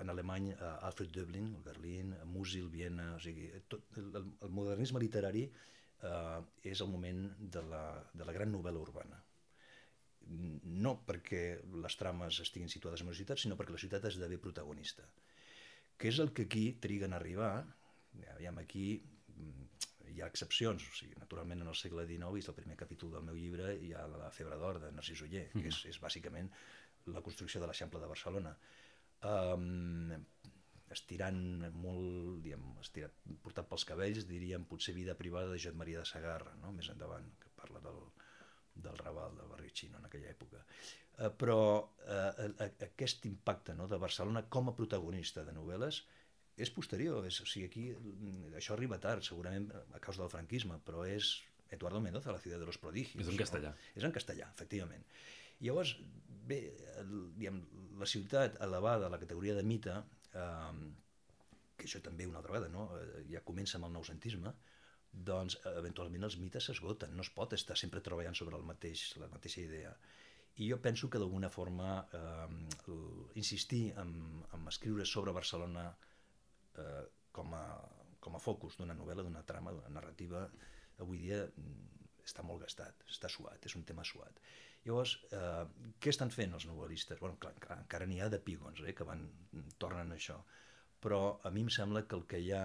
en 0.00 0.08
alemany, 0.08 0.52
uh, 0.54 0.86
Alfred 0.86 1.10
Döblin, 1.10 1.50
Berlín, 1.64 2.14
Musil, 2.30 2.68
Viena... 2.70 3.16
O 3.16 3.18
sigui, 3.20 3.50
tot, 3.68 3.82
el, 3.98 4.14
el 4.22 4.54
modernisme 4.54 5.02
literari 5.02 5.48
uh, 5.50 6.38
és 6.62 6.80
el 6.80 6.88
moment 6.88 7.26
de 7.40 7.64
la, 7.66 7.82
de 8.14 8.28
la 8.28 8.36
gran 8.36 8.54
novel·la 8.54 8.80
urbana. 8.80 9.18
No 10.30 10.94
perquè 11.08 11.42
les 11.82 11.98
trames 11.98 12.38
estiguin 12.44 12.70
situades 12.70 13.02
en 13.02 13.10
una 13.10 13.18
ciutat, 13.18 13.42
sinó 13.42 13.58
perquè 13.58 13.74
la 13.74 13.82
ciutat 13.82 14.06
esdevé 14.08 14.38
protagonista. 14.38 15.04
Que 15.98 16.08
és 16.08 16.22
el 16.22 16.30
que 16.32 16.46
aquí 16.46 16.68
triguen 16.80 17.12
a 17.12 17.18
arribar, 17.18 17.52
aviam, 18.36 18.62
aquí 18.62 19.02
hi 20.14 20.22
ha 20.22 20.28
excepcions, 20.30 20.84
o 20.86 20.96
sigui, 20.96 21.16
naturalment 21.20 21.64
en 21.64 21.70
el 21.72 21.78
segle 21.78 22.06
XIX, 22.08 22.32
vist 22.36 22.50
el 22.52 22.56
primer 22.58 22.76
capítol 22.80 23.14
del 23.16 23.26
meu 23.26 23.38
llibre, 23.38 23.72
hi 23.80 23.92
ha 23.94 24.06
la 24.10 24.30
febre 24.34 24.58
d'or 24.60 24.80
de 24.82 24.92
Narcís 24.96 25.22
Uller, 25.26 25.46
que 25.54 25.66
és, 25.70 25.82
és 25.90 26.00
bàsicament 26.02 26.50
la 27.14 27.22
construcció 27.24 27.60
de 27.60 27.68
l'Eixample 27.70 28.00
de 28.02 28.10
Barcelona. 28.10 28.54
Um, 29.30 30.14
estirant 30.90 31.42
molt, 31.78 32.40
diguem, 32.44 32.64
estirat, 32.82 33.14
portat 33.44 33.68
pels 33.70 33.86
cabells, 33.86 34.26
diríem 34.28 34.64
potser 34.70 34.94
vida 34.96 35.14
privada 35.18 35.52
de 35.52 35.58
Josep 35.58 35.76
Maria 35.78 36.02
de 36.02 36.08
Sagarra, 36.08 36.56
no? 36.62 36.72
més 36.76 36.90
endavant, 36.92 37.28
que 37.40 37.52
parla 37.60 37.82
del, 37.84 38.00
del 38.74 38.98
Raval, 38.98 39.36
del 39.38 39.52
barri 39.52 39.70
xino 39.74 40.00
en 40.00 40.08
aquella 40.08 40.32
època. 40.32 40.64
Uh, 41.20 41.30
però 41.38 41.60
uh, 41.78 42.48
aquest 42.88 43.28
impacte 43.30 43.76
no, 43.78 43.86
de 43.90 44.00
Barcelona 44.02 44.46
com 44.48 44.70
a 44.70 44.76
protagonista 44.76 45.46
de 45.46 45.54
novel·les 45.54 46.02
és 46.60 46.72
posterior, 46.74 47.24
és, 47.26 47.40
o 47.42 47.48
sigui, 47.48 47.66
aquí 47.70 47.84
mm, 47.94 48.54
això 48.60 48.76
arriba 48.76 48.98
tard, 49.02 49.24
segurament 49.26 49.68
a 49.72 50.00
causa 50.02 50.22
del 50.22 50.32
franquisme, 50.32 50.78
però 50.86 51.06
és 51.08 51.38
Eduardo 51.70 52.00
Mendoza, 52.02 52.32
la 52.34 52.42
ciutat 52.42 52.60
de 52.60 52.66
los 52.68 52.78
prodigios. 52.82 53.22
És 53.22 53.30
en 53.30 53.38
castellà. 53.38 53.74
No? 53.74 53.90
És 53.96 54.06
en 54.06 54.14
castellà, 54.14 54.48
efectivament. 54.54 55.04
Llavors, 55.60 55.94
bé, 56.50 56.60
el, 57.02 57.12
diguem, 57.36 57.60
la 58.00 58.08
ciutat 58.08 58.58
elevada 58.64 59.06
a 59.06 59.12
la 59.12 59.20
categoria 59.22 59.54
de 59.56 59.64
mite, 59.66 59.94
eh, 60.34 60.80
que 61.76 61.88
això 61.88 62.02
també 62.04 62.26
una 62.28 62.40
altra 62.40 62.56
vegada, 62.56 62.72
no? 62.72 62.88
Eh, 62.98 63.24
ja 63.32 63.44
comença 63.46 63.78
amb 63.78 63.88
el 63.88 63.94
noucentisme, 63.96 64.52
doncs 65.10 65.58
eventualment 65.74 66.26
els 66.26 66.38
mites 66.38 66.68
s'esgoten, 66.68 67.14
no 67.16 67.24
es 67.26 67.30
pot 67.34 67.54
estar 67.56 67.76
sempre 67.78 68.02
treballant 68.04 68.36
sobre 68.38 68.58
el 68.58 68.66
mateix, 68.66 69.10
la 69.22 69.30
mateixa 69.32 69.62
idea. 69.62 69.94
I 70.60 70.68
jo 70.70 70.80
penso 70.82 71.08
que 71.10 71.18
d'alguna 71.22 71.48
forma 71.50 71.90
eh, 72.12 72.94
insistir 73.40 73.90
en, 74.02 74.14
en 74.54 74.68
escriure 74.68 75.06
sobre 75.06 75.32
Barcelona 75.32 75.88
eh, 76.78 77.04
com, 77.32 77.54
a, 77.54 77.64
com 78.20 78.36
a 78.36 78.42
focus 78.42 78.78
d'una 78.78 78.96
novel·la, 78.98 79.24
d'una 79.26 79.44
trama, 79.46 79.74
d'una 79.74 79.92
narrativa, 79.96 80.46
avui 81.00 81.22
dia 81.24 81.42
mm, 81.48 82.00
està 82.24 82.44
molt 82.46 82.62
gastat, 82.64 83.06
està 83.08 83.30
suat, 83.32 83.64
és 83.66 83.76
un 83.78 83.86
tema 83.88 84.04
suat. 84.06 84.42
Llavors, 84.84 85.16
eh, 85.36 85.64
què 86.00 86.12
estan 86.12 86.32
fent 86.32 86.54
els 86.56 86.66
novel·listes? 86.68 87.20
Bueno, 87.20 87.36
clar, 87.40 87.52
encara, 87.56 87.80
encara 87.84 88.06
n'hi 88.08 88.20
ha 88.20 88.30
de 88.32 88.40
pígons 88.44 88.80
eh, 88.84 88.94
que 88.96 89.06
van, 89.08 89.26
tornen 89.82 90.12
a 90.12 90.20
això, 90.20 90.38
però 91.04 91.40
a 91.44 91.52
mi 91.54 91.66
em 91.66 91.72
sembla 91.72 92.06
que 92.06 92.16
el 92.16 92.24
que 92.30 92.40
hi 92.40 92.52
ha, 92.56 92.64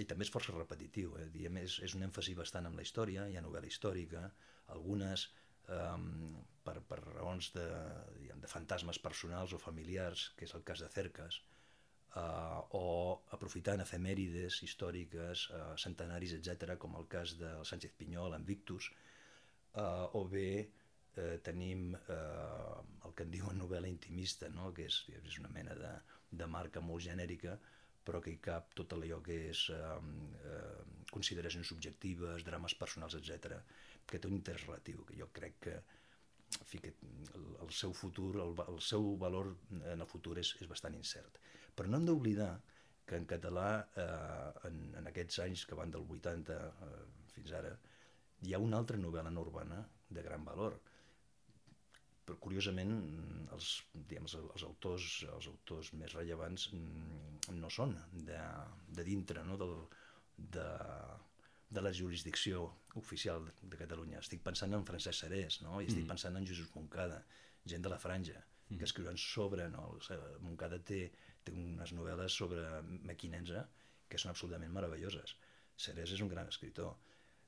i 0.00 0.04
també 0.10 0.26
és 0.26 0.32
força 0.34 0.52
repetitiu, 0.56 1.16
eh, 1.20 1.30
diem, 1.32 1.60
és, 1.62 1.78
és 1.86 1.96
un 1.96 2.04
èmfasi 2.08 2.36
bastant 2.36 2.68
amb 2.68 2.80
la 2.80 2.84
història, 2.84 3.28
hi 3.28 3.38
ha 3.38 3.44
novel·la 3.44 3.70
històrica, 3.70 4.26
algunes 4.74 5.28
eh, 5.68 5.96
per, 6.64 6.78
per 6.88 7.00
raons 7.06 7.52
de, 7.56 7.66
diguem, 8.18 8.44
de 8.44 8.50
fantasmes 8.50 9.00
personals 9.00 9.56
o 9.56 9.60
familiars, 9.60 10.30
que 10.38 10.48
és 10.48 10.54
el 10.56 10.64
cas 10.66 10.84
de 10.84 10.90
Cercas, 10.92 11.40
eh, 12.16 12.76
o 12.78 12.84
aprofitant 13.36 13.82
efemèrides 13.84 14.60
històriques, 14.66 15.48
eh, 15.50 15.66
centenaris, 15.84 16.36
etc, 16.38 16.76
com 16.78 16.96
el 17.00 17.08
cas 17.10 17.36
del 17.40 17.64
Sánchez 17.64 17.94
Pinyol 17.98 18.36
en 18.38 18.46
Victus, 18.46 18.90
eh, 19.74 20.18
o 20.18 20.24
bé 20.30 20.48
eh, 21.16 21.38
tenim 21.42 21.94
eh, 21.94 23.06
el 23.06 23.14
que 23.14 23.26
en 23.26 23.30
diuen 23.30 23.58
novel·la 23.58 23.90
intimista, 23.90 24.50
no? 24.50 24.72
que 24.74 24.88
és, 24.90 25.04
és 25.20 25.38
una 25.42 25.52
mena 25.54 25.76
de, 25.78 25.94
de 26.30 26.50
marca 26.50 26.82
molt 26.82 27.04
genèrica, 27.06 27.58
però 28.04 28.20
que 28.20 28.34
hi 28.34 28.40
cap 28.44 28.74
tot 28.76 28.92
allò 28.92 29.20
que 29.24 29.36
és 29.48 29.66
eh, 29.72 29.98
eh, 30.52 31.02
consideracions 31.10 31.70
subjectives, 31.72 32.44
drames 32.44 32.74
personals, 32.78 33.16
etc, 33.20 33.60
que 34.06 34.20
té 34.20 34.28
un 34.28 34.36
interès 34.36 34.66
relatiu, 34.66 35.04
que 35.08 35.16
jo 35.18 35.30
crec 35.32 35.60
que 35.66 35.76
el, 36.84 37.46
el 37.64 37.70
seu 37.72 37.94
futur, 37.96 38.36
el, 38.42 38.52
el 38.68 38.80
seu 38.84 39.14
valor 39.18 39.54
en 39.80 40.00
el 40.04 40.06
futur 40.10 40.36
és, 40.42 40.54
és 40.60 40.70
bastant 40.70 40.94
incert. 40.94 41.40
Però 41.74 41.90
no 41.90 41.98
hem 41.98 42.06
d'oblidar 42.08 42.52
que 43.04 43.18
en 43.20 43.26
català, 43.28 43.68
eh, 44.00 44.68
en, 44.68 44.80
en 45.00 45.10
aquests 45.10 45.42
anys 45.44 45.66
que 45.68 45.76
van 45.78 45.92
del 45.92 46.06
80 46.16 46.56
eh, 46.56 46.90
fins 47.34 47.52
ara, 47.58 47.74
hi 48.44 48.54
ha 48.54 48.62
una 48.62 48.80
altra 48.80 49.00
novel·la 49.00 49.32
no 49.32 49.44
urbana 49.44 49.82
de 50.08 50.24
gran 50.24 50.44
valor. 50.46 50.78
Però 52.24 52.38
curiosament, 52.40 52.94
els, 53.52 53.74
diguem, 53.92 54.24
els, 54.24 54.38
els, 54.40 54.64
autors, 54.64 55.08
els 55.34 55.50
autors 55.50 55.92
més 56.00 56.14
rellevants 56.16 56.70
mm, 56.72 57.58
no 57.58 57.70
són 57.70 57.92
de, 58.30 58.40
de 58.96 59.04
dintre 59.04 59.44
no? 59.44 59.58
Del, 59.60 59.76
de, 60.56 60.68
de 61.74 61.82
la 61.84 61.92
jurisdicció 61.92 62.64
oficial 63.00 63.44
de 63.60 63.80
Catalunya. 63.80 64.22
Estic 64.22 64.42
pensant 64.46 64.72
en 64.76 64.86
Francesc 64.88 65.20
Serés, 65.20 65.60
no? 65.66 65.80
i 65.80 65.88
estic 65.88 66.04
mm. 66.06 66.14
pensant 66.14 66.40
en 66.40 66.48
Jesús 66.48 66.72
Moncada, 66.76 67.20
gent 67.68 67.84
de 67.84 67.92
la 67.92 68.00
franja, 68.00 68.40
que 68.78 68.88
escriuen 68.88 69.18
sobre... 69.20 69.68
No? 69.72 69.86
Moncada 70.44 70.80
té, 70.90 71.06
té 71.44 71.54
unes 71.54 71.94
novel·les 71.96 72.36
sobre 72.42 72.64
mequinensa 73.08 73.66
que 74.08 74.20
són 74.20 74.32
absolutament 74.32 74.72
meravelloses. 74.74 75.36
Serés 75.76 76.12
és 76.14 76.22
un 76.24 76.30
gran 76.30 76.48
escritor. 76.50 76.94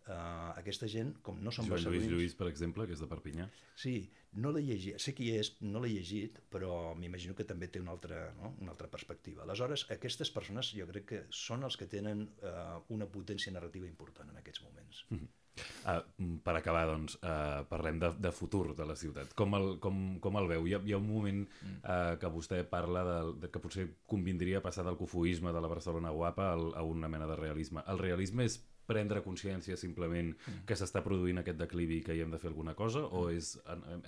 Uh, 0.06 0.52
aquesta 0.54 0.86
gent, 0.86 1.16
com 1.26 1.40
no 1.42 1.50
són 1.50 1.66
Joan 1.66 1.82
Lluís 1.82 2.04
Lluís, 2.06 2.34
per 2.38 2.46
exemple, 2.46 2.84
que 2.86 2.94
és 2.94 3.00
de 3.02 3.08
Perpinyà. 3.10 3.48
Sí, 3.74 3.96
no 4.38 4.52
l'he 4.54 4.62
llegit, 4.62 5.00
sé 5.02 5.16
qui 5.18 5.32
és, 5.34 5.50
no 5.66 5.80
l'he 5.82 5.90
llegit, 5.96 6.38
però 6.52 6.92
m'imagino 6.94 7.34
que 7.34 7.46
també 7.48 7.66
té 7.72 7.82
una 7.82 7.90
altra, 7.96 8.20
no? 8.38 8.52
una 8.62 8.70
altra 8.76 8.86
perspectiva. 8.92 9.42
Aleshores, 9.42 9.88
aquestes 9.96 10.30
persones 10.30 10.70
jo 10.78 10.86
crec 10.92 11.08
que 11.10 11.24
són 11.34 11.66
els 11.66 11.78
que 11.80 11.90
tenen 11.90 12.22
uh, 12.38 12.78
una 12.94 13.10
potència 13.10 13.50
narrativa 13.56 13.90
important 13.90 14.30
en 14.30 14.38
aquests 14.44 14.62
moments. 14.68 15.02
Mm 15.10 15.18
-hmm. 15.18 15.34
Uh, 15.56 16.38
per 16.44 16.54
acabar, 16.58 16.84
doncs, 16.90 17.16
uh, 17.22 17.64
parlem 17.70 17.98
de, 17.98 18.10
de 18.20 18.32
futur 18.32 18.74
de 18.76 18.84
la 18.84 18.94
ciutat. 18.94 19.32
Com 19.34 19.54
el, 19.54 19.78
com, 19.80 20.18
com 20.20 20.36
el 20.36 20.48
veu? 20.50 20.66
Hi 20.66 20.74
ha, 20.76 20.80
hi 20.84 20.92
ha 20.92 20.98
un 20.98 21.08
moment 21.08 21.42
uh, 21.46 22.18
que 22.20 22.28
vostè 22.28 22.62
parla 22.68 23.04
de, 23.04 23.18
de 23.40 23.50
que 23.50 23.62
potser 23.62 23.86
convindria 24.06 24.60
passar 24.60 24.84
del 24.84 24.98
cofoisme 25.00 25.52
de 25.52 25.60
la 25.60 25.68
Barcelona 25.68 26.10
guapa 26.10 26.52
al, 26.52 26.74
a 26.74 26.82
una 26.82 27.08
mena 27.08 27.26
de 27.26 27.36
realisme. 27.36 27.82
El 27.88 27.98
realisme 27.98 28.44
és 28.44 28.60
prendre 28.86 29.22
consciència 29.24 29.76
simplement 29.80 30.32
mm. 30.32 30.64
que 30.68 30.78
s'està 30.78 31.02
produint 31.04 31.42
aquest 31.42 31.58
declivi 31.60 32.00
i 32.00 32.06
que 32.06 32.16
hi 32.16 32.24
hem 32.24 32.34
de 32.34 32.40
fer 32.42 32.50
alguna 32.52 32.74
cosa 32.78 33.04
o 33.06 33.26
mm. 33.26 33.36
és, 33.36 33.54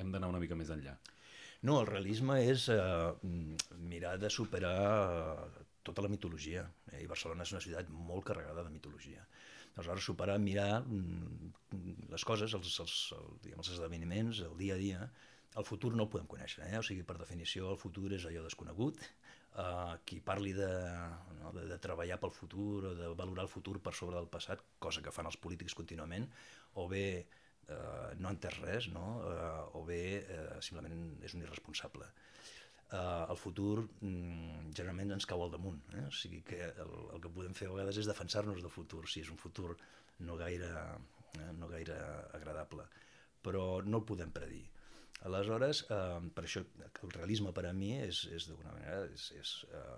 hem 0.01 0.13
d'anar 0.15 0.33
una 0.33 0.43
mica 0.43 0.59
més 0.59 0.73
enllà? 0.75 0.97
No, 1.67 1.81
el 1.81 1.89
realisme 1.89 2.39
és 2.47 2.69
eh, 2.71 2.79
mirar 3.91 4.15
de 4.23 4.31
superar 4.31 4.77
eh, 4.87 5.65
tota 5.83 6.05
la 6.05 6.11
mitologia. 6.13 6.63
Eh? 6.93 7.03
I 7.03 7.09
Barcelona 7.11 7.47
és 7.47 7.55
una 7.55 7.63
ciutat 7.65 7.91
molt 7.91 8.27
carregada 8.29 8.63
de 8.67 8.75
mitologia. 8.75 9.25
Aleshores, 9.75 10.07
superar, 10.07 10.39
mirar 10.43 10.85
mm, 10.85 11.51
les 12.13 12.27
coses, 12.27 12.55
els, 12.55 12.79
els, 12.85 12.95
el, 13.19 13.27
diguem, 13.43 13.63
els 13.65 13.73
esdeveniments, 13.75 14.43
el 14.47 14.55
dia 14.61 14.79
a 14.79 14.81
dia, 14.81 15.09
el 15.59 15.67
futur 15.67 15.93
no 15.97 16.07
el 16.07 16.13
podem 16.13 16.31
conèixer, 16.31 16.67
eh? 16.69 16.79
o 16.79 16.85
sigui, 16.87 17.03
per 17.07 17.19
definició 17.19 17.73
el 17.73 17.79
futur 17.81 18.13
és 18.15 18.27
allò 18.29 18.45
desconegut, 18.45 19.01
uh, 19.59 19.99
qui 20.07 20.21
parli 20.25 20.55
de, 20.57 20.71
no, 21.41 21.53
de, 21.57 21.67
de 21.71 21.79
treballar 21.83 22.19
pel 22.23 22.35
futur 22.35 22.91
o 22.91 22.95
de 22.97 23.11
valorar 23.19 23.45
el 23.47 23.53
futur 23.53 23.79
per 23.83 23.95
sobre 23.99 24.17
del 24.19 24.31
passat, 24.31 24.63
cosa 24.79 25.03
que 25.05 25.15
fan 25.15 25.29
els 25.31 25.39
polítics 25.41 25.77
contínuament, 25.79 26.29
o 26.81 26.87
bé 26.91 27.05
uh, 27.19 28.15
no 28.23 28.33
entès 28.33 28.59
res, 28.63 28.91
no? 28.95 29.07
uh, 29.27 29.79
o 29.79 29.85
bé 29.89 30.03
uh, 30.23 30.57
simplement 30.65 31.23
és 31.25 31.37
un 31.37 31.45
irresponsable. 31.47 32.09
Uh, 32.89 33.27
el 33.29 33.37
futur 33.37 33.83
mm, 33.85 34.71
generalment 34.73 35.19
ens 35.19 35.29
cau 35.29 35.43
al 35.45 35.53
damunt, 35.53 35.83
eh? 35.93 36.07
o 36.09 36.15
sigui 36.15 36.41
que 36.47 36.63
el, 36.71 36.95
el 37.13 37.21
que 37.21 37.33
podem 37.35 37.53
fer 37.57 37.69
a 37.69 37.75
vegades 37.75 38.01
és 38.01 38.09
defensar-nos 38.09 38.63
del 38.65 38.73
futur, 38.73 39.03
si 39.13 39.21
és 39.21 39.29
un 39.29 39.37
futur 39.37 39.75
no 40.25 40.39
gaire, 40.41 40.71
eh, 41.37 41.51
no 41.59 41.69
gaire 41.69 41.99
agradable, 42.39 42.89
però 43.45 43.83
no 43.85 44.01
el 44.01 44.07
podem 44.09 44.33
predir 44.35 44.65
Aleshores, 45.27 45.83
eh, 45.91 46.19
per 46.35 46.45
això 46.45 46.63
el 46.63 47.15
realisme 47.15 47.53
per 47.55 47.65
a 47.67 47.73
mi 47.75 47.91
és, 47.99 48.23
és 48.35 48.47
d'alguna 48.47 48.75
manera, 48.77 49.01
és, 49.11 49.31
és 49.35 49.55
eh, 49.75 49.97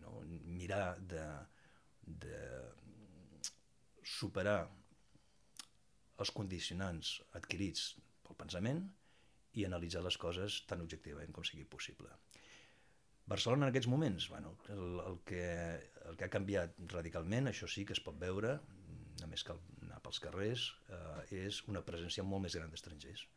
no, 0.00 0.22
mirar 0.56 0.96
de, 1.10 1.26
de 2.24 2.40
superar 4.14 4.62
els 6.22 6.32
condicionants 6.32 7.18
adquirits 7.36 7.92
pel 8.24 8.38
pensament 8.40 8.86
i 9.60 9.66
analitzar 9.68 10.00
les 10.06 10.16
coses 10.16 10.62
tan 10.70 10.80
objectivament 10.80 11.34
com 11.36 11.44
sigui 11.44 11.68
possible. 11.68 12.08
Barcelona 13.28 13.68
en 13.68 13.74
aquests 13.74 13.90
moments, 13.92 14.30
bueno, 14.32 14.54
el, 14.72 14.86
el, 15.04 15.20
que, 15.28 15.44
el 16.08 16.16
que 16.16 16.26
ha 16.26 16.32
canviat 16.32 16.80
radicalment, 16.94 17.50
això 17.50 17.68
sí 17.68 17.84
que 17.84 17.94
es 17.94 18.00
pot 18.02 18.16
veure, 18.18 18.56
només 19.20 19.44
cal 19.46 19.60
anar 19.82 20.00
pels 20.02 20.18
carrers, 20.24 20.70
eh, 20.88 21.44
és 21.44 21.60
una 21.68 21.84
presència 21.84 22.24
molt 22.24 22.48
més 22.48 22.56
gran 22.56 22.72
d'estrangers 22.72 23.28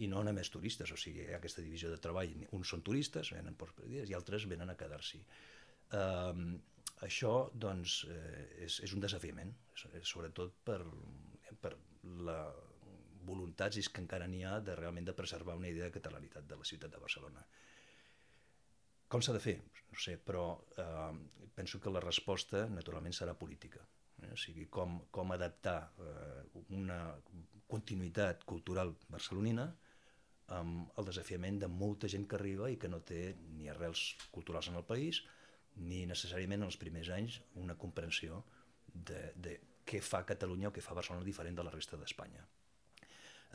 i 0.00 0.08
no 0.08 0.22
només 0.24 0.50
turistes, 0.52 0.92
o 0.92 0.98
sigui, 1.00 1.26
hi 1.26 1.34
ha 1.34 1.38
aquesta 1.40 1.62
divisió 1.64 1.90
de 1.92 2.00
treball, 2.02 2.32
uns 2.56 2.72
són 2.72 2.82
turistes, 2.86 3.32
venen 3.36 3.56
per 3.60 3.70
dies, 3.82 4.10
i 4.10 4.16
altres 4.16 4.46
venen 4.48 4.72
a 4.72 4.76
quedar-s'hi. 4.80 5.20
Um, 5.98 6.54
això, 7.06 7.34
doncs, 7.52 8.00
eh, 8.12 8.64
és, 8.66 8.80
és 8.86 8.94
un 8.96 9.04
desafiament, 9.04 9.52
sobretot 10.04 10.56
per, 10.64 10.80
per 11.60 11.74
la 12.28 12.40
voluntats 13.30 13.78
és 13.80 13.88
que 13.92 14.02
encara 14.02 14.28
n'hi 14.30 14.42
ha 14.48 14.58
de 14.64 14.74
realment 14.78 15.06
de 15.06 15.16
preservar 15.16 15.56
una 15.58 15.68
idea 15.68 15.88
de 15.88 15.94
catalanitat 15.94 16.46
de 16.48 16.56
la 16.56 16.66
ciutat 16.66 16.92
de 16.92 17.02
Barcelona. 17.02 17.44
Com 19.10 19.22
s'ha 19.22 19.34
de 19.36 19.42
fer? 19.42 19.56
No 19.90 19.98
sé, 19.98 20.16
però 20.22 20.44
eh, 20.78 21.12
penso 21.54 21.80
que 21.82 21.92
la 21.92 22.02
resposta 22.04 22.64
naturalment 22.70 23.16
serà 23.16 23.34
política. 23.38 23.82
Eh? 24.22 24.32
O 24.32 24.38
sigui, 24.38 24.66
com, 24.72 25.00
com 25.10 25.34
adaptar 25.34 25.78
eh, 25.98 26.42
una 26.78 27.00
continuïtat 27.70 28.44
cultural 28.48 28.94
barcelonina 29.08 29.68
amb 30.56 30.98
el 30.98 31.06
desafiament 31.06 31.60
de 31.62 31.68
molta 31.70 32.08
gent 32.10 32.26
que 32.28 32.36
arriba 32.38 32.70
i 32.70 32.78
que 32.80 32.90
no 32.90 33.02
té 33.06 33.34
ni 33.56 33.70
arrels 33.70 34.14
culturals 34.34 34.70
en 34.70 34.78
el 34.80 34.86
país 34.86 35.22
ni 35.86 36.04
necessàriament 36.10 36.62
en 36.62 36.70
els 36.70 36.78
primers 36.80 37.10
anys 37.14 37.40
una 37.62 37.76
comprensió 37.78 38.42
de, 38.92 39.30
de 39.36 39.58
què 39.86 40.00
fa 40.02 40.24
Catalunya 40.26 40.70
o 40.70 40.74
què 40.74 40.82
fa 40.84 40.96
Barcelona 40.98 41.26
diferent 41.26 41.56
de 41.58 41.66
la 41.66 41.72
resta 41.74 41.98
d'Espanya. 41.98 42.42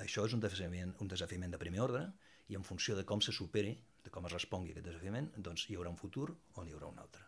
Això 0.04 0.26
és 0.28 0.34
un 0.36 0.42
desafiament, 0.44 0.96
un 1.04 1.12
desafiament 1.12 1.52
de 1.52 1.60
primer 1.60 1.84
ordre 1.84 2.06
i 2.52 2.58
en 2.60 2.64
funció 2.68 2.96
de 2.96 3.06
com 3.08 3.22
se 3.24 3.34
superi, 3.36 3.76
de 4.04 4.12
com 4.12 4.28
es 4.28 4.36
respongui 4.36 4.74
aquest 4.74 4.88
desafiament, 4.90 5.32
doncs 5.38 5.70
hi 5.70 5.78
haurà 5.78 5.92
un 5.92 6.00
futur 6.00 6.28
o 6.32 6.64
n'hi 6.64 6.76
haurà 6.76 6.92
un 6.92 7.00
altre. 7.04 7.24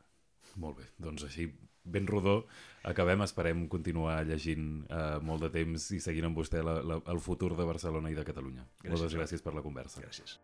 Molt 0.63 0.79
bé, 0.79 0.87
doncs 0.97 1.23
així 1.27 1.47
ben 1.87 2.07
rodó. 2.07 2.41
Acabem, 2.87 3.23
esperem 3.25 3.65
continuar 3.71 4.19
llegint 4.27 4.85
eh, 4.87 5.17
molt 5.23 5.43
de 5.47 5.51
temps 5.53 5.89
i 5.95 5.99
seguint 6.03 6.29
amb 6.29 6.37
vostè 6.39 6.63
la, 6.63 6.79
la, 6.83 7.01
el 7.11 7.19
futur 7.23 7.55
de 7.57 7.65
Barcelona 7.67 8.11
i 8.13 8.15
de 8.17 8.27
Catalunya. 8.27 8.67
Gràcies, 8.83 8.93
Moltes 8.93 9.17
gràcies 9.19 9.43
per 9.43 9.55
la 9.57 9.65
conversa. 9.65 10.03
Gràcies. 10.03 10.37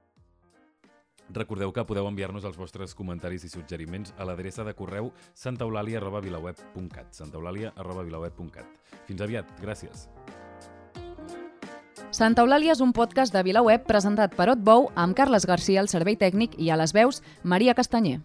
Recordeu 1.33 1.71
que 1.71 1.85
podeu 1.87 2.07
enviar-nos 2.09 2.43
els 2.43 2.59
vostres 2.59 2.93
comentaris 2.97 3.45
i 3.47 3.51
suggeriments 3.51 4.11
a 4.17 4.27
l'adreça 4.27 4.65
de 4.67 4.75
correu 4.75 5.13
santaeulàlia.vilaweb.cat 5.39 7.15
santaeulàlia.vilaweb.cat 7.15 8.99
Fins 9.07 9.23
aviat, 9.23 9.55
gràcies. 9.63 10.09
Santa 12.13 12.43
Eulàlia 12.43 12.75
és 12.75 12.81
un 12.83 12.91
podcast 12.93 13.33
de 13.33 13.41
VilaWeb 13.41 13.87
presentat 13.89 14.35
per 14.37 14.51
Otbou 14.53 14.91
amb 14.93 15.17
Carles 15.17 15.47
Garcia 15.49 15.81
al 15.81 15.89
servei 15.89 16.13
tècnic 16.13 16.53
i 16.61 16.69
a 16.69 16.77
les 16.77 16.93
veus 16.93 17.23
Maria 17.41 17.73
Castanyer. 17.73 18.19